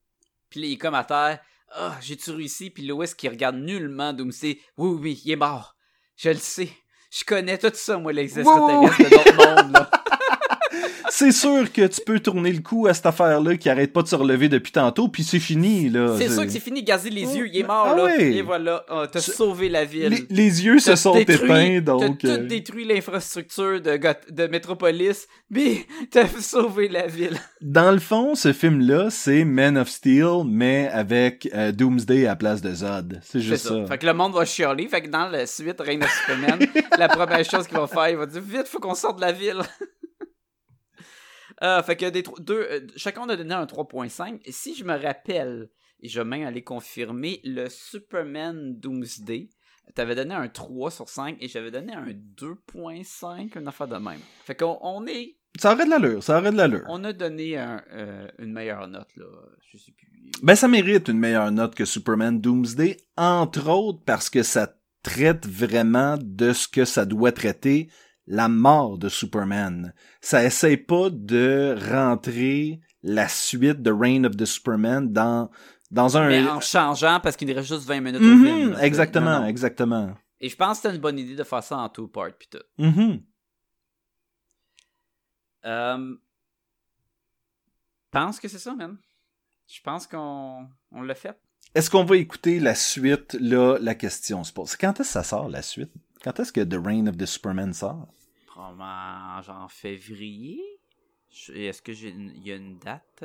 [0.50, 1.40] Puis là, il est comme à terre.
[1.76, 2.70] Ah, j'ai-tu réussi?
[2.70, 4.60] Puis Lois qui regarde nullement Doomsday.
[4.78, 5.76] Oui, oui, oui, il est mort.
[6.16, 6.70] Je le sais.
[7.12, 9.90] Je connais tout ça, moi, extraterrestres de d'autres mondes, là.
[11.10, 14.08] C'est sûr que tu peux tourner le cou à cette affaire-là qui arrête pas de
[14.08, 16.16] se relever depuis tantôt, puis c'est fini, là.
[16.18, 18.04] C'est sûr que c'est fini, gazer les yeux, il est mort, Ah là.
[18.06, 18.34] ouais.
[18.34, 20.10] Et voilà, Ah, t'as sauvé la ville.
[20.10, 22.20] Les, les yeux se sont éteints, donc...
[22.20, 24.00] T'as tout euh, détruit l'infrastructure de,
[24.32, 27.38] de Metropolis, mais t'as sauvé la ville.
[27.62, 32.36] Dans le fond, ce film-là, c'est Man of Steel, mais avec euh, Doomsday à la
[32.36, 33.20] place de Zod.
[33.24, 33.70] C'est juste ça.
[33.70, 33.86] ça.
[33.88, 34.88] Fait que le monde va chialer.
[34.88, 36.60] Fait que dans la suite Reign of Superman,
[36.98, 39.32] la première chose qu'il va faire, il va dire Vite, faut qu'on sorte de la
[39.32, 39.62] ville.
[41.62, 44.40] Euh, fait que des deux, euh, chacun a donné un 3.5.
[44.46, 45.70] Et si je me rappelle,
[46.02, 49.50] et je vais même aller confirmer, le Superman Doomsday,
[49.96, 54.20] t'avais donné un 3 sur 5 et j'avais donné un 2.5, une affaire de même.
[54.46, 55.36] Fait qu'on on est.
[55.60, 56.86] Ça aurait de l'allure, ça aurait de l'allure.
[56.88, 59.26] On a donné un, euh, une meilleure note, là.
[59.72, 60.08] Je sais plus.
[60.44, 65.48] Ben, ça mérite une meilleure note que Superman Doomsday, entre autres parce que ça traite
[65.48, 67.90] vraiment de ce que ça doit traiter,
[68.30, 69.94] la mort de Superman.
[70.22, 75.50] Ça essaie pas de rentrer la suite de Reign of the Superman dans,
[75.92, 76.28] dans un...
[76.30, 78.78] Mais en changeant parce qu'il reste juste 20 minutes au Mhm, film.
[78.82, 79.48] exactement, Non, non.
[79.48, 80.14] exactement.
[80.40, 82.48] Et je pense que c'était une bonne idée de faire ça en two part pis
[82.50, 82.60] tout.
[85.66, 86.16] Euh,
[88.12, 88.98] pense que c'est ça, man.
[89.68, 91.38] Je pense qu'on on l'a fait.
[91.76, 94.76] Est-ce qu'on va écouter la suite, là, la question se pose.
[94.76, 95.92] Quand est-ce que ça sort, la suite?
[96.24, 98.08] Quand est-ce que The Reign of the Superman sort?
[99.42, 100.62] Genre février?
[101.32, 103.24] Je- Est-ce que j'ai y a une date?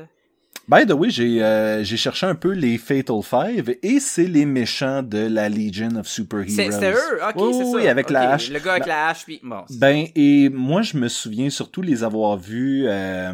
[0.66, 4.46] By the way, j'ai euh, j'ai cherché un peu les Fatal Five et c'est les
[4.46, 6.48] méchants de la Legion of Superheroes.
[6.48, 7.18] C'est- eux?
[7.28, 7.70] Ok, Oui, c'est ça.
[7.70, 8.50] oui, avec la Ok, hache.
[8.50, 9.62] Le gars avec la hache, puis bon.
[9.78, 13.32] Ben, et moi, je me souviens surtout les avoir vus euh,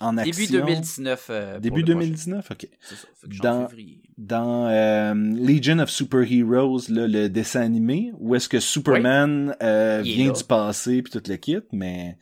[0.00, 0.32] en action.
[0.46, 1.26] début 2019.
[1.28, 1.98] euh, Début le prochain.
[1.98, 2.66] 2019, ok.
[2.80, 3.08] C'est ça.
[3.20, 4.00] Fait que Dans- février.
[4.16, 10.12] Dans euh, Legion of Superheroes, là, le dessin animé, où est-ce que Superman euh, Il
[10.12, 10.32] est vient là.
[10.32, 12.16] du passé puis toute le kit, mais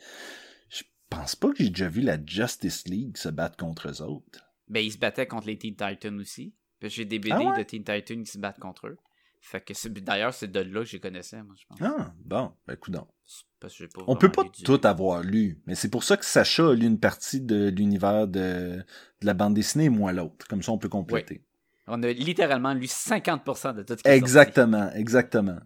[1.14, 4.44] pense pas que j'ai déjà vu la Justice League se battre contre eux autres?
[4.68, 6.54] Ben, ils se battaient contre les Teen Titans aussi.
[6.82, 7.58] J'ai des BD Ah ouais?
[7.58, 8.96] de Teen Titans qui se battent contre eux.
[9.40, 11.78] Fait que d'ailleurs, c'est de là que je les connaissais, moi, je pense.
[11.82, 13.08] Ah, bon, ben coudonc.
[13.26, 16.16] C'est Parce que j'ai pas On peut pas tout avoir lu, mais c'est pour ça
[16.16, 20.12] que Sacha a lu une partie de l'univers de, de la bande dessinée et moi
[20.12, 20.46] l'autre.
[20.46, 21.44] Comme ça, on peut compléter.
[21.88, 24.10] On a littéralement lu 50% de tout ce qui est sorti.
[24.10, 25.58] Exactement, exactement.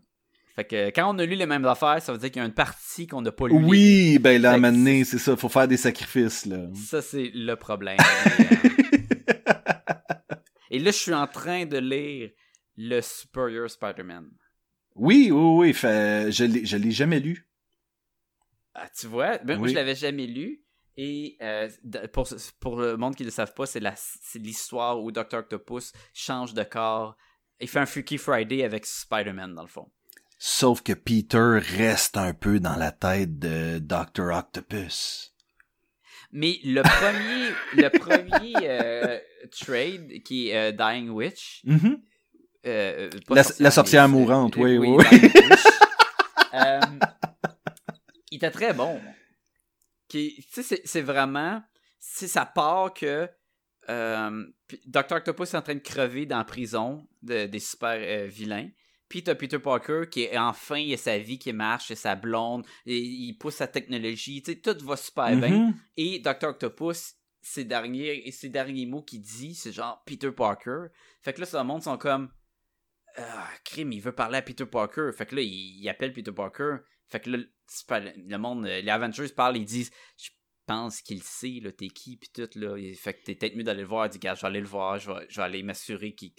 [0.57, 2.49] Fait que quand on a lu les mêmes affaires, ça veut dire qu'il y a
[2.49, 3.55] une partie qu'on n'a pas lu.
[3.55, 6.67] Oui, ben là, donné, c'est ça, faut faire des sacrifices, là.
[6.75, 7.99] Ça, c'est le problème.
[8.39, 8.43] Et,
[9.51, 10.37] euh,
[10.71, 12.31] Et là, je suis en train de lire
[12.77, 14.31] le Superior Spider-Man.
[14.95, 17.47] Oui, oui, oui, fait, je l'ai, je l'ai jamais lu.
[18.73, 20.63] Ah, tu vois, ben, moi je l'avais jamais lu.
[20.97, 21.69] Et euh,
[22.15, 22.27] pour,
[22.61, 23.83] pour le monde qui ne le savent pas, c'est
[24.37, 25.35] l'histoire où Dr.
[25.35, 27.15] Octopus change de corps.
[27.61, 29.91] Il fait un Freaky Friday avec Spider-Man, dans le fond.
[30.39, 34.31] Sauf que Peter reste un peu dans la tête de Dr.
[34.37, 35.33] Octopus.
[36.33, 36.83] Mais le
[37.75, 39.19] premier, le premier euh,
[39.51, 42.03] trade, qui est euh, Dying Witch, Mhm.
[42.67, 44.89] euh, La- la sorcière mais- mourante, oui, oui,
[48.31, 49.01] il était très bon.
[50.11, 51.63] C'est- vraiment,
[51.99, 53.29] c'est ça part que
[53.89, 55.13] Dr.
[55.17, 58.69] Octopus est en train de crever dans la prison de- des super vilains.
[59.09, 61.97] Puis t'as Peter Parker qui est enfin, il a sa vie qui marche, il a
[61.97, 65.67] sa blonde, et il pousse sa technologie, tu sais, tout va super bien.
[65.67, 65.75] Mhm.
[65.97, 66.49] Et Dr.
[66.49, 70.87] Octopus, ses derniers, ses derniers mots qu'il dit, c'est genre Peter Parker.
[71.23, 72.31] Fait que là, ça monde sont comme
[73.17, 75.11] Ah, crime, il veut parler à Peter Parker.
[75.17, 76.79] Fait que là, il, il appelle Peter Parker.
[77.09, 80.31] Fait que là, le monde, euh, les Avengers parlent, ils disent Je
[80.67, 82.77] pense qu'il sait, là, t'es qui, pis tout, là.
[82.97, 84.07] Fait que t'es peut-être mieux d'aller le voir.
[84.07, 86.33] Il dit, gars, je vais aller le voir, je vais, je vais aller m'assurer qu'il,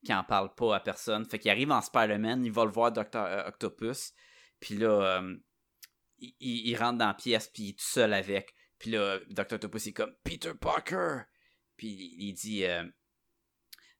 [0.00, 1.24] qu'il, qu'il en parle pas à personne.
[1.24, 3.16] Fait qu'il arrive en Spider-Man, il va le voir, Dr.
[3.16, 4.12] euh, Octopus.
[4.60, 5.36] Puis là, euh,
[6.18, 8.54] il, il- il rentre dans la pièce, puis il est tout seul avec.
[8.78, 9.54] Puis là, Dr.
[9.54, 11.22] Octopus est comme Peter Parker.
[11.76, 12.82] Puis il dit euh,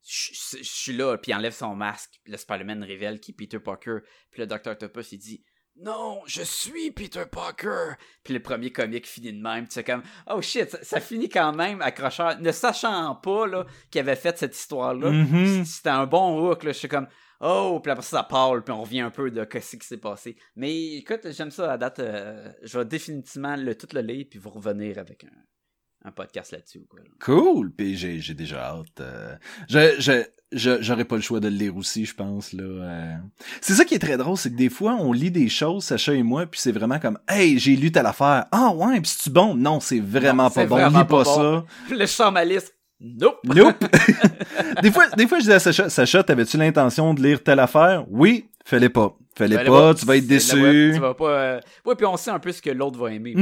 [0.03, 2.19] je, suis là, puis il enlève son masque.
[2.25, 3.99] Puis le Spider-Man révèle qui est Peter Parker.
[4.31, 4.69] Puis le Dr.
[4.73, 5.45] Octopus il dit
[5.83, 7.95] Non, je suis Peter Parker.
[8.23, 9.67] Puis le premier comique finit de même.
[9.67, 12.39] Tu sais, comme Oh shit, ça, ça finit quand même accrocheur.
[12.39, 15.11] Ne sachant pas là, qu'il avait fait cette histoire-là.
[15.11, 15.65] Mhm.
[15.65, 16.65] C'était un bon hook.
[16.65, 16.73] Là.
[16.73, 17.09] Je suis comme
[17.43, 19.97] Oh, puis après ça, ça parle, puis on revient un peu de ce qui s'est
[19.97, 20.37] passé.
[20.57, 21.99] Mais écoute, j'aime ça à date.
[22.01, 25.31] euh, je vais définitivement le, tout le lire, puis vous revenir avec un,
[26.05, 26.83] un podcast là-dessus.
[26.89, 27.01] Quoi.
[27.21, 27.71] Cool!
[27.73, 29.01] Puis j'ai, j'ai déjà hâte.
[29.01, 29.37] euh,
[30.53, 32.53] je, j'aurais pas le choix de le lire aussi, je pense.
[32.53, 32.63] là.
[32.65, 33.15] euh.
[33.61, 36.13] C'est ça qui est très drôle, c'est que des fois, on lit des choses, Sacha
[36.15, 38.47] et moi, puis c'est vraiment comme «Hey, j'ai lu telle affaire.
[38.51, 40.75] Ah ouais, puis c'est-tu bon?» Non, c'est vraiment Non, pas bon.
[40.77, 41.65] vraiment Lis pas, pas bon.
[41.65, 41.65] ça.
[41.95, 42.75] Le champ ma liste.
[42.99, 43.39] Nope.
[43.45, 43.77] Nope!
[44.83, 48.05] des fois, des fois, je dis à Sacha, Sacha, t'avais-tu l'intention de lire telle affaire?
[48.11, 49.17] Oui, fais-les pas.
[49.39, 50.91] Ben, pas, tu vas être la web, déçu.
[50.95, 51.31] Tu vas pas.
[51.31, 53.33] euh, Ouais, puis on sait un peu ce que l'autre va aimer.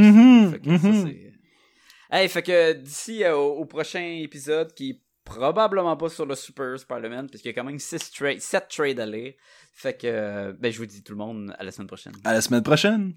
[2.11, 6.79] Hey, fait que d'ici euh, au, prochain épisode, qui est probablement pas sur le Super
[6.79, 9.35] Spider-Man, puisqu'il y a quand même 6 trades, 7 trades à lire.
[9.75, 12.15] Fait que, euh, ben, je vous dis tout le monde à la semaine prochaine.
[12.25, 13.15] À la semaine prochaine!